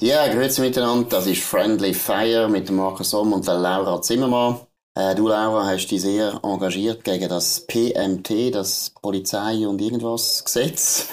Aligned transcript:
Ja, 0.00 0.28
grüezi 0.28 0.60
miteinander. 0.60 1.08
Das 1.08 1.26
ist 1.26 1.42
Friendly 1.42 1.94
Fire 1.94 2.48
mit 2.50 2.70
Markus 2.70 3.10
Somm 3.10 3.32
und 3.32 3.46
der 3.46 3.54
Laura 3.54 4.02
Zimmermann. 4.02 4.60
Äh, 4.94 5.14
du, 5.14 5.28
Laura, 5.28 5.66
hast 5.66 5.86
dich 5.86 6.02
sehr 6.02 6.38
engagiert 6.42 7.02
gegen 7.02 7.30
das 7.30 7.66
PMT, 7.66 8.54
das 8.54 8.92
Polizei- 9.00 9.66
und 9.66 9.80
irgendwas 9.80 10.44
Gesetz. 10.44 11.08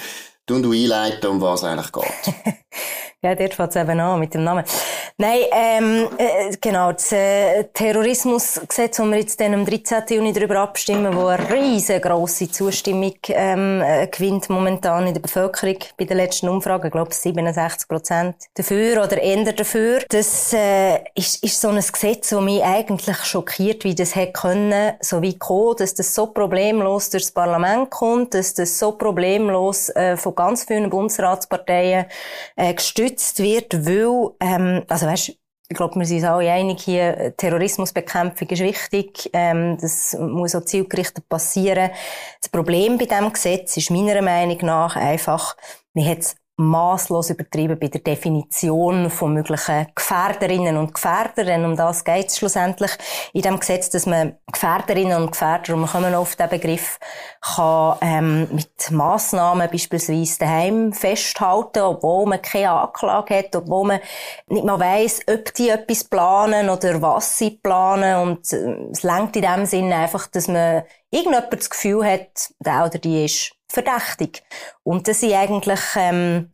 Du 0.45 0.55
und 0.55 0.63
du 0.63 0.73
einleiten, 0.73 1.29
um 1.29 1.39
was 1.39 1.61
es 1.61 1.65
eigentlich 1.65 1.91
geht. 1.93 2.35
ja, 3.23 3.35
dort 3.35 3.53
fängt 3.53 3.69
es 3.69 3.75
eben 3.77 3.99
an 3.99 4.19
mit 4.19 4.33
dem 4.33 4.43
Namen. 4.43 4.65
Nein, 5.17 5.39
ähm, 5.51 6.09
äh, 6.17 6.55
genau, 6.59 6.91
das 6.91 7.11
äh, 7.13 7.63
Terrorismusgesetz, 7.73 8.99
wo 8.99 9.05
wir 9.05 9.19
jetzt 9.19 9.39
dann 9.39 9.53
am 9.53 9.65
13. 9.65 10.03
Juni 10.09 10.33
darüber 10.33 10.59
abstimmen, 10.59 11.15
wo 11.15 11.27
eine 11.27 11.49
riesengroße 11.49 12.51
Zustimmung 12.51 13.15
ähm, 13.29 13.81
äh, 13.81 14.07
gewinnt 14.07 14.49
momentan 14.49 15.07
in 15.07 15.13
der 15.13 15.21
Bevölkerung 15.21 15.77
bei 15.97 16.03
den 16.03 16.17
letzten 16.17 16.49
Umfragen, 16.49 16.87
ich 16.87 16.91
glaube 16.91 17.13
67 17.13 17.87
Prozent 17.87 18.35
dafür 18.55 19.03
oder 19.03 19.21
eher 19.21 19.53
dafür. 19.53 20.01
Das 20.09 20.51
äh, 20.51 20.97
ist, 21.15 21.41
ist 21.43 21.61
so 21.61 21.69
ein 21.69 21.75
Gesetz, 21.75 22.29
das 22.29 22.41
mich 22.41 22.61
eigentlich 22.61 23.17
schockiert, 23.23 23.85
wie 23.85 23.95
das 23.95 24.15
hätte 24.15 24.33
können, 24.33 24.93
so 24.99 25.21
wie 25.21 25.37
kommen, 25.37 25.77
dass 25.77 25.93
das 25.93 26.13
so 26.13 26.27
problemlos 26.27 27.09
durchs 27.09 27.31
Parlament 27.31 27.89
kommt, 27.89 28.33
dass 28.33 28.53
das 28.53 28.77
so 28.77 28.91
problemlos 28.91 29.89
äh, 29.89 30.17
von 30.17 30.35
ganz 30.35 30.65
vielen 30.65 30.89
Bundesratsparteien 30.89 32.05
äh, 32.57 32.73
gestützt 32.73 33.12
wird, 33.37 33.85
weil 33.85 34.31
ähm, 34.39 34.83
also 34.87 35.05
weißt, 35.07 35.29
ich 35.69 35.77
glaube, 35.77 35.95
wir 35.99 36.05
sind 36.05 36.23
alle 36.23 36.51
einig 36.51 36.81
hier, 36.81 37.33
Terrorismusbekämpfung 37.37 38.47
ist 38.49 38.61
wichtig, 38.61 39.29
ähm, 39.33 39.77
das 39.79 40.15
muss 40.19 40.55
auch 40.55 40.65
zielgerichtet 40.65 41.27
passieren. 41.29 41.89
Das 42.41 42.49
Problem 42.49 42.97
bei 42.97 43.05
diesem 43.05 43.31
Gesetz 43.31 43.77
ist 43.77 43.89
meiner 43.89 44.21
Meinung 44.21 44.57
nach 44.61 44.95
einfach, 44.95 45.55
man 45.93 46.05
hat 46.05 46.35
maßlos 46.55 47.31
übertrieben 47.31 47.79
bei 47.79 47.87
der 47.87 48.01
Definition 48.01 49.09
von 49.09 49.33
möglichen 49.33 49.87
Gefährderinnen 49.95 50.77
und 50.77 50.93
Gefährder, 50.93 51.45
denn 51.45 51.65
um 51.65 51.75
das 51.75 52.03
geht 52.03 52.27
es 52.27 52.37
schlussendlich 52.37 52.91
in 53.33 53.41
dem 53.41 53.59
Gesetz, 53.59 53.89
dass 53.89 54.05
man 54.05 54.35
Gefährderinnen 54.51 55.21
und 55.21 55.31
Gefährder, 55.31 55.73
und 55.73 55.81
wir 55.81 55.87
kommen 55.87 56.13
auf 56.13 56.35
den 56.35 56.49
Begriff, 56.49 56.99
kann 57.41 57.97
ähm, 58.01 58.47
mit 58.51 58.91
Massnahmen 58.91 59.67
beispielsweise 59.71 60.39
daheim 60.39 60.93
festhalten, 60.93 61.81
obwohl 61.81 62.27
man 62.27 62.41
keine 62.41 62.71
Anklage 62.71 63.39
hat, 63.39 63.55
obwohl 63.55 63.87
man 63.87 63.99
nicht 64.47 64.63
mal 64.63 64.79
weiss, 64.79 65.21
ob 65.27 65.53
die 65.55 65.69
etwas 65.69 66.03
planen 66.03 66.69
oder 66.69 67.01
was 67.01 67.37
sie 67.37 67.51
planen. 67.51 68.29
Und 68.29 68.53
äh, 68.53 68.89
es 68.91 69.01
lenkt 69.01 69.35
in 69.35 69.41
dem 69.41 69.65
Sinne 69.65 69.95
einfach, 69.95 70.27
dass 70.27 70.47
man 70.47 70.83
irgendjemand 71.09 71.51
das 71.53 71.69
Gefühl 71.69 72.05
hat, 72.05 72.53
der 72.59 72.85
oder 72.85 72.99
die 72.99 73.25
ist 73.25 73.53
verdächtig. 73.73 74.43
Und 74.83 75.07
das 75.07 75.19
sind 75.19 75.33
eigentlich, 75.33 75.79
ähm, 75.97 76.51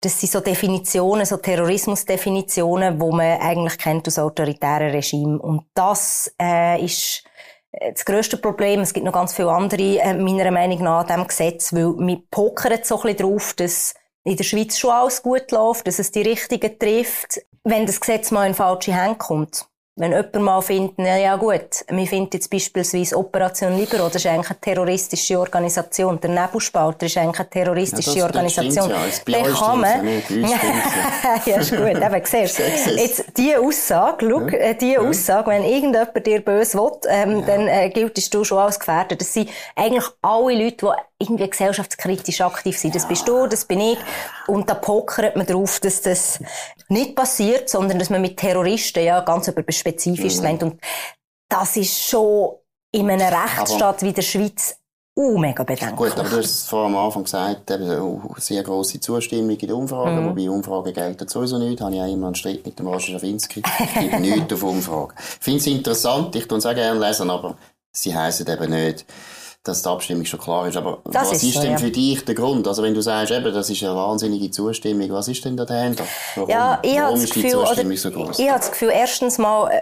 das 0.00 0.20
sind 0.20 0.32
so 0.32 0.40
Definitionen, 0.40 1.26
so 1.26 1.36
Terrorismusdefinitionen, 1.38 3.00
wo 3.00 3.10
man 3.10 3.40
eigentlich 3.40 3.76
kennt 3.78 4.06
aus 4.06 4.18
autoritären 4.18 4.90
Regimen. 4.90 5.40
Und 5.40 5.66
das 5.74 6.32
äh, 6.40 6.82
ist 6.82 7.24
äh, 7.72 7.92
das 7.92 8.04
grösste 8.04 8.36
Problem. 8.36 8.80
Es 8.80 8.92
gibt 8.92 9.04
noch 9.04 9.12
ganz 9.12 9.34
viele 9.34 9.50
andere, 9.50 9.98
äh, 9.98 10.14
meiner 10.14 10.50
Meinung 10.50 10.82
nach, 10.82 11.00
an 11.00 11.06
diesem 11.06 11.26
Gesetz, 11.26 11.72
weil 11.72 11.94
wir 11.98 12.22
pokern 12.30 12.78
so 12.84 12.96
ein 12.96 13.02
bisschen 13.02 13.16
drauf, 13.30 13.54
dass 13.54 13.94
in 14.24 14.36
der 14.36 14.44
Schweiz 14.44 14.78
schon 14.78 14.90
alles 14.90 15.22
gut 15.22 15.50
läuft, 15.50 15.86
dass 15.86 15.98
es 15.98 16.10
die 16.10 16.22
Richtigen 16.22 16.78
trifft. 16.78 17.40
Wenn 17.62 17.86
das 17.86 18.00
Gesetz 18.00 18.30
mal 18.30 18.46
in 18.46 18.54
falsche 18.54 18.94
Hände 18.94 19.16
kommt, 19.16 19.66
wenn 19.96 20.10
jemand 20.10 20.34
mal 20.34 20.60
findet, 20.60 20.94
na 20.96 21.16
ja 21.16 21.36
gut, 21.36 21.84
wir 21.88 22.06
finden 22.08 22.30
jetzt 22.32 22.50
beispielsweise 22.50 23.16
Operation 23.16 23.76
Libero, 23.76 24.06
das 24.06 24.16
ist 24.16 24.26
eigentlich 24.26 24.50
eine 24.50 24.60
terroristische 24.60 25.38
Organisation. 25.38 26.18
Der 26.20 26.30
Nebelspalter 26.30 27.06
ist 27.06 27.16
eigentlich 27.16 27.38
eine 27.38 27.50
terroristische 27.50 28.18
ja, 28.18 28.24
Organisation. 28.24 28.90
Ja, 28.90 28.96
Den 29.24 29.54
kann 29.54 29.80
man... 29.80 30.04
ja, 31.46 31.56
ist 31.60 31.70
gut, 31.70 31.80
eben, 31.80 32.22
siehst 32.24 32.58
Jetzt, 32.96 33.24
diese 33.36 33.60
Aussage, 33.60 34.28
schau, 34.28 34.40
ja. 34.40 34.58
Äh, 34.58 34.74
diese 34.74 35.00
Aussage, 35.00 35.50
wenn 35.50 35.62
irgendjemand 35.62 36.26
dir 36.26 36.40
böse 36.40 36.76
will, 36.76 36.90
ähm, 37.08 37.38
ja. 37.38 37.46
dann 37.46 37.68
äh, 37.68 37.88
giltest 37.90 38.34
du 38.34 38.42
schon 38.42 38.58
als 38.58 38.80
Gefährder. 38.80 39.14
Das 39.14 39.32
sind 39.32 39.48
eigentlich 39.76 40.06
alle 40.22 40.64
Leute, 40.64 40.86
die 40.86 41.24
irgendwie 41.24 41.48
gesellschaftskritisch 41.48 42.40
aktiv 42.40 42.76
sind. 42.76 42.94
Das 42.94 43.06
bist 43.06 43.28
du, 43.28 43.46
das 43.46 43.64
bin 43.64 43.80
ich. 43.80 43.98
Und 44.46 44.68
da 44.68 44.74
pokert 44.74 45.36
man 45.36 45.46
drauf, 45.46 45.78
dass 45.80 46.02
das 46.02 46.40
nicht 46.88 47.16
passiert, 47.16 47.70
sondern 47.70 47.98
dass 47.98 48.10
man 48.10 48.20
mit 48.20 48.36
Terroristen 48.36 49.04
ja 49.04 49.20
ganz 49.20 49.48
etwas 49.48 49.76
Spezifisches 49.84 50.38
mhm. 50.38 50.44
meint. 50.44 50.62
Und 50.62 50.80
das 51.48 51.76
ist 51.76 51.98
schon 52.00 52.52
in 52.92 53.10
einem 53.10 53.32
Rechtsstaat 53.32 54.02
wie 54.02 54.12
der 54.12 54.22
Schweiz 54.22 54.76
uh, 55.16 55.38
mega 55.38 55.62
bedenklich. 55.62 55.96
Gut, 55.96 56.18
aber 56.18 56.28
du 56.28 56.36
hast 56.38 56.44
es 56.44 56.64
vor 56.64 56.86
am 56.86 56.96
Anfang 56.96 57.24
gesagt, 57.24 57.70
eben, 57.70 58.00
uh, 58.00 58.34
sehr 58.38 58.62
grosse 58.62 59.00
Zustimmung 59.00 59.50
in 59.50 59.58
den 59.58 59.72
Umfragen, 59.72 60.22
mhm. 60.22 60.30
wobei 60.30 60.48
Umfragen 60.48 60.92
gelten 60.92 61.28
sowieso 61.28 61.58
nicht. 61.58 61.80
Habe 61.80 61.94
ich 61.94 62.00
auch 62.00 62.12
immer 62.12 62.26
einen 62.28 62.34
Streit 62.34 62.64
mit 62.64 62.78
dem 62.78 62.86
Roger 62.86 63.18
Schawinski. 63.18 63.62
Es 63.64 64.00
gibt 64.00 64.20
nichts 64.20 64.52
auf 64.52 64.62
Umfragen. 64.62 65.14
Ich 65.18 65.44
finde 65.44 65.60
es 65.60 65.66
interessant, 65.66 66.34
ich 66.36 66.48
tue 66.48 66.58
es 66.58 66.66
auch 66.66 66.74
gerne 66.74 67.04
lesen, 67.04 67.30
aber 67.30 67.56
sie 67.92 68.14
heissen 68.14 68.48
eben 68.48 68.70
nicht, 68.70 69.04
dass 69.64 69.82
die 69.82 69.88
Abstimmung 69.88 70.24
schon 70.26 70.38
klar 70.38 70.68
ist. 70.68 70.76
Aber 70.76 70.98
das 71.04 71.14
was 71.14 71.32
ist, 71.32 71.42
ist 71.42 71.54
so, 71.54 71.62
denn 71.62 71.72
ja. 71.72 71.78
für 71.78 71.90
dich 71.90 72.24
der 72.24 72.34
Grund? 72.34 72.68
Also 72.68 72.82
wenn 72.82 72.94
du 72.94 73.00
sagst, 73.00 73.32
eben, 73.32 73.52
das 73.52 73.70
ist 73.70 73.82
eine 73.82 73.96
wahnsinnige 73.96 74.50
Zustimmung, 74.50 75.10
was 75.10 75.26
ist 75.28 75.44
denn 75.44 75.56
da 75.56 75.64
dahinter? 75.64 76.04
Warum, 76.36 76.50
ja, 76.50 76.78
ich 76.82 76.96
warum 76.96 77.20
ist 77.20 77.34
die 77.34 77.42
Gefühl, 77.42 77.64
Zustimmung 77.64 77.96
so 77.96 78.10
groß? 78.10 78.38
Ich 78.38 78.48
habe 78.48 78.58
das 78.58 78.70
Gefühl, 78.70 78.90
erstens 78.92 79.38
mal, 79.38 79.70
äh, 79.70 79.80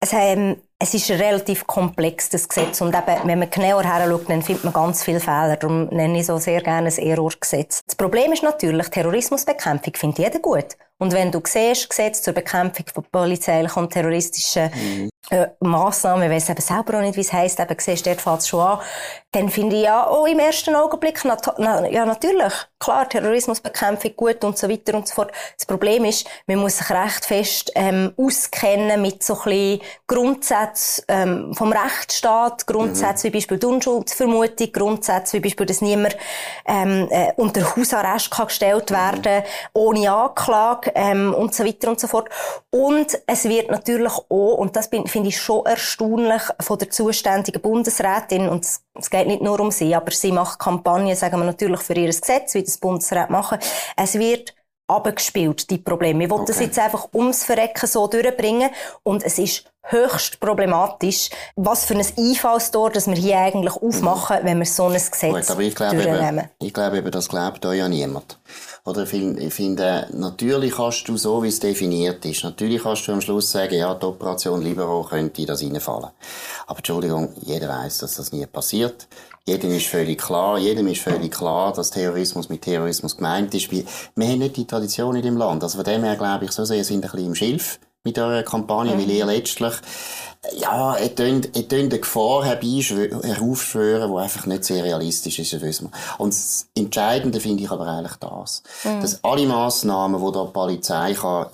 es, 0.00 0.12
ähm, 0.12 0.56
es 0.78 0.94
ist 0.94 1.10
relativ 1.10 1.66
komplex, 1.66 2.28
das 2.28 2.48
Gesetz. 2.48 2.80
Und 2.80 2.94
eben, 2.94 3.28
wenn 3.28 3.40
man 3.40 3.50
genauer 3.50 3.82
her 3.82 4.06
schaut, 4.08 4.30
dann 4.30 4.42
findet 4.42 4.62
man 4.62 4.72
ganz 4.72 5.02
viele 5.02 5.18
Fehler. 5.18 5.56
Darum 5.56 5.86
nenne 5.86 6.20
ich 6.20 6.26
so 6.26 6.38
sehr 6.38 6.62
gerne 6.62 6.88
ein 6.88 6.98
Errorgesetz. 6.98 7.82
Das 7.84 7.96
Problem 7.96 8.32
ist 8.32 8.44
natürlich, 8.44 8.88
Terrorismusbekämpfung 8.88 9.94
findet 9.96 10.18
jeder 10.18 10.38
gut. 10.38 10.76
Und 11.00 11.12
wenn 11.12 11.32
du 11.32 11.40
siehst, 11.44 11.90
Gesetz 11.90 12.22
zur 12.22 12.34
Bekämpfung 12.34 12.86
von 12.92 13.04
polizeilichen 13.10 13.82
und 13.82 13.92
terroristischen 13.92 14.70
mhm. 14.72 15.10
Äh, 15.30 15.48
Massnahmen, 15.60 16.30
weiss 16.30 16.48
eben 16.48 16.60
selber 16.60 16.98
auch 16.98 17.02
nicht, 17.02 17.16
wie 17.16 17.20
es 17.20 17.32
heisst, 17.32 17.60
eben 17.60 17.76
siehst, 17.78 18.06
dort 18.06 18.20
fällt 18.20 18.40
es 18.40 18.48
schon 18.48 18.60
an, 18.60 18.78
dann 19.32 19.50
finde 19.50 19.76
ich 19.76 19.82
ja 19.82 20.06
auch 20.06 20.26
im 20.26 20.38
ersten 20.38 20.74
Augenblick, 20.74 21.20
na, 21.24 21.36
na, 21.58 21.86
ja 21.86 22.06
natürlich, 22.06 22.52
klar, 22.78 23.06
Terrorismusbekämpfung 23.08 24.16
gut 24.16 24.42
und 24.42 24.56
so 24.56 24.70
weiter 24.70 24.94
und 24.94 25.06
so 25.06 25.14
fort. 25.14 25.32
Das 25.56 25.66
Problem 25.66 26.04
ist, 26.06 26.26
man 26.46 26.58
muss 26.58 26.78
sich 26.78 26.88
recht 26.90 27.26
fest 27.26 27.72
ähm, 27.74 28.12
auskennen 28.16 29.02
mit 29.02 29.22
so 29.22 29.34
ein 29.34 29.44
bisschen 29.44 29.80
Grundsätzen 30.06 31.04
ähm, 31.08 31.54
vom 31.54 31.72
Rechtsstaat, 31.72 32.66
Grundsätze 32.66 33.26
mhm. 33.26 33.32
wie 33.32 33.36
Beispiel 33.36 33.58
die 33.58 33.66
Unschuldsvermutung, 33.66 34.72
Grundsätze 34.72 35.36
wie 35.36 35.40
Beispiel, 35.40 35.66
dass 35.66 35.82
niemand 35.82 36.16
ähm, 36.66 37.08
äh, 37.10 37.32
unter 37.36 37.76
Hausarrest 37.76 38.30
kann 38.30 38.46
gestellt 38.46 38.90
werden 38.90 39.42
mhm. 39.42 39.68
ohne 39.74 40.10
Anklage 40.10 40.92
ähm, 40.94 41.34
und 41.34 41.54
so 41.54 41.66
weiter 41.66 41.88
und 41.88 42.00
so 42.00 42.06
fort. 42.06 42.30
Und 42.70 43.18
es 43.26 43.44
wird 43.44 43.70
natürlich 43.70 44.12
auch, 44.12 44.54
und 44.54 44.74
das 44.74 44.88
finde 45.18 45.30
ich 45.30 45.40
schon 45.40 45.66
erstaunlich, 45.66 46.42
von 46.60 46.78
der 46.78 46.90
zuständigen 46.90 47.60
Bundesrätin, 47.60 48.48
und 48.48 48.64
es 48.64 49.10
geht 49.10 49.26
nicht 49.26 49.42
nur 49.42 49.58
um 49.58 49.72
sie, 49.72 49.92
aber 49.92 50.12
sie 50.12 50.30
macht 50.30 50.60
Kampagnen, 50.60 51.16
sagen 51.16 51.40
wir 51.40 51.44
natürlich, 51.44 51.80
für 51.80 51.94
ihr 51.94 52.06
Gesetz, 52.06 52.54
wie 52.54 52.62
das 52.62 52.78
Bundesrat 52.78 53.28
machen. 53.28 53.58
Es 53.96 54.16
wird 54.16 54.54
abgespielt, 54.88 55.70
die 55.70 55.78
Probleme. 55.78 56.24
Ich 56.24 56.30
wollte 56.30 56.44
okay. 56.44 56.52
das 56.52 56.60
jetzt 56.60 56.78
einfach 56.78 57.08
ums 57.14 57.44
Verrecken 57.44 57.86
so 57.86 58.06
durchbringen 58.06 58.70
und 59.02 59.22
es 59.22 59.38
ist 59.38 59.64
höchst 59.90 60.40
problematisch, 60.40 61.30
was 61.56 61.84
für 61.84 61.94
ein 61.94 62.06
Einfallstor, 62.16 62.90
das 62.90 63.06
wir 63.06 63.14
hier 63.14 63.38
eigentlich 63.38 63.74
aufmachen, 63.74 64.38
wenn 64.42 64.58
wir 64.58 64.66
so 64.66 64.86
ein 64.86 64.92
Gesetz 64.92 65.20
Gut, 65.20 65.50
aber 65.50 65.62
ich 65.62 65.74
glaube 65.74 66.02
eben, 66.02 66.42
ich 66.60 66.74
glaube 66.74 66.98
eben, 66.98 67.10
das 67.10 67.28
glaubt 67.28 67.64
euch 67.64 67.78
ja 67.78 67.88
niemand. 67.88 68.38
Oder 68.84 69.02
ich 69.02 69.54
finde, 69.54 70.06
natürlich 70.12 70.74
kannst 70.74 71.08
du 71.08 71.16
so, 71.16 71.42
wie 71.42 71.48
es 71.48 71.60
definiert 71.60 72.24
ist, 72.24 72.44
natürlich 72.44 72.82
kannst 72.82 73.06
du 73.06 73.12
am 73.12 73.20
Schluss 73.20 73.50
sagen, 73.50 73.74
ja, 73.74 73.94
die 73.94 74.06
Operation 74.06 74.62
Libero 74.62 75.02
könnte 75.04 75.44
das 75.44 75.62
reinfallen. 75.62 76.10
Aber 76.66 76.78
Entschuldigung, 76.78 77.34
jeder 77.42 77.68
weiß, 77.68 77.98
dass 77.98 78.14
das 78.14 78.32
nie 78.32 78.46
passiert. 78.46 79.06
Jedem 79.48 79.72
ist 79.72 79.86
völlig 79.86 80.18
klar, 80.18 80.58
jedem 80.58 80.88
ist 80.88 81.00
völlig 81.00 81.32
klar, 81.32 81.72
dass 81.72 81.90
Terrorismus 81.90 82.50
mit 82.50 82.60
Terrorismus 82.60 83.16
gemeint 83.16 83.54
ist. 83.54 83.70
Wir, 83.70 83.82
wir 84.14 84.28
haben 84.28 84.40
nicht 84.40 84.58
die 84.58 84.66
Tradition 84.66 85.16
in 85.16 85.22
dem 85.22 85.38
Land. 85.38 85.62
Also 85.62 85.78
von 85.78 85.86
dem 85.86 86.04
her 86.04 86.16
glaube 86.16 86.44
ich, 86.44 86.52
so 86.52 86.66
sehr 86.66 86.84
sind 86.84 87.02
ein 87.02 87.10
bisschen 87.10 87.26
im 87.28 87.34
Schilf 87.34 87.80
mit 88.04 88.18
eurer 88.18 88.42
Kampagne, 88.42 88.94
mhm. 88.94 89.00
weil 89.00 89.10
ihr 89.10 89.24
letztlich 89.24 89.72
ja, 90.52 90.94
er 90.96 91.14
tönt, 91.14 91.56
er 91.56 91.66
tönt 91.66 91.92
eine 91.92 92.00
Gefahr 92.00 92.44
heraufschwören, 92.44 94.12
die 94.12 94.18
einfach 94.18 94.44
nicht 94.44 94.64
sehr 94.64 94.84
realistisch 94.84 95.38
ist, 95.38 95.54
das 95.54 95.62
wissen 95.62 95.90
wir. 95.90 96.20
Und 96.20 96.34
das 96.34 96.68
Entscheidende 96.74 97.40
finde 97.40 97.64
ich 97.64 97.70
aber 97.70 97.86
eigentlich 97.86 98.16
das, 98.16 98.62
mhm. 98.84 99.00
dass 99.00 99.24
alle 99.24 99.46
Massnahmen, 99.46 100.24
die 100.24 100.32
da 100.32 100.44
die 100.44 100.52
Polizei 100.52 101.14
kann 101.14 101.46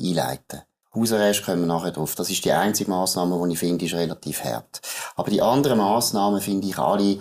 einleiten 0.00 0.42
kann, 0.48 0.62
Hausarrest 0.94 1.44
kommen 1.44 1.60
wir 1.60 1.66
nachher 1.66 1.92
drauf. 1.92 2.14
Das 2.14 2.30
ist 2.30 2.44
die 2.44 2.52
einzige 2.52 2.90
Massnahme, 2.90 3.40
die 3.46 3.52
ich 3.54 3.58
finde, 3.58 3.84
ist 3.84 3.94
relativ 3.94 4.44
hart. 4.44 4.80
Aber 5.16 5.30
die 5.30 5.42
anderen 5.42 5.78
Massnahmen 5.78 6.40
finde 6.40 6.68
ich 6.68 6.78
alle 6.78 7.18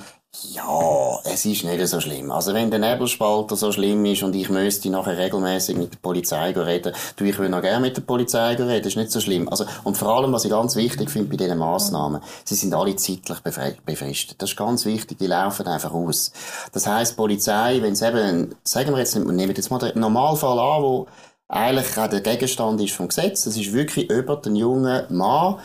ja, 0.52 1.20
es 1.26 1.46
ist 1.46 1.64
nicht 1.64 1.88
so 1.88 2.00
schlimm. 2.00 2.32
Also 2.32 2.54
wenn 2.56 2.72
der 2.72 2.80
Nebelspalter 2.80 3.56
so 3.56 3.72
schlimm 3.72 4.04
ist 4.06 4.24
und 4.24 4.36
ich 4.36 4.50
müsste 4.50 4.90
nachher 4.90 5.18
regelmäßig 5.18 5.78
mit 5.78 5.94
der 5.94 6.00
Polizei 6.00 6.52
reden, 6.52 6.94
du, 7.16 7.24
ich 7.24 7.38
will 7.38 7.50
noch 7.50 7.62
gerne 7.62 7.82
mit 7.82 7.96
der 7.96 8.02
Polizei 8.02 8.56
reden, 8.56 8.88
ist 8.88 8.98
nicht 8.98 9.12
so 9.12 9.20
schlimm. 9.20 9.48
Also, 9.48 9.66
und 9.84 9.96
vor 9.96 10.10
allem, 10.10 10.34
was 10.34 10.44
ich 10.44 10.52
ganz 10.52 10.76
wichtig 10.76 11.12
finde 11.12 11.30
bei 11.30 11.38
diesen 11.38 11.60
Massnahmen, 11.60 12.22
sie 12.46 12.56
sind 12.56 12.74
alle 12.74 12.96
zeitlich 12.96 13.40
befristet. 13.86 14.42
Das 14.42 14.50
ist 14.50 14.58
ganz 14.58 14.86
wichtig, 14.86 15.20
die 15.20 15.28
laufen 15.28 15.68
einfach 15.68 15.94
aus. 15.94 16.32
Das 16.72 16.88
heisst, 16.88 17.16
Polizei, 17.16 17.80
wenn 17.82 17.94
es 17.94 18.02
eben, 18.02 18.56
sagen 18.64 18.92
wir 18.92 19.00
jetzt, 19.00 19.16
nehmen 19.16 19.38
wir 19.38 19.48
jetzt 19.48 19.70
mal 19.70 19.78
den 19.78 20.00
Normalfall 20.00 20.58
an, 20.58 20.82
wo 20.82 21.08
eigentlich 21.48 21.98
auch 21.98 22.08
der 22.08 22.22
Gegenstand 22.22 22.82
ist 22.82 22.94
vom 22.94 23.08
Gesetz. 23.08 23.46
Es 23.46 23.58
ist 23.58 23.74
wirklich 23.74 24.10
über 24.10 24.38
den 24.38 24.56
jungen 24.56 25.06
Mann, 25.10 25.60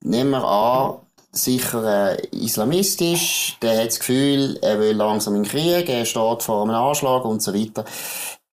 nehmen 0.00 0.30
wir 0.30 0.44
an, 0.44 0.96
sicher 1.32 2.12
äh, 2.12 2.26
islamistisch, 2.30 3.56
der 3.60 3.80
hat 3.80 3.88
das 3.88 3.98
Gefühl, 3.98 4.58
er 4.62 4.78
will 4.78 4.96
langsam 4.96 5.34
in 5.34 5.42
den 5.42 5.50
Krieg, 5.50 5.88
er 5.88 6.04
steht 6.04 6.42
vor 6.42 6.62
einem 6.62 6.74
Anschlag 6.74 7.24
und 7.24 7.42
so 7.42 7.52
weiter 7.52 7.84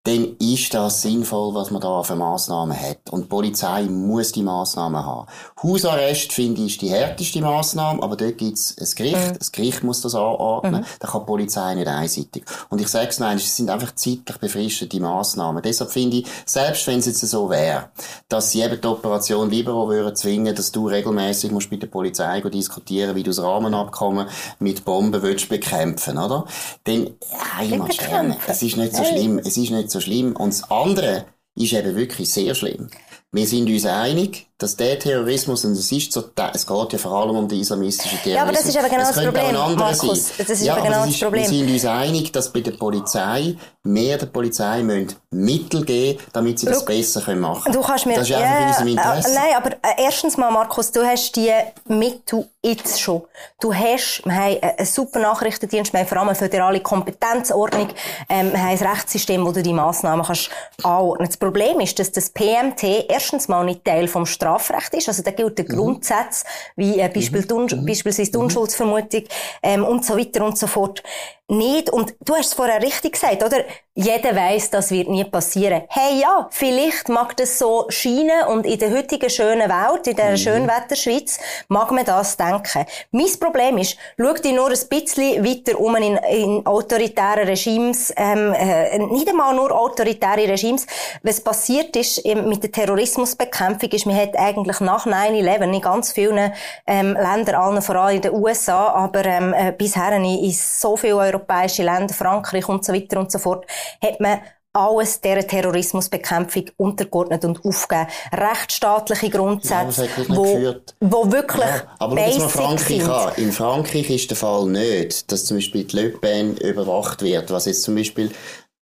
dann 0.04 0.36
ist 0.40 0.74
das 0.74 1.04
sinnvoll, 1.04 1.54
was 1.54 1.70
man 1.70 1.80
da 1.80 2.02
für 2.02 2.16
Massnahmen 2.16 2.76
hat. 2.76 3.12
Und 3.12 3.26
die 3.26 3.28
Polizei 3.28 3.84
muss 3.84 4.32
die 4.32 4.42
Massnahmen 4.42 5.06
haben. 5.06 5.28
Hausarrest, 5.62 6.34
finde 6.34 6.62
ich, 6.62 6.74
ist 6.74 6.82
die 6.82 6.90
härteste 6.90 7.40
Massnahme, 7.40 8.02
aber 8.02 8.16
dort 8.16 8.40
gibt 8.40 8.58
es 8.58 8.76
ein 8.80 8.88
Gericht. 8.96 9.34
Mhm. 9.34 9.38
Das 9.38 9.52
Gericht 9.52 9.84
muss 9.84 10.02
das 10.02 10.16
anordnen. 10.16 10.82
Mhm. 10.82 10.86
Da 11.00 11.08
kann 11.08 11.22
die 11.22 11.28
Polizei 11.28 11.76
nicht 11.76 11.88
einseitig. 11.88 12.44
Und 12.70 12.82
ich 12.82 12.88
sage 12.88 13.10
es 13.10 13.20
nein, 13.20 13.38
es 13.38 13.56
sind 13.56 13.70
einfach 13.70 13.94
zeitlich 13.94 14.38
befristete 14.38 15.00
Massnahmen. 15.00 15.62
Deshalb 15.62 15.92
finde 15.92 16.18
ich, 16.18 16.28
selbst 16.48 16.88
wenn 16.88 16.98
es 16.98 17.06
jetzt 17.06 17.22
so 17.22 17.52
wäre, 17.52 17.90
dass 18.28 18.50
sie 18.50 18.62
eben 18.62 18.82
die 18.82 18.88
Operation 18.88 19.52
Libero 19.52 19.88
würden 19.88 20.16
zwingen, 20.16 20.56
dass 20.56 20.72
du 20.72 20.88
regelmäßig 20.88 21.52
musst 21.52 21.70
bei 21.70 21.76
der 21.76 21.88
Polizei 21.88 22.42
diskutieren, 22.42 23.16
wie 23.16 23.24
du 23.24 23.30
das 23.30 23.42
Rahmenabkommen 23.42 24.28
mit 24.58 24.84
Bomben 24.84 25.22
willst 25.22 25.48
bekämpfen, 25.48 26.18
oder? 26.18 26.46
Dann, 26.86 27.06
ja, 27.06 27.64
ich 27.64 27.78
mag 27.78 27.90
gerne. 27.92 28.38
Es 28.48 28.64
ist 28.64 28.78
nicht 28.78 28.96
so 28.96 29.04
schlimm. 29.04 29.38
Es 29.38 29.58
ist 29.58 29.70
nicht 29.70 29.91
so 29.92 30.02
schlimm. 30.02 30.36
Und 30.36 30.54
das 30.54 30.70
andere 30.72 31.26
ist 31.56 31.74
eben 31.74 31.96
wirklich 31.96 32.32
sehr 32.32 32.56
schlimm. 32.56 32.90
Wir 33.34 33.48
sind 33.48 33.70
uns 33.70 33.86
einig, 33.86 34.48
dass 34.58 34.76
der 34.76 35.00
Terrorismus, 35.00 35.64
und 35.64 35.72
es 35.72 35.90
ist 35.90 36.12
so, 36.12 36.24
es 36.54 36.68
geht 36.68 36.94
ja 36.94 37.00
vor 37.00 37.14
allem 37.14 37.38
um 37.38 37.48
den 37.48 37.62
islamistischen 37.62 38.20
Terrorismus. 38.22 38.36
Ja, 38.36 38.42
aber 38.42 38.52
das 38.52 38.66
ist 38.66 38.78
aber 38.78 38.90
genau 38.90 39.02
das, 39.04 39.16
das 39.16 39.24
Problem, 39.24 39.78
Markus. 39.78 40.32
Das 40.38 40.50
ist 40.50 40.66
ja, 40.66 40.74
aber 40.74 40.84
genau 40.84 41.06
das, 41.06 41.10
ist, 41.12 41.22
Problem. 41.22 41.42
Wir 41.44 41.50
sind 41.50 41.72
uns 41.72 41.86
einig, 41.86 42.32
dass 42.34 42.52
bei 42.52 42.60
der 42.60 42.72
Polizei, 42.72 43.56
mehr 43.84 44.18
der 44.18 44.26
Polizei 44.26 44.84
müssen 44.84 45.16
Mittel 45.32 45.86
geben, 45.86 46.20
damit 46.34 46.60
sie 46.60 46.68
das 46.68 46.78
Look, 46.78 46.88
besser 46.88 47.36
machen 47.36 47.64
können. 47.64 47.76
Du 47.76 47.82
kannst 47.82 48.06
mir, 48.06 48.16
das 48.16 48.30
ist 48.30 48.36
einfach 48.36 48.50
ja, 48.50 48.60
in 48.60 48.68
unserem 48.68 48.88
äh, 48.88 48.92
Interesse. 48.92 49.34
nein, 49.34 49.56
aber 49.56 49.72
äh, 49.72 50.04
erstens 50.04 50.38
mal, 50.38 50.52
Markus, 50.52 50.92
du 50.92 51.06
hast 51.06 51.36
die 51.36 51.52
Mittel 51.88 52.48
jetzt 52.62 53.02
schon. 53.02 53.24
Du 53.60 53.74
hast, 53.74 54.22
wir 54.26 54.36
haben 54.36 54.62
einen 54.62 54.86
super 54.86 55.20
Nachrichtendienst, 55.20 55.94
wir 55.94 56.02
haben 56.02 56.08
vor 56.08 56.18
allem 56.18 56.30
eine 56.30 56.36
föderale 56.36 56.82
Kompetenzordnung, 56.82 57.90
ähm, 58.30 58.52
wir 58.52 58.62
haben 58.62 58.78
ein 58.78 58.78
Rechtssystem, 58.78 59.46
wo 59.46 59.52
du 59.52 59.64
die 59.64 59.74
Massnahmen 59.74 60.26
kannst 60.26 60.50
anordnen. 60.84 61.28
Das 61.28 61.38
Problem 61.38 61.80
ist, 61.80 61.98
dass 61.98 62.12
das 62.12 62.30
PMT 62.30 63.10
erstens 63.10 63.48
mal 63.48 63.64
nicht 63.64 63.86
Teil 63.86 64.08
vom 64.08 64.26
Straf 64.26 64.52
Strafrecht 64.52 64.94
ist. 64.94 65.08
Also 65.08 65.24
da 65.24 65.32
gilt 65.32 65.58
der 65.58 65.66
mhm. 65.66 65.76
Grundsatz, 65.76 66.44
wie 66.76 67.00
äh, 67.00 67.10
Beispiel, 67.10 67.42
mhm. 67.42 67.86
beispielsweise 67.86 68.32
die 68.32 68.38
mhm. 68.38 68.46
Unschuldsvermutung 68.46 69.24
ähm, 69.64 69.84
und 69.84 70.06
so 70.06 70.18
weiter 70.18 70.46
und 70.46 70.58
so 70.58 70.68
fort 70.68 71.04
nicht. 71.48 71.90
Und 71.90 72.16
du 72.24 72.36
hast 72.36 72.48
es 72.48 72.54
vorher 72.54 72.82
richtig 72.82 73.14
gesagt, 73.14 73.44
oder? 73.44 73.64
Jeder 73.94 74.34
weiß, 74.34 74.70
das 74.70 74.90
wird 74.90 75.10
nie 75.10 75.26
passieren. 75.26 75.82
Hey, 75.90 76.22
ja, 76.22 76.48
vielleicht 76.50 77.10
mag 77.10 77.36
das 77.36 77.60
so 77.60 77.88
scheinen 77.90 78.48
und 78.48 78.66
in 78.66 78.80
der 78.80 78.90
heutigen 78.90 79.30
schönen 79.30 79.70
Welt, 79.70 80.08
in 80.08 80.16
der 80.16 80.32
mhm. 80.32 80.38
schönen 80.38 80.70
Wetterschweiz, 80.70 81.40
mag 81.68 81.92
man 81.92 82.06
das 82.06 82.38
denken. 82.38 82.86
Mein 83.12 83.38
Problem 83.38 83.78
ist, 83.80 83.98
schau 84.18 84.32
dich 84.32 84.54
nur 84.54 84.70
ein 84.70 84.80
bisschen 84.90 85.44
weiter 85.44 85.78
um 85.78 85.94
in, 85.98 86.16
in 86.16 86.66
autoritären 86.66 87.46
Regimes, 87.46 88.14
ähm, 88.16 88.54
äh, 88.54 88.98
nicht 88.98 89.28
einmal 89.28 89.54
nur 89.54 89.74
autoritäre 89.74 90.48
Regimes. 90.48 90.88
Was 91.22 91.42
passiert 91.42 91.94
ist 91.98 92.24
mit 92.26 92.64
der 92.64 92.72
Terrorismusbekämpfung, 92.72 93.90
ist, 93.90 94.06
man 94.06 94.16
hat 94.16 94.38
eigentlich 94.38 94.80
nach 94.80 95.06
9-11 95.06 95.64
in 95.64 95.82
ganz 95.82 96.14
vielen 96.14 96.54
ähm, 96.88 97.12
Ländern, 97.12 97.56
allen 97.56 97.82
vor 97.82 97.96
allem 97.98 98.16
in 98.16 98.22
den 98.22 98.34
USA, 98.36 98.88
aber 98.88 99.26
ähm, 99.26 99.54
äh, 99.54 99.74
bisher 99.78 100.14
in 100.14 100.52
so 100.54 100.96
vielen 100.96 101.16
europäische 101.18 101.84
Länder, 101.84 102.14
Frankreich 102.14 102.70
und 102.70 102.86
so 102.86 102.94
weiter 102.94 103.20
und 103.20 103.30
so 103.30 103.38
fort, 103.38 103.66
hat 104.02 104.20
man 104.20 104.40
alles 104.74 105.20
dieser 105.20 105.46
Terrorismusbekämpfung 105.46 106.66
untergeordnet 106.78 107.44
und 107.44 107.66
aufgegeben. 107.66 108.08
Rechtsstaatliche 108.32 109.30
Grundsätze, 109.30 110.06
ja, 110.06 110.10
wo, 110.30 110.76
wo 111.02 111.32
wirklich 111.32 111.66
ja, 111.66 111.84
aber 112.00 112.16
basic 112.16 112.50
Frankreich 112.50 113.06
an. 113.08 113.34
In 113.36 113.52
Frankreich 113.52 114.10
ist 114.10 114.30
der 114.30 114.38
Fall 114.38 114.68
nicht, 114.68 115.30
dass 115.32 115.46
zum 115.46 115.58
Beispiel 115.58 115.84
die 115.84 115.96
Le 115.96 116.10
Pen 116.10 116.56
überwacht 116.56 117.22
wird, 117.22 117.52
was 117.52 117.66
jetzt 117.66 117.84
zum 117.84 117.96
Beispiel 117.96 118.32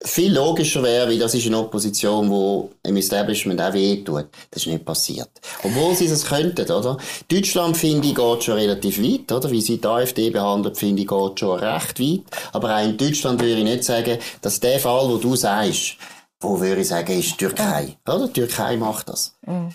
viel 0.03 0.33
logischer 0.33 0.83
wäre, 0.83 1.09
wie 1.09 1.17
das 1.17 1.33
ist 1.33 1.47
eine 1.47 1.57
Opposition, 1.57 2.29
wo 2.29 2.69
im 2.83 2.97
Establishment 2.97 3.59
auch 3.59 3.73
weh 3.73 4.03
tut. 4.03 4.27
Das 4.51 4.63
ist 4.63 4.67
nicht 4.67 4.85
passiert. 4.85 5.29
Obwohl 5.63 5.95
sie 5.95 6.05
es 6.05 6.25
könnten, 6.25 6.69
oder? 6.71 6.97
Deutschland, 7.27 7.75
finde 7.75 8.07
ich, 8.07 8.15
geht 8.15 8.43
schon 8.43 8.55
relativ 8.55 9.01
weit, 9.01 9.31
oder? 9.31 9.49
Wie 9.49 9.61
sie 9.61 9.79
die 9.79 9.87
AfD 9.87 10.29
behandelt, 10.29 10.77
finde 10.77 11.01
ich, 11.01 11.07
geht 11.07 11.39
schon 11.39 11.59
recht 11.59 11.99
weit. 11.99 12.23
Aber 12.53 12.75
auch 12.75 12.83
in 12.83 12.97
Deutschland 12.97 13.41
würde 13.41 13.57
ich 13.57 13.63
nicht 13.63 13.83
sagen, 13.83 14.19
dass 14.41 14.59
der 14.59 14.79
Fall, 14.79 15.09
wo 15.09 15.17
du 15.17 15.35
sagst, 15.35 15.97
wo 16.39 16.59
würde 16.59 16.81
ich 16.81 16.87
sagen, 16.87 17.17
ist 17.17 17.31
die 17.31 17.37
Türkei. 17.37 17.97
Oder? 18.07 18.27
Die 18.27 18.33
Türkei 18.33 18.77
macht 18.77 19.09
das. 19.09 19.35
Mhm. 19.45 19.73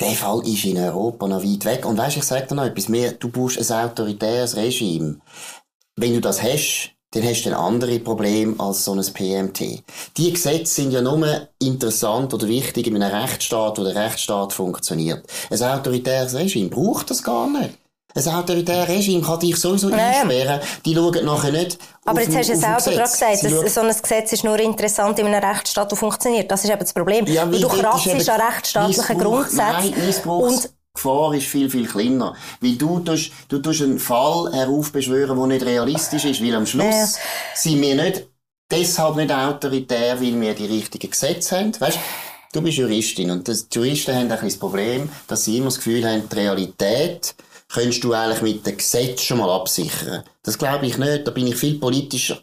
Der 0.00 0.12
Fall 0.12 0.44
ist 0.44 0.64
in 0.64 0.78
Europa 0.78 1.28
noch 1.28 1.44
weit 1.44 1.64
weg. 1.64 1.86
Und 1.86 1.96
weißt, 1.96 2.16
ich 2.16 2.24
sage 2.24 2.48
dir 2.48 2.56
noch 2.56 2.64
etwas 2.64 2.88
mehr. 2.88 3.12
Du 3.12 3.28
brauchst 3.28 3.58
ein 3.58 3.84
autoritäres 3.88 4.56
Regime. 4.56 5.20
Wenn 5.94 6.14
du 6.14 6.20
das 6.20 6.42
hast, 6.42 6.90
dann 7.12 7.24
hast 7.24 7.44
du 7.44 7.50
ein 7.50 7.54
andere 7.54 7.98
Problem 7.98 8.60
als 8.60 8.84
so 8.84 8.94
ein 8.94 9.04
PMT. 9.04 9.82
Die 10.16 10.32
Gesetze 10.32 10.74
sind 10.74 10.92
ja 10.92 11.02
nur 11.02 11.48
interessant 11.58 12.32
oder 12.32 12.48
wichtig 12.48 12.86
in 12.86 13.00
einem 13.00 13.14
Rechtsstaat, 13.14 13.78
wo 13.78 13.84
der 13.84 13.94
Rechtsstaat 13.94 14.52
funktioniert. 14.52 15.24
Ein 15.50 15.62
autoritäres 15.62 16.34
Regime 16.34 16.70
braucht 16.70 17.10
das 17.10 17.22
gar 17.22 17.46
nicht. 17.48 17.78
Ein 18.14 18.28
autoritäres 18.28 18.88
Regime 18.88 19.22
kann 19.22 19.40
dich 19.40 19.56
sowieso 19.56 19.88
naja. 19.88 20.20
einsperren. 20.20 20.60
Die 20.84 20.94
schauen 20.94 21.24
nachher 21.24 21.52
nicht. 21.52 21.78
Aber 22.04 22.20
jetzt 22.20 22.36
hast 22.36 22.48
du 22.48 22.52
es 22.52 22.60
selber 22.60 22.80
gerade 22.80 23.10
gesagt, 23.10 23.44
dass 23.44 23.74
so 23.74 23.80
ein 23.80 23.88
Gesetz 23.88 24.32
ist 24.32 24.44
nur 24.44 24.58
interessant 24.58 25.18
in 25.18 25.26
einem 25.26 25.42
Rechtsstaat, 25.42 25.90
der 25.90 25.98
funktioniert. 25.98 26.50
Das 26.50 26.64
ist 26.64 26.70
eben 26.70 26.80
das 26.80 26.92
Problem. 26.92 27.26
Ja, 27.26 27.46
du 27.46 27.68
kratzt 27.68 28.28
an 28.28 28.40
rechtsstaatlichen 28.40 29.18
Grundsätzen. 29.18 30.64
Und 30.92 31.02
Gefahr 31.02 31.34
ist 31.34 31.46
viel, 31.46 31.70
viel 31.70 31.86
kleiner. 31.86 32.34
Weil 32.60 32.76
du 32.76 33.00
tust, 33.00 33.32
du 33.48 33.58
tust 33.58 33.82
einen 33.82 33.98
Fall 33.98 34.52
heraufbeschwören, 34.52 35.36
der 35.36 35.46
nicht 35.46 35.64
realistisch 35.64 36.24
ist, 36.24 36.42
weil 36.42 36.54
am 36.54 36.66
Schluss 36.66 37.18
sind 37.54 37.80
wir 37.80 37.94
nicht, 37.94 38.26
deshalb 38.70 39.16
nicht 39.16 39.32
autoritär, 39.32 40.20
weil 40.20 40.40
wir 40.40 40.54
die 40.54 40.66
richtigen 40.66 41.10
Gesetze 41.10 41.58
haben. 41.58 41.72
Weißt, 41.78 41.98
du 42.52 42.62
bist 42.62 42.78
Juristin 42.78 43.30
und 43.30 43.48
das, 43.48 43.68
die 43.68 43.78
Juristen 43.78 44.14
haben 44.14 44.30
ein 44.30 44.38
das 44.40 44.56
Problem, 44.56 45.08
dass 45.26 45.44
sie 45.44 45.56
immer 45.56 45.66
das 45.66 45.76
Gefühl 45.76 46.06
haben, 46.06 46.28
die 46.28 46.36
Realität 46.36 47.34
könntest 47.68 48.04
du 48.04 48.12
eigentlich 48.12 48.42
mit 48.42 48.66
dem 48.66 48.76
Gesetz 48.76 49.22
schon 49.22 49.38
mal 49.38 49.50
absichern. 49.50 50.22
Das 50.42 50.58
glaube 50.58 50.86
ich 50.86 50.98
nicht, 50.98 51.26
da 51.26 51.30
bin 51.30 51.46
ich 51.46 51.56
viel 51.56 51.78
politischer 51.78 52.38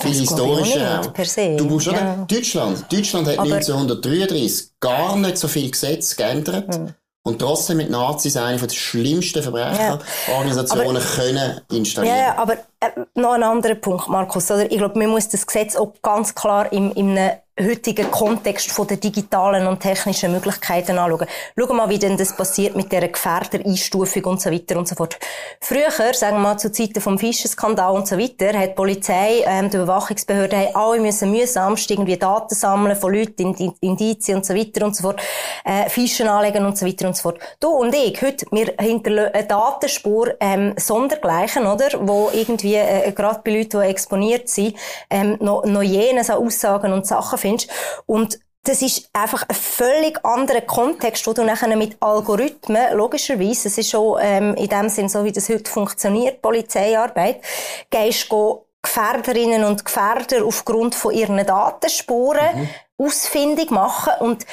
viel 0.00 0.14
historischer 0.14 1.00
auch. 1.00 1.56
Du 1.58 1.64
musst? 1.66 1.86
Ja. 1.86 2.24
Deutschland. 2.26 2.86
Deutschland 2.90 3.28
hat 3.28 3.38
Aber 3.38 3.54
1933 3.56 4.70
gar 4.80 5.16
nicht 5.18 5.36
so 5.36 5.46
viel 5.46 5.70
Gesetze 5.70 6.16
geändert. 6.16 6.74
Hm. 6.74 6.94
Und 7.30 7.38
trotzdem 7.38 7.76
mit 7.76 7.90
Nazis 7.90 8.36
eine 8.36 8.58
der 8.58 8.68
schlimmsten 8.68 9.42
Verbrecherorganisationen 9.42 10.96
ja. 10.96 11.08
können 11.14 11.60
installieren. 11.70 12.16
Ja, 12.16 12.36
aber 12.36 12.54
äh, 12.80 12.90
noch 13.14 13.32
ein 13.32 13.42
anderer 13.42 13.76
Punkt, 13.76 14.08
Markus. 14.08 14.50
Oder? 14.50 14.70
Ich 14.70 14.78
glaube, 14.78 14.98
man 14.98 15.10
muss 15.10 15.28
das 15.28 15.46
Gesetz 15.46 15.76
auch 15.76 15.94
ganz 16.02 16.34
klar 16.34 16.72
in, 16.72 16.90
in 16.92 17.16
einem 17.16 17.30
heutigen 17.68 18.10
Kontext 18.10 18.70
von 18.70 18.86
der 18.86 18.96
digitalen 18.96 19.66
und 19.66 19.80
technischen 19.80 20.32
Möglichkeiten 20.32 20.98
anschauen. 20.98 21.26
Schauen 21.58 21.76
mal, 21.76 21.88
wie 21.88 21.98
denn 21.98 22.16
das 22.16 22.34
passiert 22.34 22.76
mit 22.76 22.90
der 22.90 23.08
Gefährdereinstufung 23.08 24.24
und 24.24 24.40
so 24.40 24.50
weiter 24.50 24.78
und 24.78 24.88
so 24.88 24.94
fort. 24.94 25.18
Früher, 25.60 25.90
sagen 26.12 26.36
wir 26.36 26.40
mal 26.40 26.58
zu 26.58 26.72
Zeiten 26.72 27.00
vom 27.00 27.18
Fischenskandal 27.18 27.92
und 27.92 28.08
so 28.08 28.18
weiter, 28.18 28.58
hat 28.58 28.70
die 28.70 28.74
Polizei, 28.74 29.44
ähm, 29.44 29.68
die 29.68 29.76
Überwachungsbehörden, 29.76 30.58
haben 30.58 30.76
alle 30.76 31.00
müssen 31.00 31.30
mühsamst 31.30 31.90
irgendwie 31.90 32.16
Daten 32.16 32.54
sammeln 32.54 32.96
von 32.96 33.12
Leuten, 33.14 33.54
Indizien 33.80 34.38
und 34.38 34.46
so 34.46 34.54
weiter 34.54 34.86
und 34.86 34.96
so 34.96 35.02
fort, 35.02 35.20
äh, 35.64 35.88
Fischen 35.88 36.28
anlegen 36.28 36.64
und 36.64 36.78
so 36.78 36.86
weiter 36.86 37.06
und 37.06 37.16
so 37.16 37.22
fort. 37.22 37.40
Du 37.60 37.68
und 37.68 37.94
ich, 37.94 38.20
heute, 38.22 38.46
wir 38.50 38.74
hinterlassen 38.80 39.34
eine 39.34 39.46
Datenspur, 39.46 40.34
ähm, 40.40 40.74
sondergleichen, 40.76 41.66
oder? 41.66 41.88
Wo 42.00 42.30
irgendwie, 42.32 42.76
äh, 42.76 43.12
gerade 43.12 43.40
bei 43.44 43.50
Leuten, 43.50 43.80
die 43.80 43.86
exponiert 43.86 44.48
sind, 44.48 44.76
ähm, 45.10 45.36
noch, 45.40 45.64
noch 45.64 45.82
jenes 45.82 46.30
Aussagen 46.30 46.92
und 46.92 47.06
Sachen 47.06 47.38
finden 47.38 47.49
findest. 47.50 47.70
Und 48.06 48.38
das 48.64 48.82
ist 48.82 49.08
einfach 49.12 49.48
ein 49.48 49.54
völlig 49.54 50.22
anderer 50.24 50.60
Kontext, 50.60 51.26
wo 51.26 51.32
du 51.32 51.44
nachher 51.44 51.74
mit 51.76 51.96
Algorithmen, 52.00 52.94
logischerweise, 52.94 53.68
es 53.68 53.78
ist 53.78 53.90
schon 53.90 54.18
ähm, 54.20 54.54
in 54.54 54.68
dem 54.68 54.88
Sinn, 54.88 55.08
so 55.08 55.24
wie 55.24 55.32
das 55.32 55.48
heute 55.48 55.70
funktioniert, 55.70 56.42
Polizeiarbeit, 56.42 57.42
gehst 57.90 58.28
go 58.28 58.66
Gefährderinnen 58.82 59.64
und 59.64 59.84
Gefährder 59.84 60.44
aufgrund 60.44 60.94
von 60.94 61.12
ihren 61.12 61.44
Datenspuren 61.44 62.60
mhm. 62.60 62.68
ausfindig 62.96 63.70
machen 63.70 64.12
und 64.20 64.46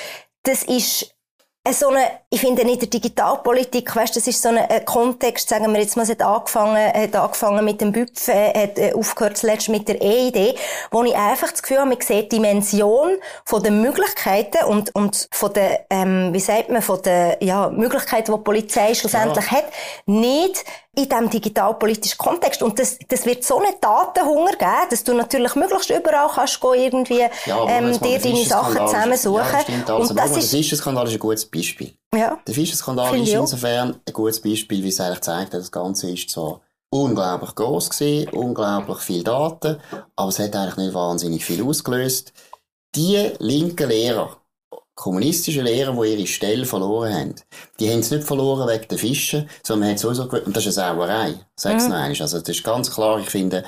das 0.43 0.63
ist 0.63 1.15
so 1.71 1.89
eine, 1.89 2.05
ich 2.29 2.41
finde 2.41 2.63
in 2.63 2.77
der 2.77 2.89
Digitalpolitik, 2.89 3.95
weißt, 3.95 4.17
das 4.17 4.27
ist 4.27 4.41
so 4.41 4.49
ein 4.49 4.83
Kontext, 4.83 5.47
sagen 5.47 5.71
wir 5.71 5.79
jetzt 5.79 5.95
mal, 5.95 6.03
es 6.03 6.09
hat 6.09 6.21
angefangen, 6.21 6.75
hat 6.93 7.15
angefangen 7.15 7.63
mit 7.63 7.79
dem 7.79 7.93
BÜPF, 7.93 8.27
hat 8.27 8.77
äh, 8.77 8.91
aufgehört 8.93 9.37
zuletzt 9.37 9.69
mit 9.69 9.87
der 9.87 10.01
EID, 10.01 10.57
wo 10.91 11.03
ich 11.05 11.15
einfach 11.15 11.51
das 11.51 11.61
Gefühl 11.61 11.77
habe, 11.77 11.89
man 11.89 12.01
sieht 12.01 12.31
die 12.33 12.35
Dimension 12.35 13.11
von 13.45 13.63
den 13.63 13.81
Möglichkeiten 13.81 14.65
und, 14.65 14.93
und 14.93 15.29
von 15.31 15.53
der, 15.53 15.85
ähm, 15.89 16.33
wie 16.33 16.41
sagt 16.41 16.69
man, 16.69 16.81
von 16.81 17.01
den, 17.01 17.35
ja, 17.39 17.69
Möglichkeiten, 17.69 18.33
die 18.33 18.37
die 18.37 18.43
Polizei 18.43 18.93
schlussendlich 18.93 19.45
ja. 19.45 19.59
hat, 19.59 19.65
nicht 20.05 20.65
in 20.97 21.07
diesem 21.07 21.29
digitalpolitischen 21.29 22.17
Kontext. 22.17 22.61
Und 22.63 22.77
das, 22.79 22.97
das 23.07 23.25
wird 23.25 23.43
so 23.45 23.59
einen 23.59 23.75
Datenhunger 23.79 24.53
geben, 24.53 24.87
dass 24.89 25.03
du 25.03 25.13
natürlich 25.13 25.55
möglichst 25.55 25.91
überall 25.91 26.27
kannst 26.33 26.59
gehen, 26.59 26.73
irgendwie, 26.73 27.23
Ja, 27.45 27.65
ähm, 27.69 27.91
mal, 27.91 27.97
dir 27.99 28.19
deine 28.19 28.43
Sachen 28.43 28.83
ist- 28.83 28.91
zusammensuchen. 28.91 29.45
Ja, 29.53 29.59
stimmt, 29.61 29.89
also, 29.89 30.09
und 30.09 30.19
das 30.19 30.31
der 30.31 30.39
ist, 30.39 30.51
Fischerskandal 30.51 31.07
ist 31.07 31.13
ein 31.13 31.19
gutes 31.19 31.45
Beispiel. 31.45 31.93
Ja. 32.15 32.39
Der 32.47 32.53
Fischerskandal 32.53 33.15
ist 33.19 33.29
ich 33.29 33.33
insofern 33.35 33.99
ein 34.05 34.13
gutes 34.13 34.41
Beispiel, 34.41 34.83
wie 34.83 34.89
es 34.89 34.99
eigentlich 34.99 35.21
zeigt, 35.21 35.53
das 35.53 35.71
Ganze 35.71 36.11
ist 36.11 36.29
zwar 36.29 36.61
unglaublich 36.89 37.53
groß 37.55 37.89
gewesen, 37.89 38.29
unglaublich 38.29 38.99
viel 38.99 39.23
Daten, 39.23 39.77
aber 40.15 40.29
es 40.29 40.39
hat 40.39 40.55
eigentlich 40.55 40.77
nicht 40.77 40.93
wahnsinnig 40.93 41.43
viel 41.45 41.63
ausgelöst. 41.63 42.31
Die 42.95 43.31
linken 43.39 43.89
Lehrer, 43.89 44.37
kommunistische 44.95 45.61
Lehrer, 45.61 46.01
die 46.01 46.13
ihre 46.13 46.27
Stelle 46.27 46.65
verloren 46.65 47.13
haben, 47.13 47.35
die 47.79 47.91
haben 47.91 47.99
es 47.99 48.09
nicht 48.09 48.23
verloren 48.23 48.67
wegen 48.69 48.87
der 48.87 48.97
Fischen, 48.97 49.49
sondern 49.61 49.89
man 49.89 49.95
hat 49.95 49.99
sowieso, 49.99 50.23
gew- 50.23 50.43
und 50.43 50.55
das 50.55 50.65
ist 50.65 50.77
eine 50.77 50.95
Sauerei, 50.95 51.33
sag's 51.55 51.83
Mhm. 51.83 51.89
noch 51.89 51.97
einmal. 51.97 52.21
Also, 52.21 52.39
das 52.39 52.49
ist 52.49 52.63
ganz 52.63 52.89
klar, 52.89 53.19
ich 53.19 53.29
finde, 53.29 53.63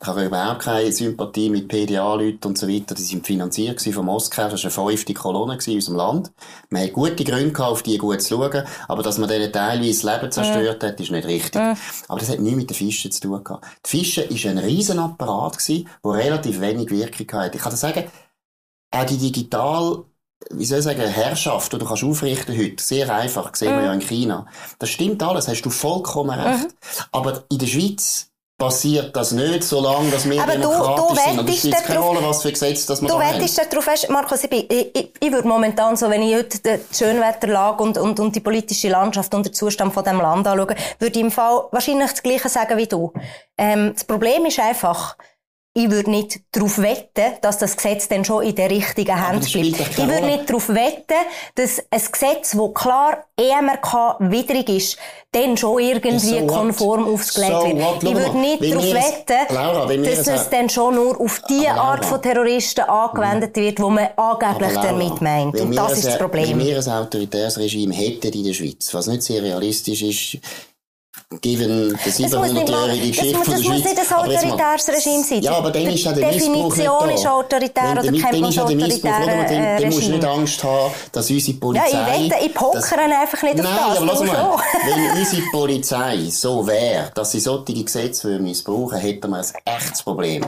ich 0.00 0.06
habe 0.06 0.24
überhaupt 0.24 0.62
keine 0.62 0.92
Sympathie 0.92 1.50
mit 1.50 1.68
PDA-Leuten 1.68 2.48
und 2.48 2.58
so 2.58 2.68
weiter. 2.68 2.94
Die 2.94 3.02
sind 3.02 3.26
finanziert 3.26 3.80
von 3.80 4.04
Moskau. 4.04 4.48
Das 4.48 4.64
war 4.64 4.84
eine 4.84 4.90
fünfte 4.90 5.14
Kolonne 5.14 5.58
in 5.64 5.74
unserem 5.74 5.96
Land. 5.96 6.32
Man 6.70 6.82
hat 6.82 6.92
gute 6.92 7.24
Gründe 7.24 7.52
gehabt, 7.52 7.72
auf 7.72 7.82
die 7.82 7.98
gut 7.98 8.20
zu 8.22 8.36
schauen. 8.36 8.64
Aber 8.88 9.02
dass 9.02 9.18
man 9.18 9.28
denen 9.28 9.52
teilweise 9.52 10.06
das 10.06 10.14
Leben 10.14 10.32
zerstört 10.32 10.82
hat, 10.82 11.00
ist 11.00 11.10
nicht 11.10 11.26
richtig. 11.26 11.60
Aber 12.08 12.20
das 12.20 12.28
hat 12.28 12.40
nichts 12.40 12.56
mit 12.56 12.70
den 12.70 12.74
Fischen 12.74 13.12
zu 13.12 13.20
tun 13.20 13.42
gehabt. 13.42 13.66
Die 13.86 13.90
Fische 13.90 14.22
ist 14.22 14.46
ein 14.46 14.58
Riesenapparat 14.58 15.58
der 15.68 15.84
relativ 16.04 16.60
wenig 16.60 16.90
Wirkung 16.90 17.40
hatte. 17.40 17.56
Ich 17.56 17.62
kann 17.62 17.72
dir 17.72 17.78
sagen, 17.78 18.04
auch 18.90 19.04
die 19.04 19.18
digital, 19.18 20.04
wie 20.50 20.64
soll 20.64 20.78
ich 20.78 20.84
sagen, 20.84 21.00
Herrschaft, 21.00 21.72
die 21.72 21.78
du 21.78 21.84
kannst 21.84 22.04
aufrichten 22.04 22.56
heute, 22.56 22.82
sehr 22.82 23.12
einfach, 23.14 23.54
sehen 23.54 23.76
wir 23.76 23.84
ja 23.84 23.92
in 23.92 24.00
China. 24.00 24.46
Das 24.78 24.90
stimmt 24.90 25.22
alles, 25.22 25.48
hast 25.48 25.62
du 25.62 25.70
vollkommen 25.70 26.38
recht. 26.38 26.74
Aber 27.12 27.44
in 27.50 27.58
der 27.58 27.66
Schweiz 27.66 28.30
passiert 28.64 29.16
das 29.16 29.32
nicht, 29.32 29.62
solange 29.64 30.10
dass 30.10 30.28
wir 30.28 30.42
Aber 30.42 30.54
du- 30.54 30.60
demokratisch 30.62 31.06
du 31.08 31.14
sind. 31.30 31.38
Und 31.38 31.38
es 31.38 31.44
wettest 31.46 31.58
spielt 31.58 31.76
keine 31.84 31.94
darauf- 32.00 32.08
Rolle, 32.16 32.28
was 32.28 32.42
für 32.42 32.52
Gesetze 32.52 32.86
das 32.86 33.00
wir 33.02 33.08
Du 33.08 33.14
da 33.18 33.20
wettest 33.20 33.58
darauf 33.70 33.84
fest, 33.84 34.08
Markus, 34.10 34.44
ich, 34.44 34.50
bin, 34.50 34.64
ich, 34.68 34.96
ich, 34.96 35.10
ich 35.20 35.32
würde 35.32 35.46
momentan 35.48 35.96
so, 35.96 36.10
wenn 36.10 36.22
ich 36.22 36.34
heute 36.34 36.58
die 36.58 36.94
Schönwetterlage 36.96 37.82
und, 37.82 37.98
und, 37.98 38.18
und 38.20 38.34
die 38.34 38.40
politische 38.40 38.88
Landschaft 38.88 39.34
und 39.34 39.46
den 39.46 39.52
Zustand 39.54 39.92
von 39.94 40.04
dem 40.04 40.20
Land 40.20 40.46
anschaue, 40.46 40.74
würde 40.98 41.18
ich 41.18 41.24
im 41.24 41.30
Fall 41.30 41.64
wahrscheinlich 41.70 42.10
das 42.10 42.22
Gleiche 42.22 42.48
sagen 42.48 42.76
wie 42.76 42.86
du. 42.86 43.12
Ähm, 43.58 43.92
das 43.94 44.04
Problem 44.04 44.44
ist 44.46 44.58
einfach, 44.58 45.16
ich 45.76 45.90
würde 45.90 46.08
nicht 46.08 46.38
darauf 46.52 46.78
wetten, 46.80 47.34
dass 47.42 47.58
das 47.58 47.76
Gesetz 47.76 48.06
dann 48.06 48.24
schon 48.24 48.44
in 48.44 48.54
der 48.54 48.70
richtigen 48.70 49.20
Hand 49.20 49.40
bleibt. 49.52 49.66
Ich 49.66 49.98
würde 49.98 50.24
nicht 50.26 50.48
darauf 50.48 50.68
wetten, 50.68 51.14
dass 51.56 51.80
ein 51.90 52.00
Gesetz, 52.12 52.52
das 52.52 52.74
klar 52.74 53.24
EMRK 53.36 54.16
widrig 54.20 54.68
ist, 54.68 54.96
dann 55.32 55.56
schon 55.56 55.80
irgendwie 55.80 56.16
So 56.20 56.40
what? 56.42 56.46
konform 56.46 57.12
aufgelegt 57.12 57.52
So 57.52 57.66
wird. 57.66 57.82
what? 57.82 58.02
Ich 58.04 58.14
würde 58.14 58.38
nicht 58.38 58.62
darauf 58.72 58.84
wetten, 58.94 59.54
Laura, 59.54 59.86
dass 59.96 60.26
es- 60.28 60.48
dann 60.50 60.68
schon 60.70 60.94
nur 60.94 61.20
auf 61.20 61.42
die 61.50 61.66
Art 61.68 62.04
von 62.04 62.22
Terroristen 62.22 62.82
angewendet 62.82 63.56
wird, 63.56 63.80
wo 63.80 63.90
man 63.90 64.08
angeblich 64.16 64.74
Laura, 64.74 64.86
damit 64.86 65.20
meint. 65.20 65.60
Und 65.60 65.74
das 65.76 65.92
ist 65.98 66.06
das 66.06 66.18
Problem. 66.18 66.50
Wenn 66.50 66.64
wir 66.66 66.78
ein 66.78 66.88
autoritäres 66.88 67.58
Regime 67.58 67.92
hätten 67.96 68.32
in 68.32 68.44
der 68.44 68.52
Schweiz, 68.54 68.94
was 68.94 69.08
nicht 69.08 69.22
sehr 69.24 69.42
realistisch 69.42 70.02
ist, 70.02 70.38
given 71.40 71.88
nicht 71.88 72.32
mal, 72.32 72.48
700-jährige 72.48 73.10
es 73.10 73.16
Geschichte 73.16 73.44
der 73.44 73.54
es 73.56 73.62
muss 73.62 73.76
nicht 73.76 73.86
ein 73.98 74.16
autoritäres 74.16 74.88
Regime 74.88 75.24
sein. 75.24 75.42
Ja, 75.42 75.52
aber 75.56 75.70
dann 75.70 75.86
ist 75.86 76.04
ja 76.04 76.12
der 76.12 76.26
Missbrauch 76.32 76.54
nicht 76.54 76.78
Definition 76.78 77.08
da. 77.08 77.14
ist 77.14 77.26
autoritär 77.26 77.92
oder 77.92 78.02
kennt 78.02 78.24
dann 78.24 78.44
ist 78.44 78.54
ja 78.56 78.64
der 78.64 78.76
Missbrauch, 78.76 79.10
autoritäre 79.12 79.46
Dann, 79.48 79.82
dann 79.82 79.90
musst 79.90 80.06
du 80.06 80.10
nicht. 80.12 80.24
Angst 80.24 80.64
haben, 80.64 80.94
dass 81.12 81.30
unsere 81.30 81.52
Ja, 81.52 81.60
Polizei... 81.60 81.86
ich 81.88 82.30
wette, 82.30 82.44
ich 82.46 82.52
das- 82.52 82.62
pokere 82.62 83.00
einfach 83.00 83.42
nicht 83.42 83.54
auf 83.60 83.64
Nein, 83.64 83.76
das. 83.88 83.96
aber 83.96 84.06
lass 84.06 84.20
mal, 84.24 84.58
wenn 84.84 85.18
unsere 85.20 85.42
Polizei 85.50 86.18
so 86.30 86.66
wäre, 86.66 87.10
dass 87.14 87.32
sie 87.32 87.40
solche 87.40 87.84
Gesetze 87.84 88.38
missbrauchen, 88.38 88.98
hätten 88.98 89.30
wir 89.30 89.38
ein 89.38 89.44
echtes 89.64 90.02
Problem. 90.02 90.44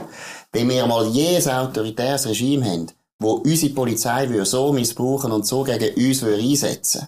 Wenn 0.53 0.69
wir 0.69 0.85
mal 0.87 1.07
je 1.07 1.35
ein 1.37 1.49
autoritäres 1.49 2.25
Regime 2.27 2.65
haben, 2.65 2.87
wo 3.19 3.31
unsere 3.33 3.73
Polizei 3.73 4.29
würde 4.29 4.45
so 4.45 4.71
missbrauchen 4.71 5.31
und 5.31 5.45
so 5.45 5.63
gegen 5.63 5.93
uns 6.07 6.21
würde 6.21 6.41
einsetzen 6.41 7.07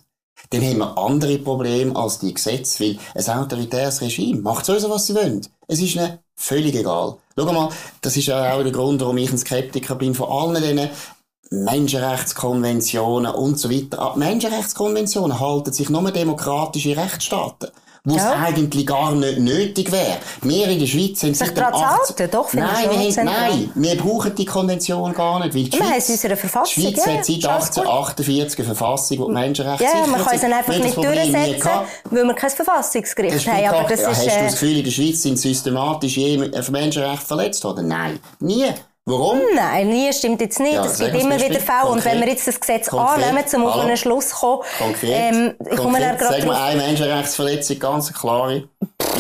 dann 0.49 0.61
haben 0.63 0.77
wir 0.79 0.97
andere 0.97 1.37
Probleme 1.37 1.95
als 1.95 2.19
die 2.19 2.33
Gesetze, 2.33 2.83
weil 2.83 2.99
ein 3.15 3.39
autoritäres 3.39 4.01
Regime 4.01 4.41
macht 4.41 4.65
sowieso, 4.65 4.89
was 4.89 5.05
sie 5.05 5.15
wollen. 5.15 5.45
Es 5.67 5.79
ist 5.79 5.95
ihnen 5.95 6.19
völlig 6.35 6.75
egal. 6.75 7.17
Schau 7.37 7.53
mal, 7.53 7.69
das 8.01 8.17
ist 8.17 8.27
ja 8.27 8.53
auch 8.53 8.63
der 8.63 8.71
Grund, 8.71 9.01
warum 9.01 9.17
ich 9.17 9.31
ein 9.31 9.37
Skeptiker 9.37 9.95
bin 9.95 10.15
von 10.15 10.29
allen 10.29 10.63
diesen 10.63 10.89
Menschenrechtskonventionen 11.51 13.33
und 13.33 13.59
so 13.59 13.69
weiter. 13.69 14.13
Die 14.15 14.19
Menschenrechtskonventionen 14.19 15.39
halten 15.39 15.73
sich 15.73 15.89
nur 15.89 16.11
demokratische 16.11 16.97
Rechtsstaaten. 16.97 17.69
Wo 18.05 18.15
es 18.15 18.23
Ja. 18.23 18.33
eigentlich 18.33 18.87
gar 18.87 19.11
nicht 19.13 19.39
nötig 19.39 19.91
wäre. 19.91 20.17
Wir 20.41 20.67
in 20.69 20.79
der 20.79 20.87
Schweiz 20.87 21.21
haben 21.21 21.33
Sich 21.33 21.37
seit 21.47 21.49
dem 21.49 21.55
daran 21.55 21.73
zu 21.73 21.79
18 21.79 22.17
halten, 22.17 22.31
doch, 22.31 22.49
finde 22.49 22.65
ich 22.65 22.71
nein, 22.71 22.89
wir 22.89 22.99
haben, 22.99 23.25
nein, 23.25 23.71
wir 23.75 23.97
brauchen 23.97 24.35
die 24.35 24.45
Konvention 24.45 25.13
gar 25.13 25.39
nicht, 25.39 25.53
weil 25.53 25.63
die 25.63 25.71
Wir 25.73 25.85
Schweiz, 25.85 26.07
die 26.07 26.17
Schweiz 26.17 27.05
ja, 27.05 27.13
hat 27.13 27.25
seit 27.25 27.37
ist 27.37 27.45
alles 27.45 27.71
gut. 27.71 27.85
1848 27.85 28.59
eine 28.59 28.65
Verfassung, 28.65 29.17
die 29.17 29.23
die 29.25 29.31
Menschenrechte 29.31 29.83
Ja, 29.83 30.07
man 30.07 30.23
kann 30.23 30.35
es 30.35 30.41
dann 30.41 30.53
einfach 30.53 30.77
nicht 30.77 30.97
durchsetzen, 30.97 31.69
weil 32.09 32.23
wir 32.23 32.33
kein 32.33 32.49
Verfassungsgericht 32.49 33.47
haben. 33.47 33.65
Aber 33.67 33.89
das 33.89 34.01
ja, 34.01 34.09
ist, 34.11 34.17
hast 34.17 34.27
du 34.27 34.31
äh, 34.31 34.43
das 34.43 34.53
Gefühl, 34.53 34.77
in 34.77 34.83
der 34.85 34.91
Schweiz 34.91 35.21
sind 35.21 35.37
systematisch 35.37 36.17
je 36.17 36.41
ein 36.41 36.71
Menschenrecht 36.71 37.23
verletzt 37.23 37.63
worden? 37.63 37.87
Nein. 37.87 38.19
Nie. 38.39 38.67
Warum? 39.09 39.39
Nein, 39.55 39.89
nie 39.89 40.13
stimmt 40.13 40.39
jetzt 40.39 40.59
nicht. 40.59 40.73
Ja, 40.73 40.85
es 40.85 40.99
gibt 40.99 41.19
immer 41.19 41.35
wieder 41.35 41.59
Fälle. 41.59 41.89
Und 41.89 42.05
wenn 42.05 42.19
wir 42.19 42.27
jetzt 42.27 42.47
das 42.47 42.59
Gesetz 42.59 42.89
Konkret. 42.89 43.25
annehmen, 43.25 43.43
um 43.55 43.65
auf 43.65 43.79
einen 43.79 43.97
Schluss 43.97 44.29
zu 44.29 44.35
kommen, 44.35 44.61
Konkret. 44.77 45.09
ähm, 45.11 45.55
ich 45.69 45.77
komme 45.77 45.99
dann 45.99 46.17
gerade 46.17 46.35
Sag 46.35 46.45
mal 46.45 46.53
drauf. 46.53 46.63
eine 46.63 46.81
Menschenrechtsverletzung, 46.81 47.79
ganz 47.79 48.13
klare. 48.13 48.55
In 48.55 48.67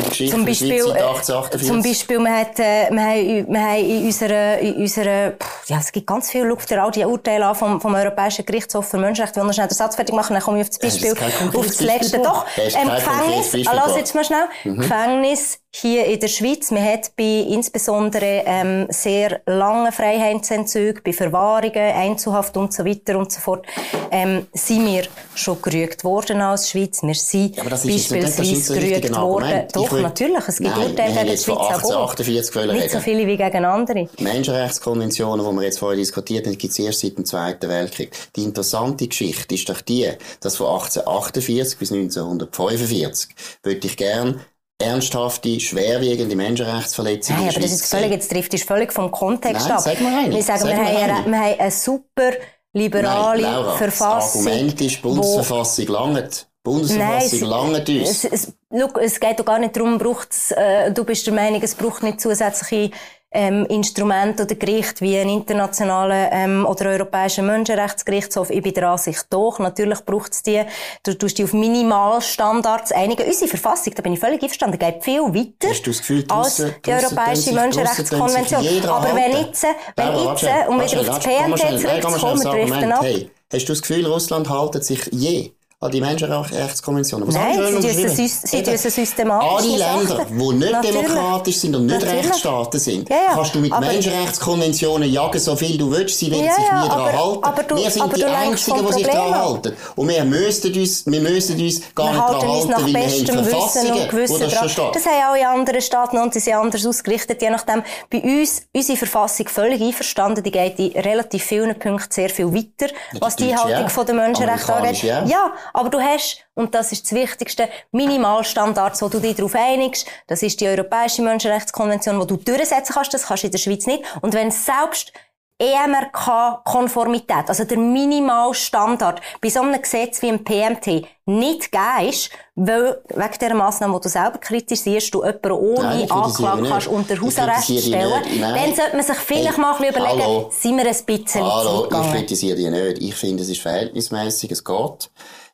der 0.03 0.09
Geschichte 0.09 0.35
Zum 0.35 0.45
Beispiel, 0.45 0.69
äh, 0.69 1.01
1848. 1.01 1.67
zum 1.67 1.81
Beispiel, 1.81 2.19
wir, 2.19 2.37
hat, 2.37 2.59
äh, 2.59 2.89
wir, 2.91 3.01
haben, 3.01 3.53
wir 3.53 3.61
haben 3.61 3.85
in 3.85 4.05
unserer, 4.05 4.59
in 4.59 4.75
unserer, 4.75 5.33
ja, 5.65 5.77
es 5.79 5.91
gibt 5.91 6.07
ganz 6.07 6.29
viel, 6.29 6.55
dir 6.69 6.83
all 6.83 6.91
die 6.91 7.03
Urteile 7.03 7.47
an 7.47 7.55
vom, 7.55 7.81
vom 7.81 7.95
Europäischen 7.95 8.45
Gerichtshof 8.45 8.87
für 8.87 8.97
Menschenrechte. 8.97 9.39
Will 9.39 9.47
noch 9.47 9.53
schnell 9.53 9.67
den 9.67 9.75
Satz 9.75 9.95
fertig 9.95 10.13
machen, 10.13 10.33
dann 10.33 10.43
komme 10.43 10.59
ich 10.59 10.63
auf 10.63 10.69
das 10.69 10.79
Beispiel, 10.79 11.11
auf 11.13 11.65
das 11.65 11.81
letzte 11.81 12.19
doch. 12.19 12.45
Ähm, 12.57 12.89
Gefängnis, 12.89 13.65
lass 13.73 13.95
jetzt 13.95 14.13
mal 14.13 14.23
schnell. 14.23 14.45
Mhm. 14.63 14.77
Gefängnis 14.77 15.58
hier 15.71 16.05
in 16.05 16.19
der 16.19 16.27
Schweiz. 16.27 16.71
Man 16.71 16.83
hat 16.83 17.11
bei 17.15 17.45
insbesondere, 17.47 18.43
ähm, 18.45 18.87
sehr 18.89 19.41
langen 19.45 19.91
Freiheitsentzügen, 19.91 21.01
bei 21.03 21.13
Verwahrungen, 21.13 21.75
Einzelhaft 21.75 22.57
und 22.57 22.73
so 22.73 22.83
weiter 22.83 23.17
und 23.19 23.31
so 23.31 23.39
fort, 23.39 23.65
ähm, 24.11 24.47
sind 24.53 24.85
wir 24.87 25.03
schon 25.35 25.61
gerügt 25.61 26.03
worden 26.03 26.41
als 26.41 26.71
Schweiz. 26.71 27.03
Wir 27.03 27.13
sind 27.13 27.55
Ja, 27.55 27.61
aber 27.61 27.69
das 27.71 27.85
ist 27.85 28.09
beispielsweise 28.09 28.73
gerügt 28.79 29.11
worden. 29.15 29.43
Argument. 29.43 29.75
Doch, 29.75 29.91
will- 29.91 30.01
natürlich. 30.01 30.47
Es 30.47 30.57
gibt 30.57 30.75
Urteile 30.75 31.13
gegen 31.13 31.27
die 31.31 31.37
Schweiz 31.37 31.57
auch. 31.57 31.71
1848 31.71 32.55
wollen 32.55 32.75
Nicht 32.75 32.91
so 32.91 32.99
viele 32.99 33.27
wie 33.27 33.37
gegen 33.37 33.65
andere. 33.65 34.09
Die 34.17 34.23
Menschenrechtskonventionen, 34.23 35.45
die 35.45 35.51
wir 35.55 35.63
jetzt 35.63 35.79
vorher 35.79 35.97
diskutiert 35.97 36.47
haben, 36.47 36.57
gibt 36.57 36.71
es 36.73 36.79
erst 36.79 37.01
seit 37.01 37.15
dem 37.17 37.25
Zweiten 37.25 37.69
Weltkrieg. 37.69 38.11
Die 38.35 38.43
interessante 38.43 39.07
Geschichte 39.07 39.53
ist 39.53 39.69
doch 39.69 39.81
die, 39.81 40.09
dass 40.41 40.57
von 40.57 40.67
1848 40.67 41.77
bis 41.77 41.91
1945 41.91 43.29
würde 43.63 43.85
ich 43.87 43.95
gern 43.97 44.41
ernsthafte, 44.81 45.59
schwerwiegende 45.59 46.35
Menschenrechtsverletzungen 46.35 47.41
Nein, 47.41 47.49
in 47.49 47.55
aber 47.55 47.63
das 47.63 47.73
ist 47.73 47.85
völlig, 47.85 48.11
jetzt 48.11 48.31
trifft 48.31 48.53
es 48.53 48.63
völlig 48.63 48.93
vom 48.93 49.11
Kontext 49.11 49.67
Nein, 49.67 49.77
ab. 49.77 49.81
sag 49.81 50.01
mal 50.01 50.23
eine. 50.23 50.33
Wir 50.33 50.43
sagen, 50.43 50.59
Sag 50.61 50.69
wir 50.69 50.77
haben, 50.77 51.31
wir 51.31 51.39
haben 51.39 51.59
eine 51.59 51.71
super 51.71 52.31
liberale 52.73 53.41
Nein, 53.41 53.51
Laura, 53.51 53.77
Verfassung. 53.77 54.45
Das 54.45 54.53
Argument 54.53 54.81
ist, 54.81 54.95
die 54.95 55.01
Bundesverfassung 55.01 55.87
langt. 55.87 56.47
Bundesverfassung 56.63 57.39
es, 57.39 57.47
langt 57.47 57.89
uns. 57.89 58.09
es, 58.09 58.23
es, 58.25 58.53
look, 58.69 58.97
es 58.97 59.19
geht 59.19 59.39
doch 59.39 59.45
gar 59.45 59.59
nicht 59.59 59.75
darum, 59.75 59.97
braucht's, 59.97 60.51
äh, 60.51 60.91
du 60.91 61.03
bist 61.03 61.25
der 61.25 61.33
Meinung, 61.33 61.61
es 61.61 61.75
braucht 61.75 62.03
nicht 62.03 62.21
zusätzliche 62.21 62.91
ähm, 63.31 63.65
Instrumente 63.67 64.43
oder 64.43 64.55
Gericht 64.55 65.01
wie 65.01 65.17
ein 65.17 65.29
internationaler 65.29 66.31
ähm, 66.31 66.65
oder 66.65 66.89
europäischer 66.89 67.43
Menschenrechtsgerichtshof. 67.43 68.49
Ich 68.49 68.63
bin 68.63 68.73
der 68.73 68.89
Ansicht 68.89 69.25
doch. 69.29 69.59
Natürlich 69.59 69.99
braucht 70.05 70.33
es 70.33 70.41
die. 70.43 70.63
Du 71.03 71.13
tust 71.13 71.37
dich 71.37 71.45
auf 71.45 71.53
Minimalstandards 71.53 72.91
einigen. 72.91 73.27
Unsere 73.27 73.47
Verfassung, 73.49 73.93
da 73.95 74.01
bin 74.01 74.13
ich 74.13 74.19
völlig 74.19 74.41
einverstanden, 74.41 74.79
geht 74.79 75.03
viel 75.03 75.21
weiter 75.21 75.69
Hast 75.69 75.85
du 75.85 75.91
das 75.91 75.99
Gefühl, 75.99 76.25
als 76.29 76.57
draussen- 76.57 76.75
die 76.85 76.91
Europäische 76.91 77.53
Menschenrechtskonvention. 77.53 78.85
Aber 78.87 79.15
wenn 79.15 79.37
jetzt, 79.37 79.63
wenn 79.95 80.15
jetzt, 80.15 80.43
um 80.67 80.79
warte, 80.79 80.91
wieder 80.91 81.01
auf 81.01 81.07
das 81.07 81.23
schnell 81.23 81.57
zurückzukommen, 81.79 82.41
driften 82.41 82.91
Argument. 82.91 82.93
ab. 82.93 83.01
Hey, 83.03 83.29
hast 83.53 83.65
du 83.65 83.73
das 83.73 83.81
Gefühl, 83.81 84.05
Russland 84.07 84.49
haltet 84.49 84.85
sich 84.85 85.07
je 85.11 85.51
an 85.81 85.91
die 85.91 86.01
Menschenrechtskonvention? 86.01 87.25
Was 87.25 87.35
Nein, 87.35 87.53
sie 87.53 87.95
tun 87.95 88.05
es 88.05 88.41
sie 88.51 88.61
es 88.61 88.83
systematisch 88.95 89.65
Alle. 89.65 89.77
Länder, 89.77 90.25
die 90.29 90.33
nicht 90.33 90.71
Natürlich. 90.71 90.95
demokratisch 90.97 91.57
sind 91.57 91.75
und 91.75 91.85
nicht 91.85 92.01
Natürlich. 92.01 92.25
Rechtsstaaten 92.25 92.79
sind, 92.81 93.09
Ja, 93.09 93.15
ja. 93.15 93.21
kannst 93.35 93.55
du 93.55 93.59
mit 93.59 93.71
Aber- 93.71 93.85
Menschenrechtskonventionen 93.85 95.09
jagen, 95.09 95.39
so 95.39 95.55
viel 95.55 95.77
du 95.77 95.89
willst, 95.89 96.19
sie 96.19 96.29
werden 96.31 96.45
Ja, 96.45 96.53
sich 96.53 96.63
nie 96.65 96.89
daran 96.89 97.17
halten. 97.17 97.43
aber 97.43 97.63
du- 97.63 97.75
wir 97.77 97.89
sind 97.91 98.17
die 98.17 98.25
Einzigen, 98.25 98.85
die 98.87 98.93
sich 98.93 99.07
daran 99.07 99.35
halten. 99.35 99.73
Und 99.95 100.09
wir 100.09 100.23
müssen 100.25 100.73
uns, 100.75 101.05
wir 101.05 101.21
müssen 101.21 101.61
uns 101.61 101.81
gar 101.95 102.07
Wir 102.07 102.11
nicht 102.11 102.19
daran 102.27 102.51
halten, 102.51 102.69
nach 102.71 102.77
weil 102.79 102.85
wir 102.87 102.93
bestem 102.93 103.27
haben 103.37 103.45
Wissen 103.45 103.49
Verfassungen, 103.59 104.01
und 104.01 104.09
Gewissen 104.09 104.39
das 104.41 104.53
schon 104.53 104.69
steht. 104.69 104.95
Das 104.95 105.05
haben 105.05 105.23
alle 105.31 105.47
anderen 105.47 105.81
Staaten 105.81 106.17
und 106.17 106.35
die 106.35 106.39
sind 106.41 106.53
anders 106.55 106.85
ausgerichtet, 106.85 107.41
je 107.41 107.49
nachdem. 107.51 107.83
Bei 108.09 108.19
uns, 108.21 108.63
unsere 108.75 108.97
Verfassung 108.97 109.47
völlig 109.47 109.81
einverstanden, 109.81 110.43
die 110.43 110.51
geht 110.51 110.77
in 110.77 110.91
relativ 110.99 111.41
vielen 111.43 111.79
Punkten 111.79 112.11
sehr 112.11 112.29
viel 112.29 112.53
weiter, 112.53 112.93
was 113.21 113.37
die 113.37 113.55
Haltung 113.55 113.69
ja. 113.83 113.87
von 113.87 114.05
der 114.05 114.15
Menschenrechte 114.15 114.73
angeht. 114.75 115.03
Ja. 115.03 115.53
Aber 115.73 115.89
du 115.89 115.99
hast, 115.99 116.45
und 116.55 116.73
das 116.75 116.91
ist 116.91 117.05
das 117.05 117.13
Wichtigste, 117.13 117.69
Minimalstandards, 117.91 119.01
wo 119.01 119.07
du 119.07 119.19
dich 119.19 119.35
darauf 119.35 119.55
einigst. 119.55 120.07
Das 120.27 120.43
ist 120.43 120.59
die 120.61 120.67
Europäische 120.67 121.21
Menschenrechtskonvention, 121.21 122.19
wo 122.19 122.25
du 122.25 122.37
durchsetzen 122.37 122.93
kannst. 122.93 123.13
Das 123.13 123.27
kannst 123.27 123.43
du 123.43 123.47
in 123.47 123.51
der 123.51 123.59
Schweiz 123.59 123.85
nicht. 123.87 124.03
Und 124.21 124.33
wenn 124.33 124.51
selbst 124.51 125.13
EMRK-Konformität, 125.61 127.49
also 127.49 127.65
der 127.65 127.77
Minimalstandard, 127.77 129.19
bei 129.41 129.49
so 129.49 129.59
einem 129.59 129.81
Gesetz 129.81 130.21
wie 130.21 130.29
im 130.29 130.41
PMT 130.45 131.05
nicht 131.25 131.69
ist, 132.07 132.29
weil 132.55 133.01
wegen 133.09 133.33
dieser 133.39 133.55
Massnahme, 133.55 133.95
die 133.97 134.03
du 134.03 134.09
selber 134.09 134.37
kritisierst, 134.37 135.13
du 135.13 135.21
jemanden 135.21 135.51
ohne 135.51 135.83
Nein, 135.83 136.11
Anklage 136.11 136.63
kannst 136.63 136.87
unter 136.87 137.19
Hausarrest 137.19 137.77
stellen, 137.77 138.23
dann 138.39 138.73
sollte 138.73 138.95
man 138.95 139.03
sich 139.05 139.17
vielleicht 139.17 139.51
hey, 139.51 139.61
mal 139.61 139.73
ein 139.73 139.79
bisschen 139.79 139.95
überlegen, 139.95 140.23
hallo. 140.23 140.49
sind 140.49 140.77
wir 140.77 140.87
ein 140.87 141.05
bisschen 141.05 141.43
Hallo, 141.43 141.89
ich 141.91 142.11
kritisiere 142.11 142.55
die 142.55 142.69
nicht. 142.69 143.01
Ich 143.01 143.15
finde, 143.15 143.43
es 143.43 143.49
ist 143.49 143.61
verhältnismäßig, 143.61 144.51
es 144.51 144.63
geht. 144.63 145.11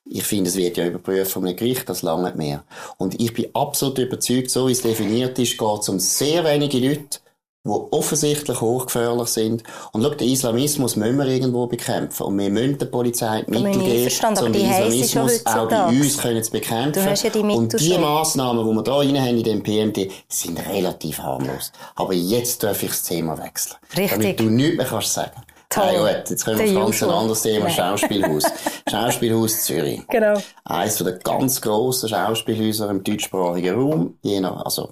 Ich 0.08 0.24
finde, 0.24 0.50
es 0.50 0.56
wird 0.56 0.78
ja 0.78 0.86
überprüft 0.86 1.32
von 1.32 1.46
einem 1.46 1.56
Gericht, 1.56 1.90
das 1.90 2.04
lange 2.04 2.32
mehr. 2.36 2.64
Und 2.98 3.20
ich 3.20 3.34
bin 3.34 3.48
absolut 3.54 3.98
überzeugt, 3.98 4.52
so 4.52 4.68
wie 4.68 4.72
es 4.72 4.82
definiert 4.82 5.40
ist, 5.40 5.58
geht 5.58 5.80
es 5.80 5.90
um 5.90 6.00
sehr 6.00 6.46
wenige 6.46 6.78
Leute, 6.78 7.20
die 7.66 7.70
offensichtlich 7.70 8.62
hochgefährlich 8.62 9.28
sind. 9.30 9.64
Und 9.92 10.04
schau, 10.04 10.10
den 10.10 10.30
Islamismus 10.30 10.96
müssen 10.96 11.18
wir 11.18 11.26
irgendwo 11.26 11.66
bekämpfen. 11.66 12.24
Und 12.24 12.38
wir 12.38 12.52
müssen 12.52 12.78
der 12.78 12.86
Polizei 12.86 13.42
die 13.42 13.52
Mittel 13.52 13.82
geben, 13.82 14.38
um 14.38 14.54
den 14.54 14.70
Islamismus 14.70 15.46
auch 15.48 15.68
bei 15.68 15.86
uns 15.88 16.18
können 16.20 16.44
zu 16.44 16.52
bekämpfen. 16.52 17.04
Ja 17.04 17.30
die 17.30 17.40
und 17.40 17.80
die 17.80 17.98
Massnahmen, 17.98 18.68
die 18.68 18.76
wir 18.76 18.84
da 18.84 18.98
rein 18.98 19.20
haben 19.20 19.38
in 19.38 19.44
dem 19.44 19.64
PMT, 19.64 20.12
sind 20.28 20.60
relativ 20.70 21.18
harmlos. 21.18 21.72
Aber 21.96 22.14
jetzt 22.14 22.62
darf 22.62 22.84
ich 22.84 22.90
das 22.90 23.04
Thema 23.04 23.36
wechseln. 23.40 23.78
Richtig. 23.98 24.12
Damit 24.12 24.40
du 24.40 24.44
nichts 24.44 24.78
mehr 24.78 24.86
kannst 24.86 25.14
sagen. 25.14 25.42
Toll. 25.70 25.84
Ah, 25.84 26.14
gut, 26.14 26.30
jetzt 26.30 26.46
kommen 26.46 26.60
wir 26.60 26.80
auf 26.80 26.86
ganz 26.86 27.04
ein 27.04 27.10
anderes 27.10 27.42
Thema, 27.42 27.70
Schauspielhaus. 27.70 28.44
Schauspielhaus 28.90 29.64
Zürich. 29.64 30.02
Genau. 30.08 30.40
Eines 30.64 30.98
der 30.98 31.14
ganz 31.14 31.60
grossen 31.60 32.10
Schauspielhäuser 32.10 32.90
im 32.90 33.04
deutschsprachigen 33.04 33.76
Raum. 33.76 34.18
Je 34.22 34.40
nach, 34.40 34.64
also, 34.64 34.90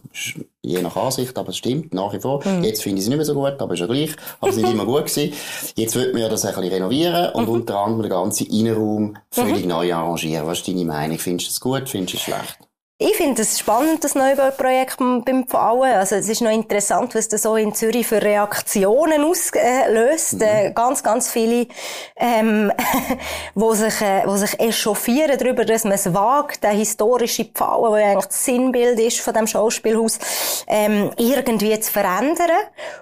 je 0.61 0.81
nach 0.81 0.95
Ansicht, 0.95 1.37
aber 1.37 1.49
es 1.49 1.57
stimmt, 1.57 1.93
nach 1.93 2.13
wie 2.13 2.19
vor. 2.19 2.45
Mhm. 2.45 2.63
Jetzt 2.63 2.81
finde 2.81 2.99
ich 2.99 3.03
es 3.03 3.09
nicht 3.09 3.17
mehr 3.17 3.25
so 3.25 3.33
gut, 3.33 3.59
aber 3.59 3.73
ist 3.73 3.79
ja 3.79 3.85
gleich. 3.85 4.15
Aber 4.41 4.49
es 4.49 4.57
ist 4.57 4.63
nicht 4.63 4.73
immer 4.73 4.85
gut 4.85 5.05
gewesen. 5.05 5.33
Jetzt 5.75 5.95
wird 5.95 6.13
man 6.13 6.21
ja 6.23 6.29
das 6.29 6.45
ein 6.45 6.55
bisschen 6.55 6.73
renovieren 6.73 7.31
und 7.33 7.47
mhm. 7.47 7.53
unter 7.53 7.79
anderem 7.79 8.01
den 8.03 8.11
ganzen 8.11 8.47
Innenraum 8.47 9.17
völlig 9.31 9.63
mhm. 9.63 9.69
neu 9.69 9.93
arrangieren. 9.93 10.47
Was 10.47 10.59
ist 10.59 10.67
deine 10.67 10.85
Meinung? 10.85 11.19
Findest 11.19 11.49
du 11.49 11.51
es 11.51 11.59
gut? 11.59 11.89
Findest 11.89 12.13
du 12.13 12.17
es 12.17 12.23
schlecht? 12.23 12.57
Ich 12.99 13.17
finde 13.17 13.41
es 13.41 13.57
spannend, 13.57 14.03
das 14.03 14.13
Neubauprojekt 14.13 14.97
beim 14.99 15.47
Pfauen. 15.47 15.91
Also, 15.93 16.15
es 16.15 16.29
ist 16.29 16.41
noch 16.41 16.51
interessant, 16.51 17.15
was 17.15 17.27
das 17.27 17.41
so 17.41 17.55
in 17.55 17.73
Zürich 17.73 18.05
für 18.05 18.21
Reaktionen 18.21 19.23
auslöst. 19.23 20.35
Mhm. 20.35 20.41
Äh, 20.41 20.71
ganz, 20.73 21.01
ganz 21.01 21.31
viele, 21.31 21.65
ähm, 22.15 22.71
wo 23.55 23.73
sich, 23.73 23.99
äh, 23.99 24.21
wo 24.25 24.35
sich 24.37 24.59
echauffieren 24.59 25.39
darüber, 25.39 25.65
dass 25.65 25.85
man 25.85 25.93
es 25.93 26.13
wagt, 26.13 26.63
der 26.63 26.69
historische 26.69 27.45
Pfauen, 27.45 27.93
der 27.95 28.09
eigentlich 28.09 28.27
das 28.27 28.45
Sinnbild 28.45 28.99
ist 28.99 29.21
von 29.21 29.33
dem 29.33 29.47
Schauspielhaus, 29.47 30.19
ähm, 30.67 31.09
irgendwie 31.17 31.77
zu 31.79 31.91
verändern. 31.91 32.51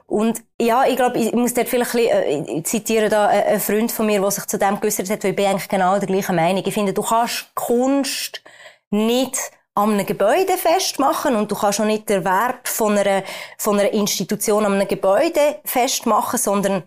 Und 0.07 0.41
ja, 0.59 0.85
ich 0.87 0.95
glaube, 0.95 1.19
ich 1.19 1.33
muss 1.33 1.53
dort 1.53 1.67
vielleicht 1.67 1.95
ein 1.95 2.01
bisschen, 2.01 2.47
äh, 2.47 2.59
ich 2.59 2.63
zitiere 2.63 3.09
da 3.09 3.27
einen 3.27 3.59
Freund 3.59 3.91
von 3.91 4.05
mir, 4.05 4.21
der 4.21 4.31
sich 4.31 4.45
zu 4.45 4.57
dem 4.57 4.79
geäußert 4.79 5.09
hat, 5.09 5.23
weil 5.25 5.31
ich 5.31 5.35
bin 5.35 5.47
eigentlich 5.47 5.69
genau 5.69 5.99
der 5.99 6.07
gleichen 6.07 6.37
Meinung. 6.37 6.63
Ich 6.65 6.73
finde, 6.73 6.93
du 6.93 7.03
kannst 7.03 7.53
Kunst 7.55 8.41
nicht 8.89 9.51
an 9.75 9.93
einem 9.93 10.05
Gebäude 10.05 10.57
festmachen 10.57 11.35
und 11.35 11.51
du 11.51 11.55
kannst 11.55 11.79
auch 11.79 11.85
nicht 11.85 12.09
den 12.09 12.25
Wert 12.25 12.67
von 12.67 12.97
einer, 12.97 13.23
von 13.57 13.79
einer 13.79 13.91
Institution 13.91 14.65
an 14.65 14.73
einem 14.73 14.87
Gebäude 14.87 15.59
festmachen, 15.63 16.37
sondern 16.37 16.83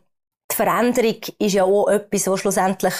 die 0.50 0.56
Veränderung 0.56 1.16
ist 1.38 1.54
ja 1.54 1.64
auch 1.64 1.88
etwas, 1.88 2.26
was 2.26 2.40
schlussendlich 2.40 2.94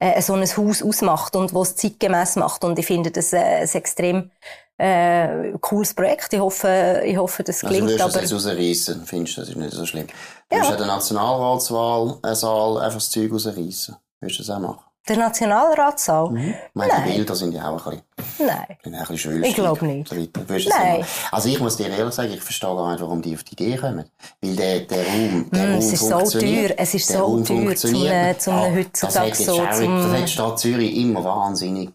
äh, 0.00 0.20
so 0.20 0.34
ein 0.34 0.42
Haus 0.42 0.82
ausmacht 0.82 1.36
und 1.36 1.54
was 1.54 1.70
es 1.70 1.76
zeitgemäß 1.76 2.36
macht. 2.36 2.64
Und 2.64 2.78
ich 2.78 2.86
finde 2.86 3.12
das 3.12 3.32
äh, 3.32 3.38
ein 3.38 3.68
extrem 3.68 4.30
äh, 4.76 5.52
cooles 5.60 5.94
Projekt. 5.94 6.32
Ich 6.32 6.40
hoffe, 6.40 7.02
ich 7.04 7.16
hoffe, 7.16 7.44
das 7.44 7.60
gelingt. 7.60 8.00
Also 8.00 8.18
du 8.18 8.22
wirst 8.22 8.32
es 8.32 8.32
rausreißen, 8.32 9.06
findest 9.06 9.36
du, 9.36 9.40
das 9.42 9.50
ist 9.50 9.56
nicht 9.56 9.72
so 9.72 9.86
schlimm. 9.86 10.08
Du 10.50 10.56
ja. 10.56 10.62
wirst 10.62 10.70
ja 10.70 10.76
der 10.76 10.86
Nationalratswahl 10.86 12.18
ein 12.22 12.34
Saal 12.34 12.78
einfach 12.78 12.98
das 12.98 13.10
Zeug 13.10 13.32
rausreißen. 13.32 13.96
Willst 14.20 14.38
du 14.38 14.42
das 14.42 14.50
auch 14.50 14.58
machen? 14.58 14.87
Der 15.08 15.16
Nationalratssaal? 15.16 16.30
Mhm. 16.30 16.54
Meine 16.74 16.92
Nein. 16.92 17.14
Bilder 17.14 17.34
sind 17.34 17.52
ja 17.54 17.70
auch 17.70 17.86
ein 17.86 18.02
bisschen, 18.16 18.46
Nein. 18.46 18.66
ein 18.84 18.92
bisschen 18.92 19.18
schwül. 19.18 19.44
Ich 19.44 19.54
glaube 19.54 19.86
nicht. 19.86 20.08
So 20.08 20.16
Nein. 20.16 21.04
Also 21.32 21.48
ich 21.48 21.58
muss 21.60 21.76
dir 21.76 21.88
ehrlich 21.88 22.14
sagen, 22.14 22.32
ich 22.32 22.42
verstehe 22.42 22.74
gar 22.74 22.92
nicht, 22.92 23.00
warum 23.00 23.22
die 23.22 23.34
auf 23.34 23.42
die 23.44 23.52
Idee 23.52 23.76
kommen. 23.76 24.04
Weil 24.42 24.56
der, 24.56 24.80
der 24.80 25.06
Raum, 25.06 25.50
der 25.50 25.66
mm, 25.66 25.70
Raum 25.70 25.78
es 25.78 25.92
ist 25.92 26.08
so 26.08 26.38
teuer, 26.38 26.70
es 26.76 26.94
ist 26.94 27.08
so 27.08 27.18
Raum 27.18 27.44
teuer, 27.44 27.74
zum, 27.74 27.94
zum 27.94 28.04
ja, 28.04 28.34
heutzutage 28.74 29.34
so. 29.34 29.56
Das 29.56 29.80
hat 29.80 30.22
die 30.22 30.28
Stadt 30.28 30.58
Zürich 30.58 30.96
immer 30.96 31.24
wahnsinnig 31.24 31.90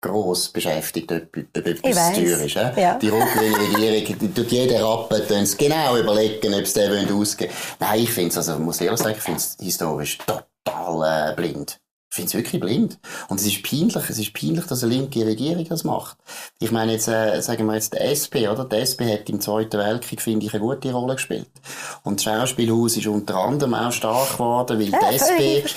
gross 0.00 0.48
beschäftigt, 0.50 1.10
ob, 1.10 1.36
ob 1.36 1.66
etwas 1.66 2.12
teuer 2.12 2.38
ist. 2.38 2.56
Äh? 2.56 2.80
Ja. 2.80 2.94
Die 2.98 3.08
rot-grüne 3.08 3.56
Regierung, 3.58 4.18
die 4.20 4.32
tut 4.32 4.52
jeden 4.52 4.82
Rappen 4.82 5.22
die 5.28 5.56
genau 5.56 5.96
überlegen, 5.96 6.54
ob 6.54 6.66
sie 6.66 6.88
den 6.88 7.12
ausgeben 7.12 7.50
wollen. 7.52 7.76
Nein, 7.80 8.00
ich 8.00 8.12
finde 8.12 8.28
es, 8.30 8.36
also, 8.36 8.58
muss 8.58 8.80
ehrlich 8.80 9.00
sagen, 9.00 9.14
ich 9.16 9.22
finde 9.22 9.40
es 9.40 9.56
historisch 9.60 10.18
total 10.18 11.32
äh, 11.32 11.34
blind. 11.34 11.80
Ich 12.16 12.22
finde 12.22 12.28
es 12.30 12.34
wirklich 12.34 12.62
blind. 12.62 12.98
Und 13.28 13.38
es 13.38 13.46
ist 13.46 13.62
peinlich, 13.62 14.08
es 14.08 14.18
ist 14.18 14.32
peinlich, 14.32 14.64
dass 14.64 14.82
eine 14.82 14.94
linke 14.94 15.26
Regierung 15.26 15.68
das 15.68 15.84
macht. 15.84 16.16
Ich 16.58 16.70
meine 16.70 16.92
jetzt, 16.92 17.08
äh, 17.08 17.42
sagen 17.42 17.66
wir 17.66 17.74
jetzt 17.74 17.92
der 17.92 18.08
SP, 18.08 18.48
oder? 18.48 18.64
Der 18.64 18.80
SP 18.88 19.04
hat 19.12 19.28
im 19.28 19.38
Zweiten 19.38 19.76
Weltkrieg, 19.76 20.22
finde 20.22 20.46
ich, 20.46 20.54
eine 20.54 20.62
gute 20.62 20.90
Rolle 20.92 21.16
gespielt. 21.16 21.46
Und 22.04 22.16
das 22.16 22.24
Schauspielhaus 22.24 22.96
ist 22.96 23.06
unter 23.06 23.36
anderem 23.36 23.74
auch 23.74 23.92
stark 23.92 24.32
geworden, 24.32 24.80
weil 24.80 24.88
ja, 24.88 24.98
die 24.98 25.16
SP 25.20 25.60
das 25.60 25.72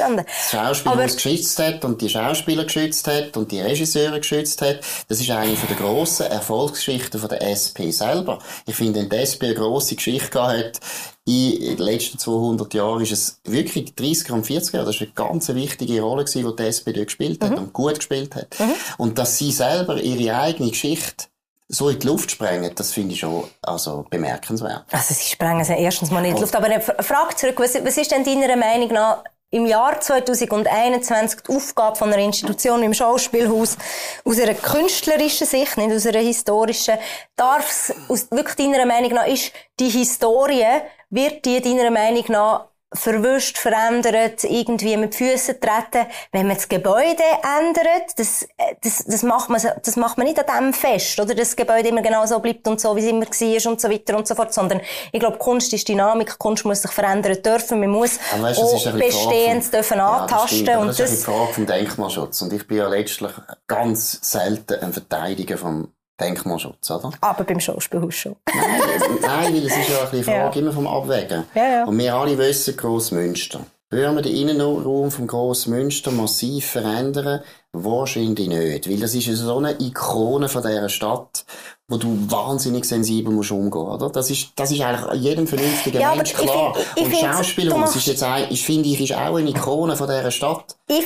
Schauspielhaus 0.49 0.85
Aber 0.85 1.03
geschützt 1.03 1.59
hat 1.59 1.83
und 1.83 2.01
die 2.01 2.07
Schauspieler 2.07 2.63
geschützt 2.63 3.05
hat 3.09 3.35
und 3.35 3.51
die 3.51 3.59
Regisseure 3.59 4.21
geschützt 4.21 4.61
hat. 4.61 4.79
Das 5.09 5.19
ist 5.19 5.29
eine 5.29 5.57
von 5.57 5.67
der 5.67 5.75
grossen 5.75 6.27
Erfolgsgeschichten 6.27 7.19
von 7.19 7.27
der 7.27 7.41
SP 7.51 7.91
selber. 7.91 8.39
Ich 8.65 8.75
finde, 8.75 9.01
wenn 9.01 9.09
die 9.09 9.17
SP 9.27 9.51
eine 9.51 9.55
grosse 9.55 9.97
Geschichte 9.97 10.29
gehabt 10.29 10.57
hat, 10.57 10.79
in 11.29 11.77
den 11.77 11.85
letzten 11.85 12.17
200 12.17 12.73
Jahren 12.73 13.01
ist 13.01 13.11
es 13.11 13.39
wirklich 13.43 13.91
30er 13.91 14.31
und 14.31 14.45
40er 14.45 14.77
Jahre, 14.77 14.87
das 14.87 14.99
war 14.99 15.07
eine 15.07 15.13
ganz 15.13 15.49
wichtige 15.49 16.01
Rolle 16.01 16.25
gewesen, 16.25 16.47
die 16.49 16.55
die 16.55 16.67
SPD 16.67 17.05
gespielt 17.05 17.43
hat 17.43 17.51
mhm. 17.51 17.57
und 17.57 17.73
gut 17.73 17.95
gespielt 17.95 18.35
hat. 18.35 18.59
Mhm. 18.59 18.73
Und 18.97 19.17
dass 19.17 19.37
sie 19.37 19.51
selber 19.51 20.01
ihre 20.01 20.39
eigene 20.39 20.69
Geschichte 20.69 21.25
so 21.67 21.89
in 21.89 21.99
die 21.99 22.07
Luft 22.07 22.31
sprengen, 22.31 22.73
das 22.73 22.93
finde 22.93 23.13
ich 23.13 23.19
schon 23.19 23.43
also 23.61 24.05
bemerkenswert. 24.09 24.85
Also 24.91 25.13
sie 25.13 25.29
sprengen 25.29 25.63
sie 25.63 25.73
erstens 25.73 26.09
mal 26.09 26.21
nicht 26.21 26.31
in 26.31 26.35
die 26.37 26.41
Luft. 26.41 26.55
Aber 26.55 26.65
eine 26.65 26.81
Frage 26.81 27.35
zurück, 27.35 27.59
was, 27.59 27.75
was 27.75 27.97
ist 27.97 28.11
denn 28.11 28.23
deiner 28.23 28.55
Meinung 28.55 28.91
nach 28.91 29.23
im 29.51 29.65
Jahr 29.65 29.99
2021 29.99 31.41
die 31.41 31.55
Aufgabe 31.55 31.95
von 31.95 32.13
einer 32.13 32.23
Institution 32.23 32.83
im 32.83 32.93
Schauspielhaus 32.93 33.77
aus 34.23 34.39
einer 34.39 34.53
künstlerischen 34.53 35.47
Sicht, 35.47 35.77
nicht 35.77 35.91
aus 35.91 36.05
einer 36.05 36.19
historischen, 36.19 36.97
darf 37.35 37.69
es, 37.69 37.93
aus 38.07 38.29
wirklich 38.31 38.55
deiner 38.55 38.85
Meinung 38.85 39.13
nach, 39.13 39.27
ist 39.27 39.51
die 39.79 39.89
Historie, 39.89 40.65
wird 41.09 41.45
die 41.45 41.61
deiner 41.61 41.91
Meinung 41.91 42.25
nach 42.29 42.69
verwischt, 42.91 43.57
verändert, 43.57 44.43
irgendwie 44.43 44.97
mit 44.97 45.13
Füßen 45.13 45.59
treten. 45.59 46.07
Wenn 46.31 46.47
man 46.47 46.55
das 46.55 46.67
Gebäude 46.67 47.23
ändert, 47.59 48.17
das, 48.17 48.47
das, 48.81 49.05
das, 49.05 49.23
macht 49.23 49.49
man, 49.49 49.61
das 49.83 49.95
macht 49.95 50.17
man 50.17 50.25
nicht 50.25 50.39
an 50.39 50.65
dem 50.65 50.73
fest, 50.73 51.19
oder? 51.19 51.35
Dass 51.35 51.49
das 51.49 51.55
Gebäude 51.55 51.89
immer 51.89 52.01
genau 52.01 52.25
so 52.25 52.39
bleibt 52.39 52.67
und 52.67 52.81
so, 52.81 52.95
wie 52.95 53.01
es 53.01 53.05
immer 53.05 53.25
war 53.25 53.71
und 53.71 53.81
so 53.81 53.89
weiter 53.89 54.17
und 54.17 54.27
so 54.27 54.33
fort, 54.33 54.53
sondern 54.53 54.81
ich 55.11 55.19
glaube, 55.19 55.37
Kunst 55.37 55.71
ist 55.73 55.87
Dynamik, 55.87 56.39
Kunst 56.39 56.65
muss 56.65 56.81
sich 56.81 56.91
verändern 56.91 57.41
dürfen, 57.43 57.79
man 57.79 57.89
muss 57.89 58.19
weißt, 58.39 58.59
auch 58.59 58.91
Bestehendes 58.93 59.69
dürfen 59.69 59.97
ja, 59.97 60.21
antasten. 60.21 60.65
Das, 60.65 60.77
und 60.77 60.87
das 60.87 60.99
ist 60.99 61.27
eine 61.27 61.37
Frage 61.37 61.53
vom 61.53 61.65
Denkmalschutz 61.67 62.41
und 62.41 62.53
ich 62.53 62.67
bin 62.67 62.77
ja 62.77 62.87
letztlich 62.87 63.31
ganz 63.67 64.19
selten 64.21 64.79
ein 64.81 64.93
Verteidiger 64.93 65.57
vom 65.57 65.93
Denkmalschutz, 66.19 66.91
oder? 66.91 67.11
Aber 67.21 67.43
beim 67.43 67.59
Schauspielhaus 67.59 68.15
schon. 68.15 68.35
nein, 68.53 69.19
nein, 69.21 69.53
weil 69.53 69.65
es 69.65 69.77
ist 69.77 69.89
ja 69.89 69.99
ein 69.99 70.11
bisschen 70.11 70.23
Frage 70.23 70.55
ja. 70.55 70.61
immer 70.61 70.73
vom 70.73 70.87
Abwägen. 70.87 71.45
Ja, 71.55 71.67
ja. 71.67 71.83
Und 71.85 71.97
wir 71.97 72.13
alle 72.13 72.37
wissen, 72.37 72.75
Grossmünster. 72.75 73.61
Würden 73.91 74.15
wir 74.15 74.21
den 74.21 74.35
Innenraum 74.35 75.09
vom 75.09 75.25
Grossmünster 75.25 76.11
massiv 76.11 76.67
verändern? 76.67 77.41
Wahrscheinlich 77.71 78.47
nicht. 78.47 78.89
Weil 78.89 78.97
das 78.97 79.13
ist 79.13 79.27
so 79.27 79.57
eine 79.57 79.79
Ikone 79.79 80.49
von 80.49 80.63
dieser 80.63 80.89
Stadt, 80.89 81.45
wo 81.87 81.97
du 81.97 82.17
wahnsinnig 82.27 82.83
sensibel 82.83 83.31
musst 83.31 83.51
umgehen, 83.51 83.81
oder? 83.81 84.09
Das 84.09 84.31
ist, 84.31 84.53
das 84.55 84.71
ist 84.71 84.81
eigentlich 84.81 85.21
jedem 85.21 85.45
vernünftigen 85.45 86.01
ja, 86.01 86.15
Mensch 86.15 86.33
klar. 86.33 86.75
Ich 86.95 87.03
find, 87.03 87.13
ich 87.13 87.23
und 87.23 87.33
Schauspielhaus 87.33 87.95
ist 87.95 88.07
jetzt 88.07 88.23
ein, 88.23 88.47
ich 88.49 88.65
finde 88.65 88.89
ich, 88.89 88.99
ist 88.99 89.13
auch 89.13 89.35
eine 89.35 89.51
Ikone 89.51 89.95
von 89.95 90.07
dieser 90.07 90.31
Stadt. 90.31 90.77
Ich, 90.87 91.03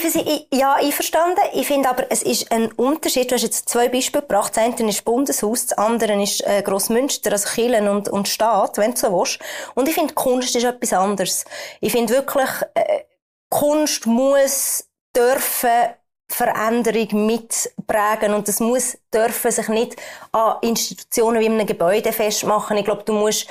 ja, 0.53 0.77
ich 0.81 0.95
verstanden. 0.95 1.41
Ich 1.53 1.67
finde 1.67 1.89
aber, 1.89 2.05
es 2.09 2.23
ist 2.23 2.49
ein 2.49 2.71
Unterschied. 2.71 3.29
Du 3.29 3.35
hast 3.35 3.43
jetzt 3.43 3.67
zwei 3.67 3.89
Beispiele 3.89 4.21
gebracht. 4.21 4.55
Das 4.55 4.63
eine 4.63 4.89
ist 4.89 5.03
Bundeshaus, 5.03 5.67
das 5.67 5.77
andere 5.77 6.21
ist 6.23 6.47
äh, 6.47 6.61
Grossmünster, 6.61 7.33
also 7.33 7.49
Kirchen 7.49 7.89
und, 7.89 8.07
und 8.07 8.29
Staat, 8.29 8.77
wenn 8.77 8.91
du 8.91 8.97
so 8.97 9.11
willst. 9.11 9.39
Und 9.75 9.89
ich 9.89 9.95
finde, 9.95 10.13
Kunst 10.13 10.55
ist 10.55 10.63
etwas 10.63 10.93
anderes. 10.93 11.43
Ich 11.81 11.91
finde 11.91 12.13
wirklich, 12.13 12.49
äh, 12.73 13.01
Kunst 13.49 14.07
muss 14.07 14.85
dürfen 15.13 15.93
Veränderung 16.27 17.27
mitprägen 17.27 18.33
und 18.33 18.47
das 18.47 18.59
muss 18.59 18.97
dürfen 19.13 19.51
sich 19.51 19.67
nicht 19.67 19.95
an 20.31 20.55
Institutionen 20.61 21.39
wie 21.39 21.45
einem 21.45 21.65
Gebäude 21.65 22.11
festmachen. 22.11 22.77
Ich 22.77 22.85
glaube, 22.85 23.03
du 23.03 23.13
musst 23.13 23.47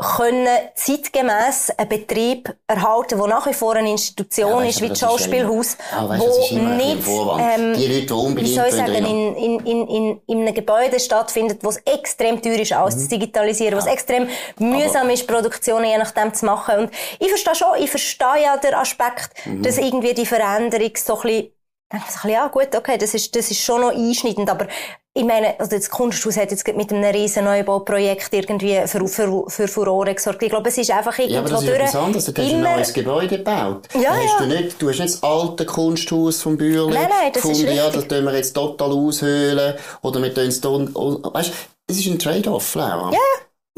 können 0.00 0.48
zeitgemäß 0.74 1.70
einen 1.76 1.88
Betrieb 1.88 2.54
erhalten, 2.66 3.18
der 3.18 3.26
nach 3.26 3.46
wie 3.46 3.52
vor 3.52 3.74
eine 3.74 3.90
Institution 3.90 4.50
ja, 4.50 4.56
weißt, 4.56 4.68
ist, 4.70 4.82
wie 4.82 4.88
das 4.88 5.00
Schauspielhaus, 5.00 5.76
ja, 5.92 6.08
weißt, 6.08 6.22
wo 6.22 6.58
nicht, 6.58 7.06
ähm, 7.06 7.74
die 7.74 7.86
Leute, 7.86 8.06
die 8.06 8.12
unbedingt 8.12 8.48
wie 8.48 8.54
soll 8.54 8.66
ich 8.68 8.74
sagen, 8.74 8.94
in, 8.94 9.36
in, 9.36 9.60
in, 9.60 9.88
in, 9.88 10.20
in 10.26 10.40
einem 10.40 10.54
Gebäude 10.54 10.98
stattfindet, 10.98 11.58
wo 11.62 11.68
es 11.68 11.76
extrem 11.78 12.40
teuer 12.40 12.58
ist, 12.58 12.72
alles 12.72 12.96
mhm. 12.96 13.00
zu 13.00 13.08
digitalisieren, 13.08 13.72
ja. 13.72 13.76
wo 13.76 13.86
es 13.86 13.92
extrem 13.92 14.28
mühsam 14.58 15.02
Aber 15.02 15.12
ist, 15.12 15.26
Produktionen 15.26 15.84
je 15.84 15.98
nachdem 15.98 16.32
zu 16.32 16.46
machen. 16.46 16.78
Und 16.78 16.90
ich 17.18 17.28
verstehe 17.28 17.54
schon, 17.54 17.76
ich 17.78 17.90
verstehe 17.90 18.42
ja 18.42 18.56
den 18.56 18.74
Aspekt, 18.74 19.32
mhm. 19.44 19.62
dass 19.62 19.76
irgendwie 19.76 20.14
die 20.14 20.26
Veränderung 20.26 20.92
so 20.96 21.16
ein 21.16 21.22
bisschen 21.22 21.52
denke 21.92 22.06
ich 22.08 22.20
so, 22.20 22.28
ja 22.28 22.46
gut, 22.48 22.74
okay, 22.76 22.98
das 22.98 23.14
ist, 23.14 23.34
das 23.34 23.50
ist 23.50 23.60
schon 23.60 23.80
noch 23.80 23.90
einschneidend, 23.90 24.48
aber 24.48 24.66
ich 25.12 25.24
meine, 25.24 25.58
also 25.58 25.76
das 25.76 25.90
Kunsthaus 25.90 26.36
hat 26.36 26.52
jetzt 26.52 26.66
mit 26.68 26.92
einem 26.92 27.02
riesen 27.02 27.44
Neubauprojekt 27.44 28.32
irgendwie 28.32 28.80
für, 28.86 29.08
für, 29.08 29.44
für 29.48 29.66
Furore 29.66 30.14
gesorgt. 30.14 30.40
Ich 30.44 30.50
glaube, 30.50 30.68
es 30.68 30.78
ist 30.78 30.90
einfach 30.92 31.18
irgendwo 31.18 31.34
ja, 31.34 31.40
aber 31.40 31.50
das 31.50 31.62
ist 31.62 31.68
etwas 31.68 31.96
anderes. 31.96 32.24
Du 32.26 32.42
hast 32.42 32.52
ein 32.52 32.60
neues 32.60 32.92
Gebäude 32.92 33.38
gebaut. 33.38 33.88
Ja, 33.94 34.10
hast 34.10 34.24
ja. 34.24 34.38
Du, 34.38 34.46
nicht, 34.46 34.80
du 34.80 34.88
hast 34.88 35.00
nicht 35.00 35.14
das 35.14 35.22
alte 35.24 35.66
Kunsthaus 35.66 36.42
vom 36.42 36.56
Bürli 36.56 36.94
nein, 36.94 37.08
nein, 37.08 37.32
das 37.32 37.42
gefunden, 37.42 37.66
ist 37.66 37.76
ja, 37.76 37.90
das 37.90 38.06
tun 38.06 38.24
wir 38.24 38.36
jetzt 38.36 38.52
total 38.52 38.92
aushöhlen, 38.92 39.74
oder 40.02 40.22
wir 40.22 40.32
tun 40.32 40.46
es, 40.46 40.62
weißt, 40.62 41.52
es 41.88 41.98
ist 41.98 42.06
ein 42.06 42.18
Trade-off, 42.20 42.76
Laura. 42.76 43.10
Ja. 43.10 43.18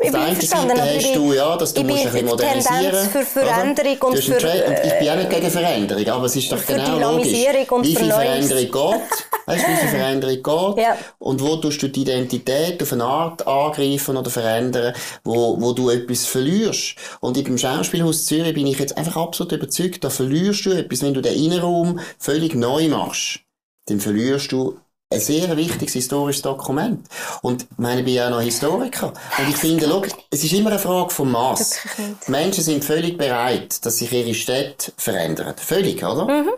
Ich 0.01 0.11
bin 0.11 0.21
einverstanden, 0.21 0.81
hast 0.81 1.15
du, 1.15 1.33
ja, 1.35 1.57
dass 1.57 1.75
du 1.75 1.83
musst 1.83 2.07
ein 2.07 2.13
bisschen 2.13 2.27
modernisieren. 2.27 3.11
für 3.11 3.25
Veränderung 3.25 3.99
und 4.01 4.19
für... 4.19 4.35
Und 4.35 4.81
ich 4.85 4.99
bin 4.99 5.09
auch 5.11 5.17
nicht 5.17 5.31
gegen 5.31 5.51
Veränderung, 5.51 6.09
aber 6.09 6.25
es 6.27 6.37
ist 6.37 6.51
doch 6.51 6.67
genau 6.67 7.13
logisch. 7.13 7.33
wie 7.33 7.97
viel 7.97 8.11
Veränderung 8.11 8.63
geht. 8.63 9.27
Weißt 9.47 9.67
du, 9.67 9.71
wie 9.71 9.77
viel 9.77 9.89
Veränderung 9.99 10.75
geht? 10.75 10.85
Ja. 10.85 10.97
Und 11.19 11.41
wo 11.43 11.57
tust 11.57 11.83
du 11.83 11.89
die 11.89 12.03
Identität 12.03 12.83
auf 12.83 12.93
eine 12.93 13.05
Art 13.05 13.47
angreifen 13.47 14.17
oder 14.17 14.31
verändern, 14.31 14.95
wo, 15.25 15.61
wo 15.61 15.73
du 15.73 15.91
etwas 15.91 16.25
verlierst. 16.25 16.97
Und 17.21 17.37
im 17.37 17.59
Schauspielhaus 17.59 18.25
Zürich 18.25 18.55
bin 18.55 18.67
ich 18.67 18.79
jetzt 18.79 18.97
einfach 18.97 19.17
absolut 19.17 19.53
überzeugt, 19.53 20.03
da 20.05 20.11
verlierst 20.11 20.65
du 20.67 20.71
etwas, 20.71 21.03
wenn 21.03 21.15
du 21.15 21.21
den 21.21 21.35
Innenraum 21.35 22.01
völlig 22.19 22.55
neu 22.55 22.89
machst. 22.89 23.41
Dann 23.87 24.01
verlierst 24.01 24.53
du 24.53 24.79
ein 25.13 25.21
sehr 25.21 25.57
wichtiges 25.57 25.95
historisches 25.95 26.43
Dokument. 26.43 27.07
Und 27.43 27.63
ich 27.63 27.79
meine, 27.79 28.01
ich 28.01 28.05
bin 28.05 28.15
ja 28.15 28.31
noch 28.31 28.41
Historiker. 28.41 29.13
Und 29.39 29.49
ich 29.49 29.57
finde, 29.57 29.87
schau, 29.87 30.03
es 30.31 30.45
ist 30.45 30.53
immer 30.53 30.71
eine 30.71 30.79
Frage 30.79 31.11
vom 31.11 31.33
Maß. 31.33 31.81
Menschen 32.27 32.65
sind 32.65 32.85
völlig 32.85 33.17
bereit, 33.19 33.85
dass 33.85 33.99
sich 33.99 34.13
ihre 34.13 34.35
Städte 34.35 34.93
verändern. 34.97 35.55
Völlig, 35.57 36.03
oder? 36.03 36.25
Mhm. 36.27 36.51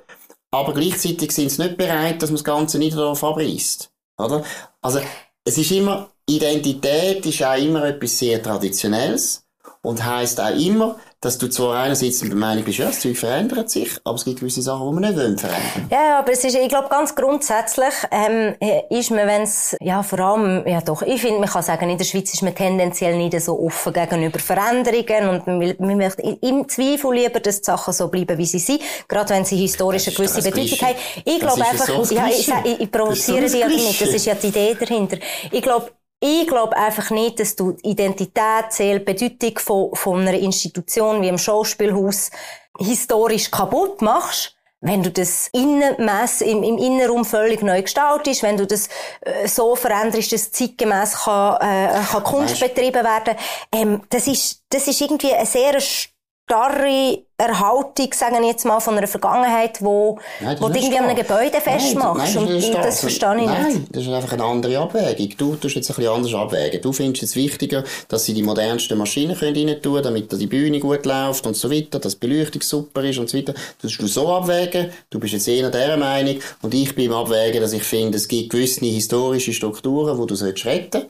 Aber 0.50 0.72
gleichzeitig 0.72 1.32
sind 1.32 1.50
sie 1.50 1.62
nicht 1.62 1.76
bereit, 1.76 2.22
dass 2.22 2.30
man 2.30 2.36
das 2.36 2.44
ganze 2.44 2.78
Niederdorf 2.78 3.24
abreißt. 3.24 3.90
Oder? 4.18 4.44
Also, 4.80 5.00
es 5.44 5.58
ist 5.58 5.72
immer, 5.72 6.10
Identität 6.26 7.26
ist 7.26 7.42
auch 7.42 7.56
immer 7.56 7.84
etwas 7.84 8.18
sehr 8.18 8.42
Traditionelles 8.42 9.44
und 9.82 10.04
heisst 10.04 10.40
auch 10.40 10.56
immer, 10.56 10.96
dass 11.24 11.38
du 11.38 11.48
zwar 11.48 11.82
einerseits 11.82 12.20
der 12.20 12.34
Meinung 12.34 12.64
bist, 12.64 12.78
ja, 12.78 12.86
das 12.86 13.00
Zeug 13.00 13.16
verändert 13.16 13.70
sich, 13.70 13.90
aber 14.04 14.16
es 14.16 14.24
gibt 14.24 14.40
gewisse 14.40 14.60
Sachen, 14.60 14.86
die 14.86 14.94
man 14.94 15.10
nicht 15.10 15.16
wollen 15.18 15.38
verändern 15.38 15.88
Ja, 15.90 16.18
aber 16.18 16.32
es 16.32 16.44
ist, 16.44 16.54
ich 16.54 16.68
glaube, 16.68 16.88
ganz 16.88 17.14
grundsätzlich 17.14 17.94
ähm, 18.10 18.54
ist 18.90 19.10
man, 19.10 19.26
wenn 19.26 19.42
es, 19.42 19.74
ja, 19.80 20.02
vor 20.02 20.20
allem, 20.20 20.66
ja 20.66 20.80
doch, 20.82 21.00
ich 21.02 21.20
finde, 21.20 21.40
man 21.40 21.48
kann 21.48 21.62
sagen, 21.62 21.88
in 21.88 21.96
der 21.96 22.04
Schweiz 22.04 22.32
ist 22.34 22.42
man 22.42 22.54
tendenziell 22.54 23.16
nicht 23.16 23.40
so 23.40 23.58
offen 23.58 23.92
gegenüber 23.92 24.38
Veränderungen 24.38 25.28
und 25.30 25.46
man, 25.46 25.60
will, 25.60 25.76
man 25.78 25.96
möchte 25.96 26.22
im 26.22 26.68
Zweifel 26.68 27.14
lieber, 27.14 27.40
dass 27.40 27.60
die 27.60 27.64
Sachen 27.64 27.94
so 27.94 28.08
bleiben, 28.08 28.36
wie 28.36 28.46
sie 28.46 28.58
sind, 28.58 28.82
gerade 29.08 29.30
wenn 29.30 29.44
sie 29.44 29.56
historisch 29.56 30.08
eine 30.08 30.16
gewisse 30.16 30.42
Bedeutung 30.42 30.88
haben. 30.88 30.96
Ich 31.24 31.40
glaube 31.40 31.64
einfach, 31.64 32.04
so 32.04 32.14
ja, 32.14 32.26
ich, 32.28 32.48
ich, 32.64 32.80
ich 32.80 32.90
provoziere 32.90 33.48
sie 33.48 33.60
ja 33.60 33.68
nicht, 33.68 34.00
das 34.00 34.10
ist 34.10 34.26
ja 34.26 34.34
die 34.34 34.48
Idee 34.48 34.76
dahinter. 34.78 35.16
Ich 35.50 35.62
glaube, 35.62 35.90
ich 36.26 36.46
glaube 36.46 36.74
einfach 36.74 37.10
nicht, 37.10 37.38
dass 37.38 37.54
du 37.54 37.72
die 37.72 37.90
Identität, 37.90 38.66
die 38.78 38.98
Bedeutung 38.98 39.58
von, 39.58 39.94
von 39.94 40.20
einer 40.20 40.32
Institution 40.32 41.20
wie 41.20 41.28
einem 41.28 41.36
Schauspielhaus 41.36 42.30
historisch 42.78 43.50
kaputt 43.50 44.00
machst, 44.00 44.56
wenn 44.80 45.02
du 45.02 45.10
das 45.10 45.48
Innenmess, 45.52 46.40
im, 46.40 46.62
im 46.62 46.78
Innenraum 46.78 47.26
völlig 47.26 47.62
neu 47.62 47.82
gestaltest, 47.82 48.42
wenn 48.42 48.56
du 48.56 48.66
das 48.66 48.88
äh, 49.20 49.46
so 49.46 49.76
veränderst, 49.76 50.32
dass 50.32 50.50
zeitgemäß 50.50 51.24
kann, 51.24 51.56
äh, 51.60 52.00
kann 52.10 52.24
Kunst 52.24 52.58
betrieben 52.58 53.04
werden, 53.04 53.36
ähm, 53.70 54.00
das 54.08 54.26
ist, 54.26 54.62
das 54.70 54.88
ist 54.88 55.02
irgendwie 55.02 55.34
eine 55.34 55.44
sehr 55.44 55.78
starre 55.78 57.22
Erhaltung, 57.36 58.12
sagen 58.12 58.40
wir 58.40 58.48
jetzt 58.48 58.64
mal, 58.64 58.78
von 58.78 58.96
einer 58.96 59.08
Vergangenheit, 59.08 59.82
wo, 59.82 60.20
nein, 60.40 60.56
wo 60.60 60.68
du 60.68 60.78
irgendwie 60.78 60.98
an 60.98 61.06
einem 61.06 61.16
Gebäude 61.16 61.60
festmachst. 61.60 62.36
Nein, 62.36 62.46
das, 62.46 62.64
und, 62.64 62.76
und 62.76 62.84
das 62.84 63.00
verstehe 63.00 63.36
ich 63.40 63.46
nein, 63.46 63.64
nicht. 63.64 63.74
Nein, 63.74 63.86
das 63.90 64.02
ist 64.04 64.08
einfach 64.08 64.32
eine 64.34 64.44
andere 64.44 64.78
Abwägung. 64.78 65.36
Du 65.36 65.56
tust 65.56 65.74
jetzt 65.74 65.90
ein 65.90 65.96
bisschen 65.96 66.12
anders 66.12 66.32
abwägen. 66.32 66.80
Du 66.80 66.92
findest 66.92 67.24
es 67.24 67.34
wichtiger, 67.34 67.82
dass 68.06 68.24
sie 68.24 68.34
die 68.34 68.44
modernsten 68.44 68.96
Maschinen 68.96 69.36
rein 69.36 69.54
tun 69.54 69.82
können, 69.82 70.02
damit 70.04 70.30
die 70.30 70.46
Bühne 70.46 70.78
gut 70.78 71.04
läuft 71.04 71.44
und 71.44 71.56
so 71.56 71.68
weiter, 71.68 71.98
dass 71.98 72.20
die 72.20 72.26
Beleuchtung 72.28 72.62
super 72.62 73.02
ist 73.02 73.18
und 73.18 73.28
so 73.28 73.36
weiter. 73.36 73.52
Das 73.52 73.90
tust 73.90 74.02
du 74.02 74.06
so 74.06 74.32
abwägen. 74.32 74.92
Du 75.10 75.18
bist 75.18 75.32
jetzt 75.32 75.48
eher 75.48 75.70
dieser 75.70 75.96
Meinung. 75.96 76.36
Und 76.62 76.72
ich 76.72 76.94
bin 76.94 77.06
im 77.06 77.14
Abwägen, 77.14 77.60
dass 77.60 77.72
ich 77.72 77.82
finde, 77.82 78.16
es 78.16 78.28
gibt 78.28 78.50
gewisse 78.50 78.84
historische 78.84 79.52
Strukturen, 79.52 80.20
die 80.20 80.26
du 80.26 80.36
sollst 80.36 80.64
retten 80.66 81.02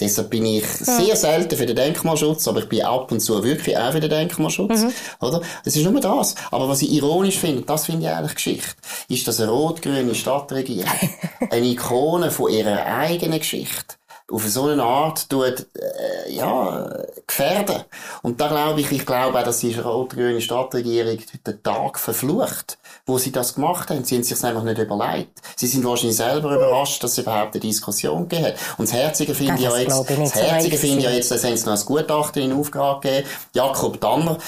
Deshalb 0.00 0.30
bin 0.30 0.46
ich 0.46 0.64
hm. 0.64 0.86
sehr 0.86 1.16
selten 1.16 1.56
für 1.56 1.66
den 1.66 1.76
Denkmalschutz, 1.76 2.48
aber 2.48 2.60
ich 2.60 2.68
bin 2.68 2.82
ab 2.82 3.12
und 3.12 3.20
zu 3.20 3.44
wirklich 3.44 3.76
auch 3.76 3.92
für 3.92 4.00
den 4.00 4.08
Denkmalschutz. 4.08 4.82
Mhm. 4.82 4.92
Oder? 5.20 5.42
Es 5.70 5.76
ist 5.76 5.88
nur 5.88 6.00
das. 6.00 6.34
Aber 6.50 6.68
was 6.68 6.82
ich 6.82 6.90
ironisch 6.90 7.38
finde, 7.38 7.62
das 7.62 7.86
finde 7.86 8.06
ich 8.06 8.12
eigentlich 8.12 8.34
Geschichte, 8.34 8.74
ist, 9.08 9.28
dass 9.28 9.40
eine 9.40 9.52
rot-grüne 9.52 10.16
Stadtregierung 10.16 10.90
eine 11.50 11.66
Ikone 11.66 12.32
von 12.32 12.52
ihrer 12.52 12.84
eigenen 12.86 13.38
Geschichte 13.38 13.94
auf 14.32 14.48
so 14.48 14.66
eine 14.66 14.82
Art 14.82 15.28
tut, 15.28 15.66
äh, 15.74 16.32
ja, 16.32 16.88
gefährden. 17.26 17.82
Und 18.22 18.40
da 18.40 18.48
glaube 18.48 18.80
ich, 18.80 18.90
ich 18.90 19.06
glaube 19.06 19.38
auch, 19.38 19.44
dass 19.44 19.60
die 19.60 19.74
rot-grüne 19.74 20.40
Stadtregierung 20.40 21.18
den 21.46 21.62
Tag 21.62 21.98
verflucht, 21.98 22.78
wo 23.06 23.18
sie 23.18 23.32
das 23.32 23.54
gemacht 23.54 23.90
haben. 23.90 24.04
Sie 24.04 24.16
haben 24.16 24.22
sich 24.22 24.42
einfach 24.44 24.62
nicht 24.62 24.78
überlegt. 24.78 25.40
Sie 25.56 25.66
sind 25.66 25.84
wahrscheinlich 25.84 26.16
selber 26.16 26.54
überrascht, 26.54 27.02
dass 27.02 27.12
es 27.12 27.18
überhaupt 27.18 27.54
eine 27.54 27.60
Diskussion 27.60 28.28
gegeben 28.28 28.46
hat. 28.46 28.54
Und 28.78 28.88
das 28.88 28.94
Herzige 28.94 29.34
finde 29.34 29.54
ich 29.54 29.60
ja 29.60 29.76
jetzt, 29.76 30.08
das 30.08 30.34
Herzige 30.34 30.76
finde 30.76 30.98
ich 30.98 31.04
ja 31.04 31.10
jetzt, 31.10 31.30
dass 31.30 31.44
haben 31.44 31.56
sie 31.56 31.66
noch 31.66 31.78
ein 31.78 31.84
Gutachten 31.84 32.42
in 32.42 32.52
Auftrag 32.52 33.02
gegeben, 33.02 33.28
Jakob 33.52 34.00
Danner, 34.00 34.38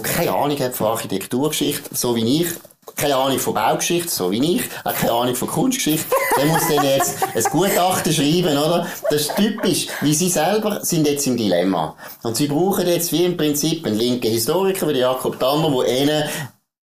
der 0.00 0.12
keine 0.12 0.34
Ahnung 0.34 0.58
hat 0.58 0.74
von 0.74 0.88
Architekturgeschichte, 0.88 1.94
so 1.94 2.14
wie 2.16 2.42
ich, 2.42 2.48
keine 2.96 3.16
Ahnung 3.16 3.38
von 3.38 3.54
Baugeschichte, 3.54 4.08
so 4.08 4.30
wie 4.30 4.56
ich, 4.56 4.62
auch 4.84 4.94
keine 4.94 5.12
Ahnung 5.12 5.34
von 5.34 5.48
Kunstgeschichte, 5.48 6.06
der 6.36 6.46
muss 6.46 6.62
dann 6.68 6.84
jetzt 6.84 7.16
ein 7.34 7.42
Gutachten 7.44 8.12
schreiben, 8.12 8.56
oder? 8.56 8.86
Das 9.10 9.22
ist 9.22 9.36
typisch, 9.36 9.86
wie 10.00 10.14
sie 10.14 10.28
selber 10.28 10.84
sind 10.84 11.06
jetzt 11.06 11.26
im 11.26 11.36
Dilemma. 11.36 11.96
Und 12.22 12.36
sie 12.36 12.46
brauchen 12.46 12.86
jetzt 12.86 13.12
wie 13.12 13.24
im 13.24 13.36
Prinzip 13.36 13.86
einen 13.86 13.96
linken 13.96 14.30
Historiker 14.30 14.88
wie 14.88 14.98
Jakob 14.98 15.38
Tanner, 15.40 15.70
der 15.70 16.02
ihnen 16.02 16.24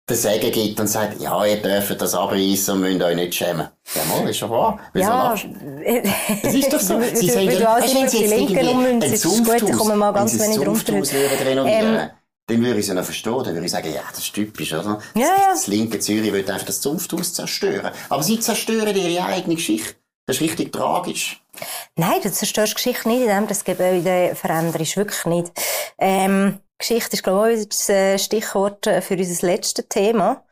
den 0.09 0.17
Segen 0.17 0.51
gibt 0.51 0.79
und 0.79 0.87
sagt, 0.87 1.21
ja, 1.21 1.45
ihr 1.45 1.61
dürft 1.61 2.01
das 2.01 2.15
abreißen 2.15 2.73
und 2.73 2.81
müsst 2.81 3.01
euch 3.01 3.15
nicht 3.15 3.35
schämen. 3.35 3.67
Ja, 3.93 4.01
mal, 4.05 4.27
ist 4.27 4.41
doch 4.41 4.49
wahr. 4.49 4.79
Wieso 4.93 5.09
ja, 5.09 5.35
es 6.43 6.53
ist 6.53 6.73
doch 6.73 6.79
so. 6.79 6.99
Sie 7.13 7.29
sind 7.29 7.53
ja, 7.53 7.77
wenn 7.79 8.09
sie 8.09 8.21
jetzt 8.21 8.33
irgendwie 8.33 8.59
ein 8.59 9.17
Sumpfhaus, 9.17 9.61
wenn 9.61 10.27
sie 10.27 10.41
ein 10.41 10.53
Sumpfhaus 10.53 11.13
renovieren, 11.13 11.95
ähm, 11.95 12.09
dann 12.49 12.61
würde 12.63 12.79
ich 12.79 12.85
es 12.85 12.87
ja 12.87 12.93
noch 12.93 13.03
verstehen. 13.03 13.43
Dann 13.43 13.53
würde 13.53 13.65
ich 13.65 13.71
sagen, 13.71 13.93
ja, 13.93 14.03
das 14.09 14.19
ist 14.19 14.33
typisch, 14.33 14.73
oder? 14.73 14.99
Ja, 15.15 15.21
ja. 15.21 15.49
Das 15.51 15.67
linke 15.67 15.99
Zürich 15.99 16.33
will 16.33 16.49
einfach 16.49 16.65
das 16.65 16.81
Zunfthaus 16.81 17.33
zerstören. 17.33 17.91
Aber 18.09 18.23
sie 18.23 18.39
zerstören 18.39 18.95
ihre 18.95 19.25
eigene 19.25 19.55
Geschichte. 19.55 19.95
Das 20.25 20.37
ist 20.37 20.41
richtig 20.41 20.71
tragisch. 20.71 21.41
Nein, 21.95 22.21
du 22.21 22.31
zerstörst 22.31 22.75
Geschichte 22.75 23.07
nicht, 23.07 23.21
indem 23.21 23.47
das 23.47 23.63
Gebäude 23.63 24.35
veränderst. 24.35 24.97
Wirklich 24.97 25.25
nicht. 25.25 25.51
Ähm, 25.97 26.59
Geschichte 26.77 27.15
ist, 27.15 27.23
glaube 27.23 27.53
ich, 27.53 27.69
das 27.69 27.89
äh, 27.89 28.17
Stichwort 28.17 28.87
äh, 28.87 29.01
für 29.01 29.15
unser 29.15 29.47
letztes 29.47 29.87
Thema. 29.89 30.43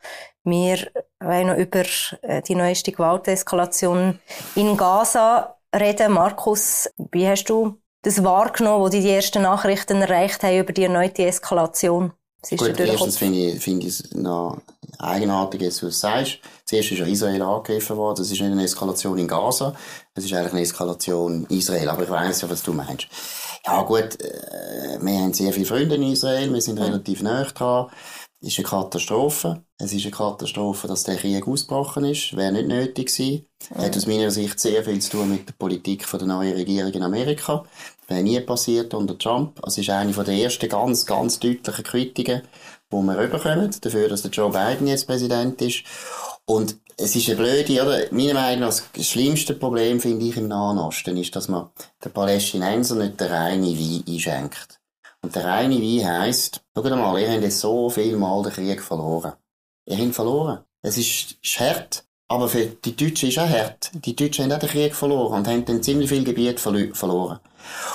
Wir 0.44 0.88
wollen 1.20 1.46
noch 1.46 1.56
über 1.56 1.84
äh, 2.22 2.42
die 2.42 2.54
neueste 2.54 2.92
Gewalteskalation 2.92 4.18
in 4.54 4.76
Gaza 4.76 5.56
reden. 5.74 6.12
Markus, 6.12 6.90
wie 7.12 7.28
hast 7.28 7.44
du 7.44 7.80
das 8.02 8.22
wahrgenommen, 8.22 8.84
wo 8.84 8.88
die, 8.88 9.00
die 9.00 9.10
ersten 9.10 9.42
Nachrichten 9.42 10.00
erreicht 10.02 10.42
haben 10.42 10.58
über 10.58 10.72
die 10.72 10.84
erneute 10.84 11.24
Eskalation? 11.24 12.12
Gut, 12.56 12.78
erstens 12.78 13.18
finde 13.18 13.38
ich, 13.38 13.60
finde 13.60 13.86
ich 13.86 14.00
es 14.00 14.14
noch 14.14 14.58
eigenartig, 14.98 15.60
was 15.60 15.78
du 15.78 15.90
sagst. 15.90 16.38
Zuerst 16.64 16.92
ist 16.92 16.98
ja 16.98 17.06
Israel 17.06 17.42
angegriffen 17.42 17.96
worden. 17.96 18.18
Das 18.18 18.30
ist 18.30 18.40
nicht 18.40 18.52
eine 18.52 18.62
Eskalation 18.62 19.18
in 19.18 19.26
Gaza. 19.26 19.74
Es 20.14 20.24
ist 20.24 20.32
eigentlich 20.32 20.52
eine 20.52 20.62
Eskalation 20.62 21.46
in 21.48 21.58
Israel. 21.58 21.88
Aber 21.88 22.04
ich 22.04 22.10
weiss 22.10 22.40
ja, 22.40 22.48
was 22.48 22.62
du 22.62 22.72
meinst. 22.72 23.08
Ja, 23.66 23.82
gut, 23.82 24.20
äh, 24.22 24.98
wir 25.00 25.18
haben 25.18 25.34
sehr 25.34 25.52
viele 25.52 25.66
Freunde 25.66 25.96
in 25.96 26.04
Israel. 26.04 26.52
Wir 26.52 26.60
sind 26.60 26.78
relativ 26.78 27.22
nah 27.22 27.42
dran. 27.44 27.88
Es 28.40 28.50
ist 28.50 28.58
eine 28.58 28.68
Katastrophe. 28.68 29.64
Es 29.78 29.92
ist 29.92 30.04
eine 30.04 30.12
Katastrophe, 30.12 30.86
dass 30.86 31.02
der 31.02 31.16
Krieg 31.16 31.46
ausgebrochen 31.46 32.04
ist. 32.04 32.36
Wäre 32.36 32.52
nicht 32.52 32.68
nötig 32.68 33.08
gewesen. 33.08 33.46
Mhm. 33.70 33.82
Hat 33.82 33.96
aus 33.96 34.06
meiner 34.06 34.30
Sicht 34.30 34.60
sehr 34.60 34.84
viel 34.84 35.00
zu 35.00 35.10
tun 35.10 35.30
mit 35.30 35.48
der 35.48 35.54
Politik 35.54 36.04
von 36.04 36.20
der 36.20 36.28
neuen 36.28 36.54
Regierung 36.54 36.92
in 36.92 37.02
Amerika. 37.02 37.64
Wäre 38.06 38.22
nie 38.22 38.38
passiert 38.40 38.94
unter 38.94 39.18
Trump. 39.18 39.60
Es 39.66 39.76
ist 39.76 39.90
eine 39.90 40.12
der 40.12 40.34
ersten 40.34 40.68
ganz, 40.68 41.04
ganz 41.04 41.40
deutlichen 41.40 41.84
Kritiken, 41.84 42.42
die 42.92 42.96
wir 42.96 43.18
rüberkommen, 43.18 43.74
dafür, 43.80 44.08
dass 44.08 44.22
der 44.22 44.30
Joe 44.30 44.50
Biden 44.50 44.86
jetzt 44.86 45.08
Präsident 45.08 45.60
ist. 45.60 45.82
Und 46.46 46.76
es 46.96 47.16
ist 47.16 47.28
eine 47.28 47.36
blöde, 47.36 47.82
oder? 47.82 48.00
Meiner 48.12 48.34
Meinung 48.34 48.68
nach, 48.68 48.80
das 48.92 49.06
schlimmste 49.06 49.54
Problem, 49.54 50.00
finde 50.00 50.26
ich, 50.26 50.36
im 50.36 50.48
Nahen 50.48 50.78
Osten, 50.78 51.16
ist, 51.16 51.34
dass 51.34 51.48
man 51.48 51.70
den 52.04 52.12
Palästinensern 52.12 52.98
nicht 52.98 53.20
den 53.20 53.28
reinen 53.28 53.78
Wein 53.78 54.04
einschenkt. 54.08 54.77
Und 55.22 55.34
der 55.34 55.44
reine 55.44 55.80
Wein 55.80 56.06
heisst, 56.06 56.62
schaut 56.74 56.90
mal, 56.90 57.20
ihr 57.20 57.30
habt 57.30 57.42
jetzt 57.42 57.60
so 57.60 57.90
viel 57.90 58.16
Mal 58.16 58.42
den 58.42 58.52
Krieg 58.52 58.82
verloren. 58.82 59.32
Ihr 59.86 59.98
habt 59.98 60.14
verloren. 60.14 60.60
Es 60.82 60.96
ist, 60.96 61.36
ist 61.42 61.60
hart. 61.60 62.04
Aber 62.30 62.48
für 62.48 62.66
die 62.66 62.94
Deutschen 62.94 63.30
ist 63.30 63.38
auch 63.38 63.48
hart. 63.48 63.90
Die 63.94 64.14
Deutschen 64.14 64.44
haben 64.44 64.52
auch 64.52 64.58
den 64.58 64.68
Krieg 64.68 64.94
verloren 64.94 65.38
und 65.38 65.48
haben 65.48 65.64
dann 65.64 65.82
ziemlich 65.82 66.10
viel 66.10 66.24
Gebiet 66.24 66.60
verloren. 66.60 67.40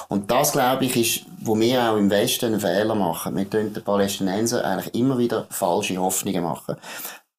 Und 0.09 0.29
das, 0.31 0.51
glaube 0.51 0.85
ich, 0.85 0.95
ist, 0.95 1.25
wo 1.39 1.57
wir 1.59 1.91
auch 1.91 1.97
im 1.97 2.09
Westen 2.09 2.47
einen 2.47 2.59
Fehler 2.59 2.95
machen. 2.95 3.35
Wir 3.35 3.49
tun 3.49 3.73
den 3.73 3.83
Palästinensern 3.83 4.65
eigentlich 4.65 4.95
immer 4.95 5.17
wieder 5.17 5.47
falsche 5.51 5.97
Hoffnungen 5.97 6.43
machen. 6.43 6.75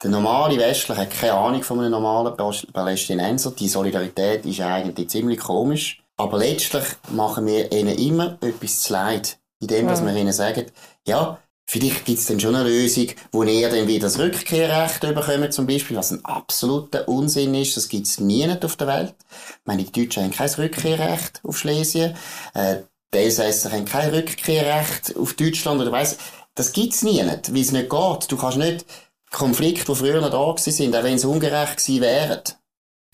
Der 0.02 0.10
normale 0.10 0.58
Westler 0.58 0.96
hat 0.96 1.10
keine 1.10 1.34
Ahnung 1.34 1.62
von 1.62 1.80
einem 1.80 1.90
normalen 1.90 2.36
Palästinenser. 2.72 3.52
Die 3.52 3.68
Solidarität 3.68 4.46
ist 4.46 4.60
eigentlich 4.60 5.08
ziemlich 5.08 5.40
komisch. 5.40 6.02
Aber 6.16 6.38
letztlich 6.38 6.84
machen 7.10 7.46
wir 7.46 7.72
ihnen 7.72 7.98
immer 7.98 8.38
etwas 8.40 8.82
zu 8.82 8.92
leid. 8.92 9.38
In 9.64 9.68
dem, 9.68 9.88
dass 9.88 10.02
mhm. 10.02 10.08
wir 10.08 10.16
ihnen 10.16 10.32
sagen, 10.32 10.66
ja, 11.06 11.38
Vielleicht 11.66 12.04
gibt's 12.04 12.26
dann 12.26 12.38
schon 12.38 12.54
eine 12.54 12.68
Lösung, 12.68 13.06
wo 13.32 13.42
ihr 13.42 13.70
dann 13.70 13.88
wieder 13.88 14.02
das 14.02 14.18
Rückkehrrecht 14.18 15.00
bekommt, 15.00 15.54
zum 15.54 15.66
Beispiel, 15.66 15.96
was 15.96 16.10
ein 16.10 16.22
absoluter 16.22 17.08
Unsinn 17.08 17.54
ist. 17.54 17.74
Das 17.78 17.88
gibt's 17.88 18.20
nie 18.20 18.46
nicht 18.46 18.66
auf 18.66 18.76
der 18.76 18.86
Welt. 18.86 19.14
Ich 19.30 19.66
meine, 19.66 19.82
die 19.82 19.90
Deutschen 19.90 20.24
haben 20.24 20.30
kein 20.30 20.50
Rückkehrrecht 20.50 21.40
auf 21.42 21.56
Schlesien. 21.56 22.16
Äh, 22.52 22.82
die 23.14 23.18
Elsässer 23.18 23.72
haben 23.72 23.86
kein 23.86 24.10
Rückkehrrecht 24.10 25.16
auf 25.16 25.32
Deutschland 25.32 25.80
oder 25.80 25.90
weiss. 25.90 26.18
Das 26.54 26.72
gibt's 26.72 27.02
nie 27.02 27.22
nicht, 27.22 27.54
weil 27.54 27.62
es 27.62 27.72
nicht 27.72 27.88
geht. 27.88 28.30
Du 28.30 28.36
kannst 28.36 28.58
nicht 28.58 28.84
Konflikte, 29.30 29.90
die 29.90 29.98
früher 29.98 30.20
noch 30.20 30.30
da 30.30 30.54
sind, 30.60 30.94
auch 30.94 31.02
wenn 31.02 31.18
sie 31.18 31.26
ungerecht 31.26 31.78
gewesen 31.78 32.02
wären, 32.02 32.42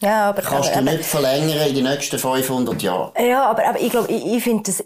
ja, 0.02 0.30
aber, 0.30 0.40
kannst 0.40 0.70
aber, 0.70 0.82
du 0.82 0.92
nicht 0.92 1.04
verlängern 1.04 1.68
in 1.68 1.74
die 1.74 1.82
nächsten 1.82 2.18
500 2.18 2.82
Jahren. 2.82 3.12
Ja, 3.22 3.50
aber, 3.50 3.66
aber 3.66 3.80
ich 3.80 3.90
glaube, 3.90 4.10
ich, 4.10 4.24
ich 4.24 4.42
finde 4.42 4.62
das 4.64 4.82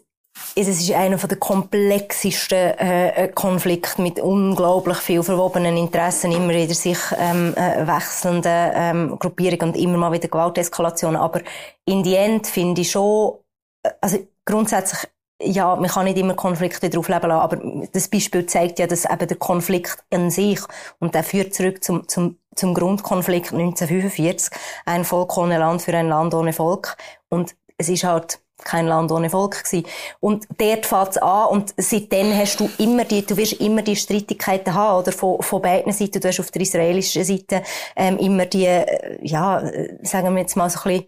es 0.57 0.69
ist 0.69 0.93
einer 0.93 1.17
der 1.17 1.39
komplexesten 1.39 2.79
äh, 2.79 3.09
äh, 3.25 3.29
Konflikte 3.29 4.01
mit 4.01 4.21
unglaublich 4.21 4.99
viel 4.99 5.23
verwobenen 5.23 5.77
Interessen, 5.77 6.33
immer 6.33 6.55
wieder 6.55 6.75
sich 6.75 6.99
ähm, 7.19 7.55
äh, 7.57 7.87
wechselnden 7.87 8.71
ähm, 8.75 9.19
Gruppierungen 9.19 9.75
und 9.75 9.77
immer 9.77 9.99
mal 9.99 10.13
wieder 10.13 10.29
Gewalteskalationen. 10.29 11.21
Aber 11.21 11.41
in 11.85 12.03
die 12.03 12.15
End 12.15 12.47
finde 12.47 12.83
ich 12.83 12.91
schon, 12.93 13.39
äh, 13.83 13.91
also 14.01 14.19
grundsätzlich 14.45 15.09
ja, 15.43 15.75
man 15.75 15.91
kann 15.91 16.05
nicht 16.05 16.17
immer 16.17 16.35
Konflikte 16.35 16.89
drauf 16.89 17.09
leben 17.09 17.29
lassen, 17.29 17.43
aber 17.43 17.87
das 17.93 18.09
Beispiel 18.09 18.47
zeigt 18.47 18.79
ja, 18.79 18.87
dass 18.87 19.05
eben 19.05 19.27
der 19.27 19.37
Konflikt 19.37 20.05
an 20.13 20.31
sich, 20.31 20.61
und 21.01 21.15
der 21.15 21.25
führt 21.25 21.55
zurück 21.55 21.83
zum, 21.83 22.09
zum, 22.09 22.39
zum 22.55 22.73
Grundkonflikt 22.73 23.53
1945, 23.53 24.57
ein 24.87 25.05
Volk 25.05 25.37
ohne 25.37 25.59
Land 25.59 25.83
für 25.83 25.95
ein 25.97 26.09
Land 26.09 26.35
ohne 26.35 26.53
Volk. 26.53 26.97
Und 27.29 27.57
es 27.77 27.89
ist 27.89 28.05
halt 28.05 28.44
kein 28.63 28.87
Land 28.87 29.11
ohne 29.11 29.31
Volk 29.31 29.65
gewesen. 29.65 29.87
Und 30.21 30.47
dort 30.59 30.87
fängt's 30.87 31.19
an 31.19 31.49
und 31.49 31.75
seitdem 31.77 32.37
hast 32.37 32.61
du 32.61 32.71
immer 32.79 33.05
die, 33.05 33.25
du 33.25 33.37
wirst 33.37 33.55
immer 33.55 33.83
die 33.83 33.97
Streitigkeiten 33.97 34.75
haben, 34.75 35.01
oder 35.01 35.13
von, 35.13 35.43
von 35.43 35.61
beiden 35.61 35.93
Seiten. 35.93 36.21
Du 36.21 36.29
hast 36.29 36.41
auf 36.41 36.51
der 36.51 36.63
israelischen 36.63 37.25
Seite 37.25 37.63
ähm, 37.97 38.19
immer 38.19 38.47
die, 38.47 38.67
äh, 38.67 39.19
ja, 39.23 39.63
sagen 40.03 40.35
wir 40.35 40.43
jetzt 40.43 40.57
mal 40.57 40.71
so 40.71 40.81
ein 40.85 40.99
bisschen 40.99 41.07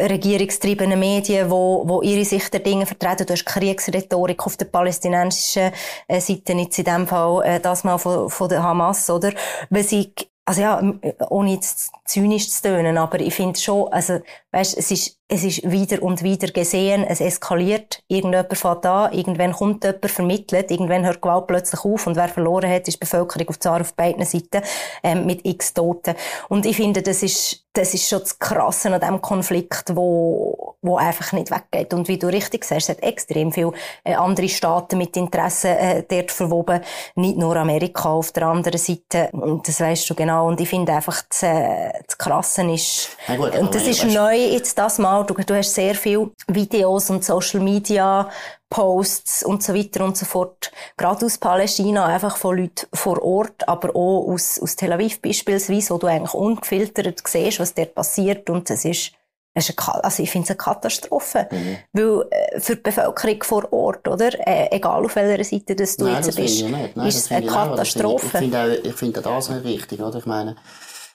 regierungstriebene 0.00 0.96
Medien, 0.96 1.50
wo, 1.50 1.82
wo 1.86 2.02
ihre 2.02 2.24
Sicht 2.24 2.52
der 2.52 2.60
Dinge 2.60 2.86
vertreten. 2.86 3.26
Du 3.26 3.32
hast 3.32 3.44
Kriegsrhetorik 3.44 4.46
auf 4.46 4.56
der 4.56 4.66
palästinensischen 4.66 5.72
äh, 6.06 6.20
Seite, 6.20 6.52
jetzt 6.52 6.78
in 6.78 6.84
dem 6.84 7.06
Fall 7.06 7.44
äh, 7.44 7.60
das 7.60 7.84
mal 7.84 7.98
von, 7.98 8.30
von 8.30 8.48
der 8.48 8.62
Hamas, 8.62 9.10
oder? 9.10 9.32
Weil 9.70 9.84
sie 9.84 10.12
also 10.48 10.62
ja, 10.62 10.82
ohne 11.28 11.52
jetzt 11.52 11.92
zynisch 12.06 12.48
zu 12.48 12.62
tönen, 12.62 12.96
aber 12.96 13.20
ich 13.20 13.34
finde 13.34 13.60
schon, 13.60 13.92
also, 13.92 14.20
weißt, 14.52 14.78
es 14.78 14.90
ist, 14.90 15.18
es 15.28 15.44
ist 15.44 15.70
wieder 15.70 16.02
und 16.02 16.22
wieder 16.22 16.48
gesehen, 16.48 17.04
es 17.04 17.20
eskaliert, 17.20 18.02
irgendjemand 18.08 18.56
fährt 18.56 18.86
an, 18.86 19.12
irgendwann 19.12 19.52
kommt 19.52 19.84
jemand 19.84 20.10
vermittelt, 20.10 20.70
irgendwann 20.70 21.04
hört 21.04 21.20
Gewalt 21.20 21.48
plötzlich 21.48 21.84
auf 21.84 22.06
und 22.06 22.16
wer 22.16 22.28
verloren 22.28 22.70
hat, 22.70 22.88
ist 22.88 22.94
die 22.94 23.00
Bevölkerung 23.00 23.46
auf, 23.50 23.58
Zar 23.58 23.82
auf 23.82 23.92
beiden 23.92 24.24
Seiten, 24.24 24.62
ähm, 25.02 25.26
mit 25.26 25.44
x 25.44 25.74
Toten. 25.74 26.14
Und 26.48 26.64
ich 26.64 26.76
finde, 26.76 27.02
das 27.02 27.22
ist, 27.22 27.66
das 27.74 27.92
ist 27.92 28.08
schon 28.08 28.20
das 28.20 28.38
Krasse 28.38 28.90
an 28.90 29.00
diesem 29.02 29.20
Konflikt, 29.20 29.94
wo, 29.94 30.67
wo 30.80 30.96
einfach 30.96 31.32
nicht 31.32 31.50
weggeht. 31.50 31.92
Und 31.92 32.08
wie 32.08 32.18
du 32.18 32.28
richtig 32.28 32.64
sagst, 32.64 32.88
es 32.88 32.96
hat 32.96 33.02
extrem 33.02 33.52
viele 33.52 33.72
äh, 34.04 34.14
andere 34.14 34.48
Staaten 34.48 34.98
mit 34.98 35.16
Interessen 35.16 35.70
äh, 35.70 36.04
dort 36.08 36.30
verwoben, 36.30 36.80
nicht 37.16 37.36
nur 37.36 37.56
Amerika 37.56 38.10
auf 38.10 38.32
der 38.32 38.46
anderen 38.46 38.78
Seite. 38.78 39.28
Und 39.32 39.66
das 39.66 39.80
weißt 39.80 40.08
du 40.08 40.14
genau. 40.14 40.46
Und 40.46 40.60
ich 40.60 40.68
finde 40.68 40.92
einfach, 40.92 41.22
das, 41.28 41.42
äh, 41.42 41.92
das 42.06 42.16
Krasse 42.16 42.62
ist, 42.70 43.10
gut, 43.26 43.56
und 43.56 43.74
das 43.74 43.86
ist 43.86 44.04
neu 44.04 44.36
jetzt 44.36 44.78
das 44.78 44.98
Mal, 44.98 45.24
du, 45.24 45.34
du 45.34 45.56
hast 45.56 45.74
sehr 45.74 45.94
viele 45.94 46.30
Videos 46.46 47.10
und 47.10 47.24
Social 47.24 47.60
Media 47.60 48.28
Posts 48.70 49.44
und 49.44 49.62
so 49.62 49.74
weiter 49.74 50.04
und 50.04 50.16
so 50.16 50.26
fort. 50.26 50.70
Gerade 50.96 51.24
aus 51.24 51.38
Palästina, 51.38 52.06
einfach 52.06 52.36
von 52.36 52.58
Leuten 52.58 52.86
vor 52.92 53.22
Ort, 53.22 53.66
aber 53.66 53.90
auch 53.96 54.28
aus, 54.28 54.60
aus 54.60 54.76
Tel 54.76 54.92
Aviv 54.92 55.20
beispielsweise, 55.22 55.94
wo 55.94 55.98
du 55.98 56.06
eigentlich 56.06 56.34
ungefiltert 56.34 57.22
siehst, 57.26 57.60
was 57.60 57.74
dort 57.74 57.94
passiert 57.94 58.50
und 58.50 58.68
es 58.70 58.84
ist, 58.84 59.12
es 59.54 59.68
ist 59.68 59.78
eine, 59.78 60.04
also 60.04 60.22
ich 60.22 60.30
finde 60.30 60.44
es 60.44 60.50
eine 60.50 60.56
Katastrophe. 60.56 61.48
Mhm. 61.50 61.76
Weil 61.92 62.26
äh, 62.30 62.60
für 62.60 62.76
die 62.76 62.82
Bevölkerung 62.82 63.42
vor 63.42 63.72
Ort, 63.72 64.06
oder? 64.06 64.30
Äh, 64.46 64.76
egal 64.76 65.04
auf 65.04 65.16
welcher 65.16 65.42
Seite 65.44 65.74
das 65.74 65.96
du 65.96 66.04
Nein, 66.04 66.16
jetzt 66.16 66.28
das 66.28 66.36
bist, 66.36 66.64
Nein, 66.68 67.06
ist 67.06 67.16
es 67.16 67.30
eine 67.30 67.46
Katastrophe. 67.46 68.26
Ich 68.26 68.32
finde 68.38 68.76
ich 68.76 68.94
finde 68.94 69.20
das 69.20 69.48
nicht 69.50 69.64
richtig, 69.64 70.00
oder? 70.00 70.18
Ich 70.18 70.26
meine, 70.26 70.56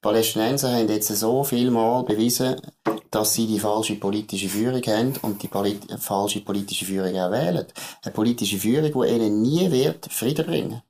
Palästinenser 0.01 0.73
haben 0.73 0.89
jetzt 0.89 1.07
so 1.07 1.43
viel 1.43 1.71
Mal 1.71 2.03
bewiesen, 2.03 2.61
dass 3.09 3.33
sie 3.33 3.47
die 3.47 3.59
falsche 3.59 3.95
politische 3.95 4.49
Führung 4.49 4.81
haben 4.81 5.13
und 5.21 5.41
die 5.41 5.47
polit 5.47 5.79
falsche 5.99 6.41
politische 6.41 6.85
Führung 6.85 7.17
auch 7.17 7.31
wählen. 7.31 7.65
Eine 8.03 8.13
politische 8.13 8.57
Führung, 8.57 9.03
die 9.03 9.13
ihnen 9.13 9.41
nie 9.41 9.71
wird 9.71 10.11
Frieden 10.11 10.45
bringen. 10.45 10.81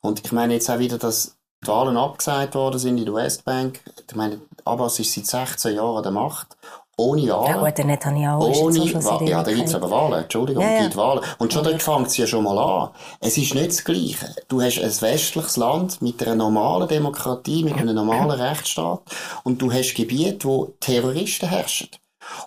Und 0.00 0.24
ich 0.24 0.32
meine 0.32 0.54
jetzt 0.54 0.70
auch 0.70 0.78
wieder, 0.78 0.96
dass 0.96 1.36
die 1.62 1.68
Wahlen 1.68 1.96
abgesagt 1.96 2.54
worden 2.54 2.78
sind 2.78 2.98
in 2.98 3.04
der 3.04 3.14
Westbank. 3.14 3.80
Ich 4.08 4.16
meine, 4.16 4.40
Abbas 4.64 4.98
ist 4.98 5.12
seit 5.12 5.26
16 5.26 5.76
Jahren 5.76 5.98
an 5.98 6.02
der 6.02 6.12
Macht 6.12 6.56
ohne 7.02 7.28
Wahlen. 7.28 7.50
Ja 7.50 7.58
gut, 7.58 7.78
der 7.78 7.84
Netanyahu 7.84 8.44
ohne 8.44 8.78
ist 8.78 8.92
jetzt 8.92 9.04
Wahlen. 9.04 9.26
Ja, 9.26 9.42
da 9.42 9.52
gibt's 9.52 9.74
aber 9.74 9.90
Wahlen, 9.90 10.22
Entschuldigung, 10.22 10.62
ja, 10.62 10.72
ja. 10.72 10.82
gibt 10.82 10.96
Wahlen. 10.96 11.22
Und 11.38 11.52
schon 11.52 11.64
ja. 11.64 11.70
dort 11.70 11.82
fängt 11.82 12.06
es 12.08 12.16
ja 12.16 12.26
schon 12.26 12.44
mal 12.44 12.58
an. 12.58 12.90
Es 13.20 13.36
ist 13.36 13.54
nicht 13.54 13.68
das 13.68 13.84
Gleiche. 13.84 14.34
Du 14.48 14.60
hast 14.60 14.80
ein 14.80 15.00
westliches 15.00 15.56
Land 15.56 16.02
mit 16.02 16.22
einer 16.22 16.34
normalen 16.34 16.88
Demokratie, 16.88 17.64
mit 17.64 17.76
einem 17.76 17.94
normalen 17.94 18.30
Rechtsstaat 18.30 19.02
und 19.44 19.60
du 19.60 19.72
hast 19.72 19.94
Gebiete, 19.94 20.46
wo 20.46 20.74
Terroristen 20.80 21.48
herrschen. 21.48 21.88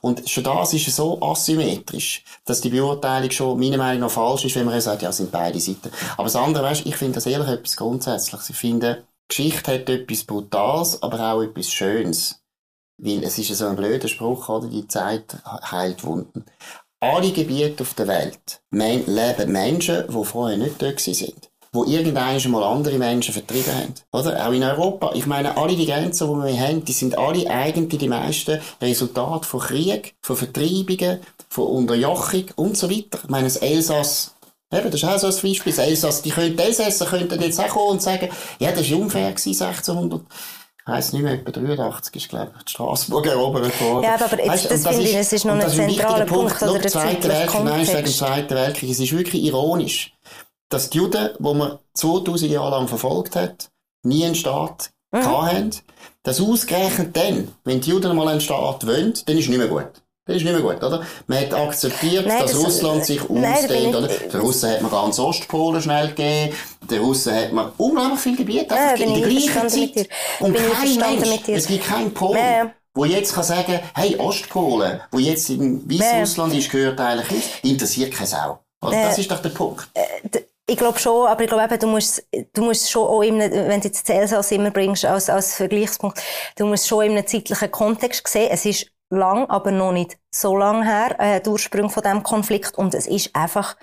Und 0.02 0.30
schon 0.30 0.44
das 0.44 0.74
ist 0.74 0.96
so 0.96 1.22
asymmetrisch, 1.22 2.24
dass 2.46 2.62
die 2.62 2.70
Beurteilung 2.70 3.32
schon 3.32 3.60
meiner 3.60 3.78
Meinung 3.78 4.02
nach 4.02 4.12
falsch 4.12 4.46
ist, 4.46 4.56
wenn 4.56 4.66
man 4.66 4.80
sagt, 4.80 5.02
ja, 5.02 5.12
sind 5.12 5.32
beide 5.32 5.60
Seiten. 5.60 5.92
Aber 6.14 6.24
das 6.24 6.36
andere, 6.36 6.64
weißt, 6.64 6.86
ich 6.86 6.96
finde 6.96 7.16
das 7.16 7.26
ehrlich 7.26 7.50
etwas 7.50 7.76
Grundsätzliches. 7.76 8.50
Ich 8.50 8.56
finde, 8.56 9.04
Geschichte 9.28 9.74
hat 9.74 9.90
etwas 9.90 10.24
Brutales, 10.24 11.02
aber 11.02 11.34
auch 11.34 11.42
etwas 11.42 11.70
Schönes. 11.72 12.42
Weil 12.98 13.24
es 13.24 13.38
ist 13.38 13.50
ja 13.50 13.56
so 13.56 13.68
ein 13.68 13.76
blöder 13.76 14.08
Spruch, 14.08 14.48
oder? 14.50 14.68
Die 14.68 14.88
Zeit 14.88 15.38
heilt 15.72 16.04
Wunden. 16.04 16.46
Alle 17.00 17.32
Gebiete 17.32 17.84
auf 17.84 17.94
der 17.94 18.08
Welt 18.08 18.62
leben 18.72 19.52
Menschen, 19.52 20.06
die 20.08 20.26
vorher 20.26 20.58
nicht 20.58 20.82
dort 20.82 21.00
sind. 21.00 21.50
Wo 21.72 21.84
irgendwann 21.84 22.52
mal 22.52 22.64
andere 22.64 22.98
Menschen 22.98 23.34
vertrieben 23.34 23.74
haben. 23.76 23.94
Oder? 24.14 24.48
Auch 24.48 24.54
in 24.54 24.64
Europa. 24.64 25.12
Ich 25.14 25.26
meine, 25.26 25.58
alle 25.58 25.76
die 25.76 25.86
Grenzen, 25.86 26.28
die 26.30 26.48
wir 26.48 26.60
haben, 26.60 26.86
die 26.86 26.94
sind 26.94 27.18
alle 27.18 27.50
eigentlich 27.50 28.00
die 28.00 28.08
meisten 28.08 28.62
Resultate 28.82 29.46
von 29.46 29.60
Krieg, 29.60 30.16
von 30.22 30.38
Vertreibungen, 30.38 31.20
von 31.50 31.68
Unterjochung 31.68 32.46
und 32.56 32.78
so 32.78 32.90
weiter. 32.90 33.20
Ich 33.22 33.30
meine, 33.30 33.46
das 33.46 33.58
Elsass 33.58 34.36
Eben, 34.72 34.90
das 34.90 35.04
ist 35.04 35.08
auch 35.08 35.18
so 35.20 35.28
ein 35.28 35.34
Beispiel. 35.34 35.74
Das 35.74 35.78
Elsass, 35.86 36.22
die, 36.22 36.32
könnten, 36.32 36.58
die 36.58 36.64
Elsässer 36.64 37.06
könnten 37.06 37.42
jetzt 37.42 37.60
auch 37.60 37.68
kommen 37.68 37.92
und 37.92 38.02
sagen, 38.02 38.30
ja, 38.60 38.72
das 38.72 38.90
war 38.90 38.98
unfair 39.00 39.28
1600 39.28 40.22
heisst 40.88 41.14
nicht 41.14 41.24
mehr, 41.24 41.34
etwa 41.34 41.52
83 41.52 42.16
ist, 42.16 42.30
glaube 42.30 42.52
ich, 42.58 42.64
die 42.64 42.72
Straßburg 42.72 43.26
erobert 43.26 43.82
worden. 43.82 44.04
Ja, 44.04 44.16
aber 44.16 44.38
jetzt, 44.38 44.50
weißt, 44.50 44.72
das, 44.72 44.84
das 44.84 44.96
finde 44.96 45.10
ich, 45.10 45.16
es 45.16 45.34
ist 45.34 45.46
noch 45.46 45.56
ein 45.56 45.70
zentraler 45.70 46.26
Punkt, 46.26 46.60
Punkt 46.60 46.64
oder 46.64 46.80
der 46.80 46.92
Zweite 46.92 47.28
Weltkrieg, 47.28 47.64
nein, 47.64 47.82
ich 47.82 47.90
sage 47.90 48.06
Zweiten 48.06 48.56
Weltkrieg, 48.56 48.90
es 48.92 49.00
ist 49.00 49.12
wirklich 49.12 49.44
ironisch, 49.44 50.14
dass 50.70 50.90
die 50.90 50.98
Juden, 51.00 51.30
die 51.38 51.54
man 51.54 51.80
2000 51.96 52.52
Jahre 52.52 52.72
lang 52.72 52.88
verfolgt 52.88 53.36
hat, 53.36 53.70
nie 54.04 54.26
einen 54.26 54.36
Staat 54.36 54.92
mhm. 55.12 55.26
hatten, 55.26 55.72
dass 56.24 56.42
ausgerechnet 56.42 57.16
dann, 57.16 57.54
wenn 57.64 57.82
die 57.82 57.90
Juden 57.90 58.16
mal 58.16 58.28
einen 58.28 58.42
Staat 58.42 58.86
wollen, 58.86 59.14
dann 59.26 59.38
ist 59.38 59.46
es 59.46 59.50
nicht 59.50 59.58
mehr 59.58 59.68
gut. 59.68 59.90
Das 60.28 60.38
ist 60.38 60.44
nicht 60.44 60.54
mehr 60.54 60.62
gut, 60.62 60.84
oder? 60.84 61.06
Man 61.28 61.40
hat 61.40 61.54
akzeptiert, 61.54 62.26
nein, 62.26 62.42
dass 62.42 62.52
das, 62.52 62.66
Russland 62.66 63.06
sich 63.06 63.22
ausdehnt, 63.22 63.96
oder? 63.96 64.08
Den 64.08 64.42
Russen 64.42 64.72
hat 64.72 64.82
man 64.82 64.90
ganz 64.90 65.20
Ostpolen 65.20 65.80
schnell 65.80 66.08
gegeben. 66.10 66.56
Den 66.90 67.02
Russen 67.04 67.36
hat 67.36 67.52
man 67.54 67.72
unglaublich 67.78 68.20
viel 68.20 68.36
Gebiet 68.36 68.72
ja, 68.72 68.94
in 68.94 69.14
der 69.14 69.30
gleichen 69.30 69.70
Zeit. 69.70 70.10
Und 70.40 70.54
bin 70.54 70.64
kein 70.72 71.20
Mensch, 71.20 71.48
es 71.48 71.68
gibt 71.68 71.86
keinen 71.86 72.12
Polen, 72.12 72.38
ja. 72.38 72.72
wo 72.96 73.06
jetzt 73.06 73.36
kann 73.36 73.44
sagen, 73.44 73.80
hey, 73.94 74.16
Ostpolen, 74.18 75.00
wo 75.12 75.20
jetzt 75.20 75.52
in 75.52 75.88
Weißrussland 75.88 76.56
ist, 76.56 76.72
gehört 76.72 77.00
eigentlich 77.00 77.40
ist, 77.40 77.50
interessiert 77.64 78.12
keine 78.12 78.28
Sau. 78.28 78.60
Also, 78.82 78.98
das 78.98 79.18
ist 79.20 79.30
doch 79.30 79.42
der 79.44 79.50
Punkt. 79.50 79.88
Äh, 79.94 80.40
ich 80.68 80.78
glaube 80.78 80.98
schon, 80.98 81.28
aber 81.28 81.44
ich 81.44 81.48
glaube 81.48 81.64
eben, 81.66 81.80
du 81.80 81.88
musst, 81.88 82.26
du 82.54 82.64
musst 82.64 82.90
schon 82.90 83.08
auch 83.08 83.22
in 83.22 83.40
einem, 83.40 83.68
wenn 83.68 83.82
du 83.82 83.88
jetzt 83.88 84.10
das 84.10 84.16
Elsass 84.16 84.52
immer 84.52 84.72
bringst 84.72 85.06
als, 85.06 85.30
als 85.30 85.54
Vergleichspunkt, 85.54 86.20
du 86.56 86.66
musst 86.66 86.88
schon 86.88 87.06
in 87.06 87.12
einem 87.12 87.28
zeitlichen 87.28 87.70
Kontext 87.70 88.28
sehen, 88.28 88.50
es 88.52 88.66
ist 88.66 88.88
lang, 89.10 89.50
aber 89.50 89.72
noch 89.72 89.92
nicht 89.92 90.18
so 90.32 90.56
lang 90.56 90.84
her, 90.84 91.16
äh, 91.20 91.42
der 91.42 91.52
Ursprung 91.52 91.90
von 91.90 92.04
diesem 92.04 92.24
Konflikt. 92.24 92.78
Und 92.78 92.94
es 92.94 93.08
ist 93.08 93.36
einfach 93.36 93.76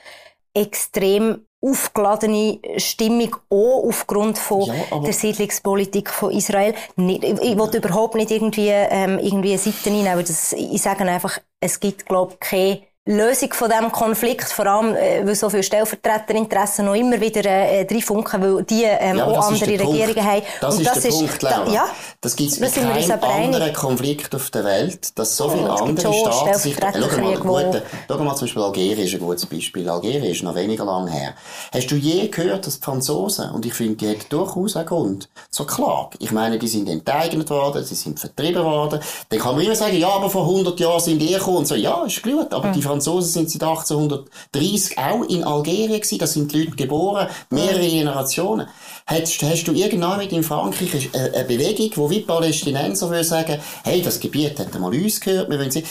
extrem 0.54 1.46
aufgeladene 1.60 2.58
Stimmung 2.76 3.36
auch 3.48 3.84
aufgrund 3.86 4.36
von 4.36 4.62
ja, 4.62 4.98
der 4.98 5.12
Siedlungspolitik 5.12 6.10
von 6.10 6.32
Israel. 6.32 6.74
Nicht, 6.96 7.22
ich, 7.22 7.40
ich 7.40 7.56
will 7.56 7.76
überhaupt 7.76 8.16
nicht 8.16 8.32
irgendwie, 8.32 8.68
ähm, 8.68 9.18
irgendwie 9.20 9.56
Seiten 9.56 9.94
hinnehmen, 9.94 10.24
das, 10.26 10.52
ich 10.52 10.82
sage 10.82 11.04
einfach, 11.04 11.38
es 11.60 11.78
gibt, 11.78 12.06
glaube 12.06 12.34
ich, 12.34 12.40
keine 12.40 12.80
Lösung 13.04 13.52
von 13.52 13.68
diesem 13.68 13.90
Konflikt, 13.90 14.44
vor 14.44 14.64
allem, 14.64 14.94
äh, 14.94 15.26
weil 15.26 15.34
so 15.34 15.50
viele 15.50 15.64
Stellvertreterinteressen 15.64 16.86
noch 16.86 16.94
immer 16.94 17.20
wieder 17.20 17.44
äh, 17.44 17.84
reinfunken, 17.90 18.40
weil 18.40 18.62
die 18.62 18.84
ähm, 18.84 19.16
ja, 19.16 19.26
auch 19.26 19.48
andere 19.48 19.70
Regierungen 19.70 20.24
haben. 20.24 20.42
Das 20.60 20.76
und 20.76 20.82
ist 20.82 20.88
das 20.88 21.00
der 21.00 21.10
ist, 21.10 21.18
Punkt, 21.18 21.42
Laura. 21.42 21.64
Da, 21.64 21.72
ja, 21.72 21.84
das 22.20 22.36
gibt 22.36 22.52
es 22.52 22.60
bei 22.60 22.68
keinem 22.68 23.20
anderen 23.24 23.72
Konflikt 23.72 24.32
auf 24.36 24.50
der 24.50 24.62
Welt, 24.62 25.18
dass 25.18 25.36
so 25.36 25.48
viele 25.48 25.64
ja, 25.64 25.74
andere 25.74 26.12
Staaten 26.12 26.58
sich... 26.60 26.78
Äh, 26.80 26.92
schau, 26.92 27.20
mal, 27.20 27.36
gut, 27.38 27.82
schau 28.06 28.18
mal 28.18 28.36
zum 28.36 28.46
Beispiel 28.46 28.62
Algerien 28.62 28.98
ist 29.00 29.14
ein 29.14 29.18
gutes 29.18 29.46
Beispiel. 29.46 29.88
Algerien 29.88 30.22
ist 30.22 30.44
noch 30.44 30.54
weniger 30.54 30.84
lang 30.84 31.08
her. 31.08 31.34
Hast 31.74 31.88
du 31.88 31.96
je 31.96 32.28
gehört, 32.28 32.68
dass 32.68 32.78
die 32.78 32.84
Franzosen, 32.84 33.50
und 33.50 33.66
ich 33.66 33.74
finde, 33.74 33.96
die 33.96 34.06
hätten 34.06 34.26
durchaus 34.28 34.76
einen 34.76 34.86
Grund 34.86 35.28
zur 35.50 35.66
Klage. 35.66 36.18
Ich 36.20 36.30
meine, 36.30 36.56
die 36.56 36.68
sind 36.68 36.88
enteignet 36.88 37.50
worden, 37.50 37.82
sie 37.84 37.96
sind 37.96 38.20
vertrieben 38.20 38.62
worden. 38.62 39.00
Dann 39.28 39.40
kann 39.40 39.56
man 39.56 39.64
immer 39.64 39.74
sagen, 39.74 39.96
ja, 39.96 40.08
aber 40.08 40.30
vor 40.30 40.42
100 40.42 40.78
Jahren 40.78 41.00
sind 41.00 41.18
die 41.18 41.32
gekommen 41.32 41.56
und 41.56 41.66
so. 41.66 41.74
Ja, 41.74 42.04
ist 42.04 42.22
gut, 42.22 42.54
aber 42.54 42.68
mhm. 42.68 42.72
die 42.74 42.91
Franzosen 42.92 43.30
sind 43.30 43.50
seit 43.50 43.62
1830 43.62 44.98
auch 44.98 45.24
in 45.24 45.44
Algerien 45.44 45.92
gewesen. 45.92 46.18
Da 46.18 46.26
sind 46.26 46.52
die 46.52 46.64
Leute 46.64 46.76
geboren, 46.76 47.28
mehrere 47.50 47.88
Generationen. 47.88 48.68
Hast, 49.06 49.42
hast 49.42 49.64
du 49.64 49.72
irgendwann 49.72 50.18
mit 50.18 50.32
in 50.32 50.42
Frankreich 50.42 51.10
eine, 51.14 51.32
eine 51.32 51.44
Bewegung, 51.44 51.90
wo 51.96 52.10
wie 52.10 52.20
Palästinenser 52.20 53.08
würden 53.10 53.24
sagen, 53.24 53.58
hey, 53.84 54.02
das 54.02 54.20
Gebiet 54.20 54.58
hat 54.58 54.78
mal 54.78 54.92
uns 54.92 55.20
gehört, 55.20 55.50
wir 55.50 55.58
wollen 55.58 55.70
sie 55.70 55.84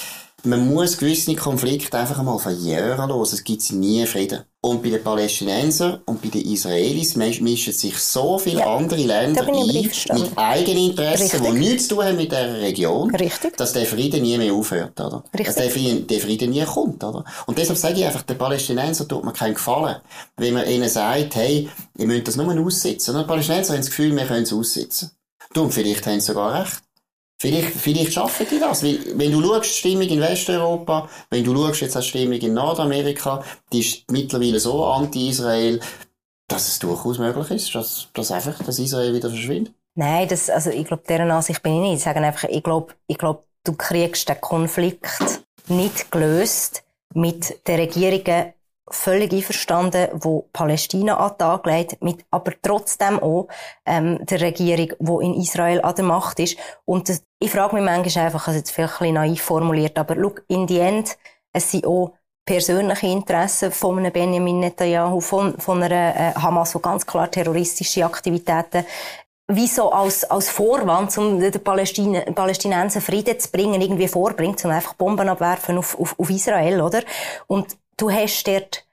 man 0.43 0.73
muss 0.73 0.97
gewisse 0.97 1.35
Konflikte 1.35 1.99
einfach 1.99 2.17
einmal 2.17 2.39
verjähren 2.39 3.09
lassen. 3.09 3.35
Es 3.35 3.43
gibt 3.43 3.71
nie 3.73 4.05
Frieden. 4.07 4.43
Und 4.63 4.83
bei 4.83 4.91
den 4.91 5.03
Palästinensern 5.03 6.01
und 6.05 6.21
bei 6.21 6.27
den 6.27 6.45
Israelis 6.45 7.15
mischen 7.15 7.73
sich 7.73 7.97
so 7.97 8.37
viele 8.37 8.59
ja, 8.59 8.75
andere 8.75 9.01
Länder 9.01 9.41
ein, 9.41 9.65
mit 10.19 10.37
eigenen 10.37 10.91
Interessen, 10.91 11.43
die 11.43 11.51
nichts 11.51 11.87
zu 11.87 11.95
tun 11.95 12.05
haben 12.05 12.17
mit 12.17 12.31
dieser 12.31 12.61
Region, 12.61 13.15
Richtig. 13.15 13.57
dass 13.57 13.73
der 13.73 13.87
Frieden 13.87 14.21
nie 14.21 14.37
mehr 14.37 14.53
aufhört, 14.53 14.99
oder? 15.01 15.23
Richtig. 15.33 15.45
Dass 15.47 15.55
der 15.55 15.71
Frieden, 15.71 16.05
der 16.05 16.19
Frieden 16.19 16.51
nie 16.51 16.63
kommt, 16.63 17.03
oder? 17.03 17.25
Und 17.47 17.57
deshalb 17.57 17.79
sage 17.79 18.01
ich 18.01 18.05
einfach, 18.05 18.21
den 18.21 18.37
Palästinensern 18.37 19.07
tut 19.07 19.25
mir 19.25 19.33
keinen 19.33 19.55
Gefallen, 19.55 19.95
wenn 20.37 20.53
man 20.53 20.69
ihnen 20.69 20.89
sagt, 20.89 21.35
hey, 21.37 21.67
ihr 21.97 22.05
müsst 22.05 22.27
das 22.27 22.35
nur 22.35 22.63
aussitzen. 22.63 23.15
Und 23.15 23.23
die 23.23 23.27
Palästinenser 23.27 23.73
haben 23.73 23.81
das 23.81 23.89
Gefühl, 23.89 24.15
wir 24.15 24.25
können 24.25 24.43
es 24.43 24.53
aussitzen. 24.53 25.09
Und 25.55 25.73
vielleicht 25.73 26.05
haben 26.05 26.19
sie 26.19 26.27
sogar 26.27 26.61
recht. 26.61 26.83
Vielleicht, 27.41 27.69
vielleicht 27.69 28.13
schaffen 28.13 28.45
die 28.51 28.59
das. 28.59 28.83
Weil, 28.83 28.99
wenn 29.15 29.31
du 29.31 29.41
schaust, 29.41 29.65
die 29.65 29.79
Stimmung 29.79 30.07
in 30.07 30.21
Westeuropa, 30.21 31.09
wenn 31.31 31.43
du 31.43 31.55
schaust 31.55 31.81
jetzt 31.81 31.95
die 31.95 32.03
Stimmung 32.03 32.39
in 32.39 32.53
Nordamerika, 32.53 33.43
die 33.73 33.79
ist 33.79 34.11
mittlerweile 34.11 34.59
so 34.59 34.85
anti-Israel, 34.85 35.79
dass 36.47 36.67
es 36.67 36.77
durchaus 36.77 37.17
möglich 37.17 37.49
ist, 37.49 37.73
dass, 37.73 38.09
dass 38.13 38.31
einfach 38.31 38.61
das 38.63 38.77
Israel 38.77 39.15
wieder 39.15 39.31
verschwindet. 39.31 39.73
Nein, 39.95 40.27
das, 40.27 40.51
also 40.51 40.69
ich 40.69 40.85
glaube, 40.85 41.01
deren 41.09 41.31
Ansicht 41.31 41.63
bin 41.63 41.77
ich 41.77 41.81
nicht. 41.81 41.93
Ich 41.95 42.03
sage 42.03 42.19
einfach, 42.19 42.47
ich 42.47 42.61
glaube, 42.61 42.93
ich 43.07 43.17
glaube, 43.17 43.41
du 43.63 43.73
kriegst 43.73 44.29
den 44.29 44.39
Konflikt 44.39 45.07
nicht 45.67 46.11
gelöst 46.11 46.83
mit 47.15 47.67
den 47.67 47.79
Regierungen 47.79 48.53
völlig 48.93 49.31
einverstanden, 49.33 50.07
wo 50.13 50.47
Palästina 50.53 51.17
an 51.17 51.31
den 51.31 51.37
Tag 51.37 51.65
legt, 51.65 52.01
mit 52.01 52.25
aber 52.31 52.53
trotzdem 52.61 53.19
auch 53.19 53.47
ähm, 53.85 54.25
der 54.25 54.41
Regierung, 54.41 54.93
wo 54.99 55.19
in 55.19 55.33
Israel 55.35 55.81
an 55.81 55.95
der 55.95 56.05
Macht 56.05 56.39
ist. 56.39 56.57
Und 56.85 57.09
das, 57.09 57.23
ich 57.39 57.51
frage 57.51 57.75
mich 57.75 57.83
manchmal 57.83 58.25
einfach, 58.25 58.47
also 58.47 58.59
jetzt 58.59 58.71
vielleicht 58.71 59.01
ein 59.01 59.13
naiv 59.13 59.41
formuliert, 59.41 59.97
aber 59.97 60.15
look, 60.15 60.43
in 60.47 60.67
die 60.67 60.79
End, 60.79 61.17
es 61.53 61.71
sind 61.71 61.85
auch 61.85 62.13
persönliche 62.45 63.07
Interessen 63.07 63.71
von 63.71 63.99
einem 63.99 64.11
Benjamin 64.11 64.59
Netanyahu, 64.59 65.19
von, 65.21 65.57
von 65.59 65.83
einer 65.83 66.15
äh, 66.15 66.33
Hamas, 66.33 66.73
wo 66.75 66.79
ganz 66.79 67.05
klar 67.05 67.29
terroristische 67.29 68.05
Aktivitäten 68.05 68.85
wie 69.55 69.67
so 69.67 69.91
als, 69.91 70.23
als 70.23 70.49
Vorwand, 70.49 71.17
um 71.17 71.39
den 71.39 71.51
Palästin 71.63 72.21
Palästinenser 72.33 73.01
Frieden 73.01 73.39
zu 73.39 73.51
bringen, 73.51 73.81
irgendwie 73.81 74.07
vorbringt, 74.07 74.63
um 74.65 74.71
einfach 74.71 74.93
Bomben 74.93 75.27
abwerfen 75.27 75.77
auf, 75.77 75.99
auf, 75.99 76.17
auf 76.17 76.29
Israel, 76.29 76.81
oder? 76.81 77.01
Und 77.47 77.77
du 78.01 78.09
hast 78.09 78.47
dort 78.47 78.83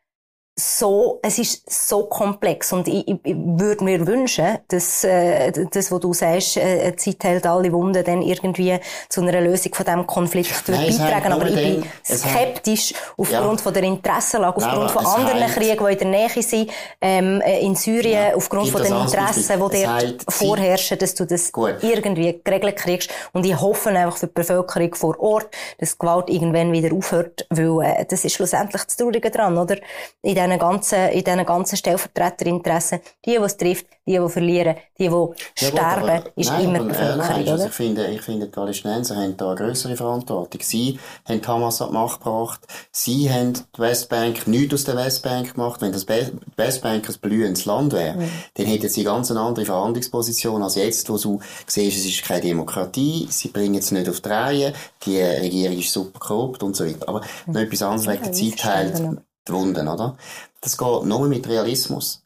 so, 0.61 1.21
es 1.23 1.39
ist 1.39 1.89
so 1.89 2.07
komplex 2.07 2.73
und 2.73 2.89
ich, 2.89 3.07
ich, 3.07 3.17
ich 3.23 3.37
würde 3.37 3.85
mir 3.85 4.05
wünschen, 4.05 4.59
dass 4.67 5.05
äh, 5.05 5.53
das, 5.71 5.93
was 5.93 6.01
du 6.01 6.13
sagst, 6.13 6.57
äh, 6.57 6.97
Zeit 6.97 7.23
hält 7.23 7.47
alle 7.47 7.73
Wunden, 7.73 8.03
dann 8.03 8.23
irgendwie 8.23 8.77
zu 9.09 9.21
einer 9.21 9.41
Lösung 9.41 9.73
von 9.73 9.87
diesem 9.87 10.07
Konflikt 10.07 10.65
Nein, 10.67 10.97
beitragen. 10.99 11.33
Aber 11.33 11.47
ich 11.47 11.55
bin 11.55 11.85
skeptisch 12.05 12.93
aufgrund 13.17 13.61
ja. 13.61 13.63
von 13.63 13.73
der 13.73 13.83
Interessenlage, 13.85 14.57
aufgrund 14.57 14.87
Nein, 14.87 14.89
von 14.89 15.07
anderen 15.07 15.41
heilt. 15.43 15.55
Kriegen, 15.55 15.87
die 15.87 15.93
in 15.93 15.99
der 15.99 16.09
Nähe 16.09 16.43
sind, 16.43 16.71
ähm, 17.01 17.41
äh, 17.41 17.61
in 17.61 17.77
Syrien, 17.77 18.31
ja. 18.31 18.35
aufgrund 18.35 18.69
von 18.71 18.83
den 18.83 18.97
Interessen, 18.97 19.55
die 19.55 19.83
dort 19.83 20.25
vorherrschen, 20.29 20.99
dass 20.99 21.15
du 21.15 21.25
das 21.25 21.53
Gut. 21.53 21.77
irgendwie 21.83 22.41
geregelt 22.43 22.77
kriegst. 22.77 23.11
Und 23.33 23.47
ich 23.47 23.59
hoffe 23.61 23.91
einfach 23.91 24.17
für 24.17 24.27
die 24.27 24.33
Bevölkerung 24.35 24.95
vor 24.97 25.21
Ort, 25.21 25.55
dass 25.79 25.93
die 25.93 25.99
Gewalt 26.01 26.31
irgendwann 26.31 26.73
wieder 26.73 26.93
aufhört, 26.93 27.47
weil 27.51 27.85
äh, 27.85 28.05
das 28.05 28.25
ist 28.25 28.35
schlussendlich 28.35 28.83
das 28.83 28.97
Traurige 28.97 29.31
dran, 29.31 29.57
oder? 29.57 29.77
In 30.23 30.48
diesen 30.49 30.59
ganzen, 30.59 31.09
in 31.09 31.25
diesen 31.25 31.47
ganzen 31.47 31.77
Stellvertreterinteressen, 31.77 33.01
die, 33.25 33.31
die 33.31 33.37
es 33.37 33.57
trifft, 33.57 33.87
die, 34.07 34.19
die 34.19 34.29
verlieren, 34.29 34.77
die, 34.99 35.09
die 35.09 35.15
ja, 35.15 35.69
sterben, 35.69 36.11
aber, 36.11 36.25
ist 36.37 36.51
nein, 36.51 36.65
immer 36.65 36.79
die 36.81 36.89
Bevölkerung, 36.89 37.47
äh, 37.47 37.51
also 37.51 37.67
ich 37.67 37.73
finde, 37.73 38.07
ich 38.07 38.23
finde, 38.23 38.47
die 38.47 38.53
Palästinenser 38.53 39.17
haben 39.17 39.37
da 39.37 39.49
eine 39.49 39.57
grössere 39.57 39.97
Verantwortung. 39.97 40.61
Sie 40.63 40.99
haben 41.27 41.47
Hamas 41.47 41.83
an 41.83 41.89
die 41.89 41.95
Macht 41.95 42.21
gebracht. 42.21 42.61
Sie 42.91 43.31
haben 43.31 43.53
die 43.53 43.79
Westbank 43.79 44.47
nichts 44.47 44.75
aus 44.75 44.85
der 44.85 44.97
Westbank 44.97 45.55
gemacht. 45.55 45.81
Wenn 45.81 45.93
das 45.93 46.05
Be 46.05 46.33
Westbank 46.57 47.09
ein 47.09 47.15
blühendes 47.21 47.65
Land 47.65 47.93
wäre, 47.93 48.17
mhm. 48.17 48.31
dann 48.55 48.67
hätten 48.67 48.89
sie 48.89 49.05
ganz 49.05 49.31
eine 49.31 49.41
andere 49.41 49.65
Verhandlungsposition 49.67 50.63
als 50.63 50.77
jetzt, 50.77 51.09
wo 51.11 51.19
du 51.19 51.41
siehst, 51.67 51.99
es 51.99 52.07
ist 52.07 52.25
keine 52.25 52.41
Demokratie, 52.41 53.27
sie 53.31 53.49
bringen 53.49 53.77
es 53.77 53.93
nicht 53.93 54.09
auf 54.09 54.21
die 54.21 54.29
Reihe, 54.29 54.73
die 55.05 55.21
Regierung 55.21 55.79
ist 55.79 55.93
super 55.93 56.19
korrupt 56.19 56.63
und 56.63 56.77
so 56.77 56.87
weiter. 56.87 57.09
Aber 57.09 57.21
mhm. 57.47 57.53
noch 57.53 57.61
etwas 57.61 57.83
anderes 57.83 58.09
wegen 58.09 58.23
der 58.23 58.33
Zeit 58.33 58.65
heilt 58.65 59.03
die 59.49 59.53
Wunden, 59.53 59.89
oder? 59.89 60.17
Das 60.61 60.77
geht 60.77 61.05
nur 61.05 61.29
mit 61.29 61.49
Realismus. 61.49 62.23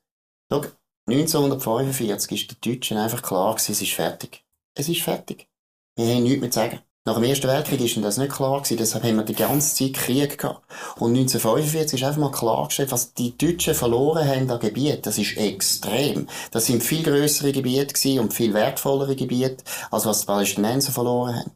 Schau, 0.50 0.64
1945 1.08 2.32
ist 2.32 2.50
den 2.50 2.72
Deutschen 2.72 2.96
einfach 2.96 3.22
klar 3.22 3.54
gewesen, 3.54 3.72
es 3.72 3.82
ist 3.82 3.92
fertig. 3.92 4.44
Es 4.74 4.88
ist 4.88 5.02
fertig. 5.02 5.48
Wir 5.96 6.14
haben 6.14 6.22
nichts 6.22 6.40
mehr 6.40 6.50
zu 6.50 6.60
sagen. 6.60 6.80
Nach 7.04 7.14
dem 7.14 7.24
Ersten 7.24 7.48
Weltkrieg 7.48 7.80
ist 7.80 7.96
das 8.04 8.16
nicht 8.16 8.32
klar 8.32 8.62
gewesen, 8.62 8.76
deshalb 8.76 9.02
haben 9.02 9.16
wir 9.16 9.24
die 9.24 9.34
ganze 9.34 9.74
Zeit 9.74 9.94
Krieg 9.94 10.38
gehabt. 10.38 10.62
Und 11.00 11.10
1945 11.10 12.00
ist 12.00 12.06
einfach 12.06 12.20
mal 12.20 12.30
klargestellt, 12.30 12.92
was 12.92 13.12
die 13.12 13.36
Deutschen 13.36 13.74
verloren 13.74 14.26
haben 14.26 14.48
an 14.48 14.60
Gebiet. 14.60 15.04
Das 15.04 15.18
ist 15.18 15.36
extrem. 15.36 16.28
Das 16.52 16.66
sind 16.66 16.80
viel 16.80 17.02
größere 17.02 17.50
Gebiete 17.50 17.94
gewesen 17.94 18.20
und 18.20 18.32
viel 18.32 18.54
wertvollere 18.54 19.16
Gebiete, 19.16 19.64
als 19.90 20.06
was 20.06 20.20
die 20.20 20.26
Palästinenser 20.26 20.92
verloren 20.92 21.40
haben. 21.40 21.50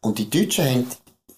Und 0.00 0.18
die 0.18 0.30
Deutschen 0.30 0.64
haben 0.64 0.86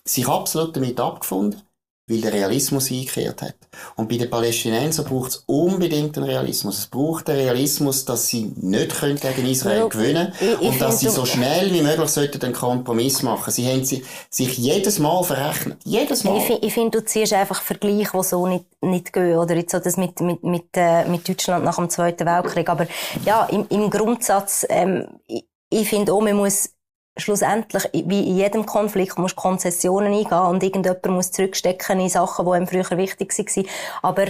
sich 0.04 0.28
absolut 0.28 0.76
damit 0.76 1.00
abgefunden 1.00 1.62
weil 2.08 2.20
der 2.20 2.32
Realismus 2.32 2.90
eingekehrt 2.90 3.42
hat. 3.42 3.56
Und 3.96 4.08
bei 4.08 4.16
den 4.16 4.30
Palästinensern 4.30 5.06
braucht 5.06 5.30
es 5.30 5.42
unbedingt 5.46 6.16
einen 6.16 6.26
Realismus. 6.26 6.78
Es 6.78 6.86
braucht 6.86 7.26
den 7.26 7.34
Realismus, 7.34 8.04
dass 8.04 8.28
sie 8.28 8.52
nicht 8.56 8.94
können 8.94 9.18
gegen 9.18 9.46
Israel 9.46 9.80
ja, 9.80 9.88
gewinnen 9.88 10.32
können 10.38 10.56
und 10.56 10.80
dass 10.80 11.00
sie 11.00 11.08
so 11.08 11.26
schnell 11.26 11.72
wie 11.72 11.82
möglich 11.82 12.08
sollten 12.08 12.40
einen 12.42 12.54
Kompromiss 12.54 13.22
machen. 13.22 13.52
Sie 13.52 13.66
haben 13.66 13.84
sich, 13.84 14.04
sich 14.30 14.56
jedes 14.56 15.00
Mal 15.00 15.24
verrechnet. 15.24 15.78
Jedes 15.84 16.22
Mal. 16.22 16.36
Ich, 16.36 16.62
ich 16.62 16.72
finde, 16.72 17.00
du 17.00 17.04
ziehst 17.04 17.32
einfach 17.32 17.60
Vergleiche, 17.60 18.10
die 18.14 18.22
so 18.22 18.46
nicht, 18.46 18.66
nicht 18.80 19.12
gehen. 19.12 19.36
Oder 19.36 19.56
jetzt 19.56 19.72
so 19.72 19.80
das 19.80 19.96
mit, 19.96 20.20
mit, 20.20 20.44
mit, 20.44 20.66
äh, 20.74 21.06
mit 21.06 21.28
Deutschland 21.28 21.64
nach 21.64 21.76
dem 21.76 21.90
Zweiten 21.90 22.24
Weltkrieg. 22.24 22.68
Aber 22.68 22.86
ja, 23.24 23.46
im, 23.46 23.66
im 23.68 23.90
Grundsatz, 23.90 24.64
ähm, 24.68 25.08
ich, 25.26 25.44
ich 25.70 25.88
finde 25.88 26.12
auch, 26.12 26.20
man 26.20 26.36
muss 26.36 26.70
schlussendlich, 27.16 27.88
wie 27.92 28.28
in 28.28 28.36
jedem 28.36 28.66
Konflikt, 28.66 29.18
musst 29.18 29.36
Konzessionen 29.36 30.12
eingehen 30.12 30.38
und 30.38 30.62
irgendjemand 30.62 31.06
muss 31.06 31.32
zurückstecken 31.32 32.00
in 32.00 32.08
Sachen, 32.08 32.46
die 32.46 32.58
ihm 32.58 32.66
früher 32.66 32.98
wichtig 32.98 33.36
waren. 33.36 33.66
Aber 34.02 34.26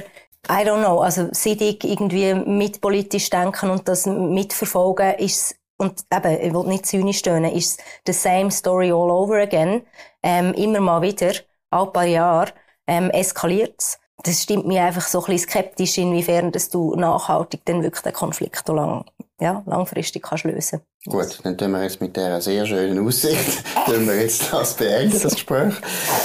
I 0.49 0.65
don't 0.65 0.85
know, 0.85 1.01
also 1.01 1.29
seit 1.33 1.61
ich 1.61 1.83
irgendwie 1.83 2.35
mitpolitisch 2.35 3.31
denken 3.31 3.71
und 3.71 3.89
das 3.89 4.07
mitverfolgen, 4.07 5.15
ist 5.15 5.57
und 5.79 6.05
eben, 6.13 6.41
ich 6.41 6.55
will 6.55 6.67
nicht 6.67 6.87
zynisch 6.87 7.19
stöhnen, 7.19 7.53
ist 7.53 7.83
the 8.07 8.13
same 8.13 8.51
story 8.51 8.91
all 8.91 9.11
over 9.11 9.43
again, 9.43 9.83
ähm, 10.23 10.55
immer 10.55 10.81
mal 10.81 11.03
wieder, 11.03 11.33
all 11.71 11.93
paar 11.93 12.07
Jahre, 12.07 12.53
ähm, 12.87 13.11
eskaliert's. 13.11 13.99
Das 14.23 14.43
stimmt 14.43 14.67
mir 14.67 14.83
einfach 14.83 15.07
so 15.07 15.21
ein 15.21 15.27
bisschen 15.27 15.51
skeptisch, 15.51 15.99
inwiefern 15.99 16.51
dass 16.51 16.71
du 16.71 16.95
nachhaltig 16.97 17.61
dann 17.65 17.83
wirklich 17.83 18.03
den 18.03 18.13
Konflikt 18.13 18.67
lang, 18.69 19.05
ja, 19.41 19.63
langfristig 19.67 20.23
kannst 20.23 20.45
lösen 20.45 20.81
Gut, 21.07 21.39
dann 21.45 21.57
tun 21.57 21.71
wir 21.71 21.83
jetzt 21.85 22.01
mit 22.01 22.17
dieser 22.17 22.41
sehr 22.41 22.67
schönen 22.67 23.07
Aussicht, 23.07 23.63
tun 23.87 24.07
wir 24.07 24.21
jetzt 24.21 24.53
das 24.53 24.75
beenden, 24.75 25.21
das 25.23 25.35
Gespräch. 25.35 25.75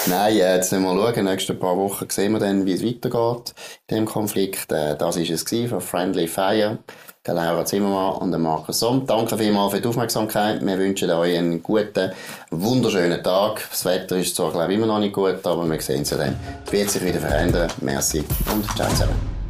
Nein, 0.07 0.37
äh, 0.37 0.55
jetzt 0.55 0.71
müssen 0.71 0.83
wir 0.85 0.95
schauen, 0.95 1.09
in 1.09 1.13
den 1.13 1.25
nächsten 1.25 1.59
paar 1.59 1.77
Wochen 1.77 2.09
sehen 2.09 2.31
wir 2.31 2.39
dann, 2.39 2.65
wie 2.65 2.73
es 2.73 2.83
weitergeht, 2.83 3.53
in 3.87 3.97
dem 3.97 4.05
Konflikt. 4.05 4.71
Äh, 4.71 4.97
das 4.97 5.17
war 5.17 5.23
es 5.23 5.69
von 5.69 5.81
Friendly 5.81 6.27
Fire, 6.27 6.79
der 7.26 7.36
Laura 7.36 7.63
Zimmermann 7.65 8.15
und 8.15 8.32
der 8.32 8.39
Markus 8.39 8.80
Somm. 8.80 9.05
Danke 9.05 9.38
vielmals 9.38 9.74
für 9.74 9.82
die 9.82 9.88
Aufmerksamkeit. 9.88 10.65
Wir 10.65 10.78
wünschen 10.78 11.09
euch 11.11 11.38
einen 11.38 11.61
guten, 11.61 12.11
wunderschönen 12.49 13.24
Tag. 13.24 13.67
Das 13.69 13.86
Wetter 13.86 14.17
ist 14.17 14.36
zwar, 14.36 14.51
glaube 14.51 14.72
ich, 14.72 14.78
immer 14.78 14.88
noch 14.88 14.99
nicht 14.99 15.13
gut, 15.13 15.45
aber 15.45 15.69
wir 15.69 15.82
sehen 15.82 16.01
es 16.01 16.09
ja 16.09 16.17
dann. 16.17 16.36
Es 16.65 16.72
wird 16.72 16.89
sich 16.89 17.03
wieder 17.03 17.19
verändern. 17.19 17.72
Merci 17.82 18.24
und 18.51 18.65
ciao 18.76 18.89
zusammen. 18.89 19.40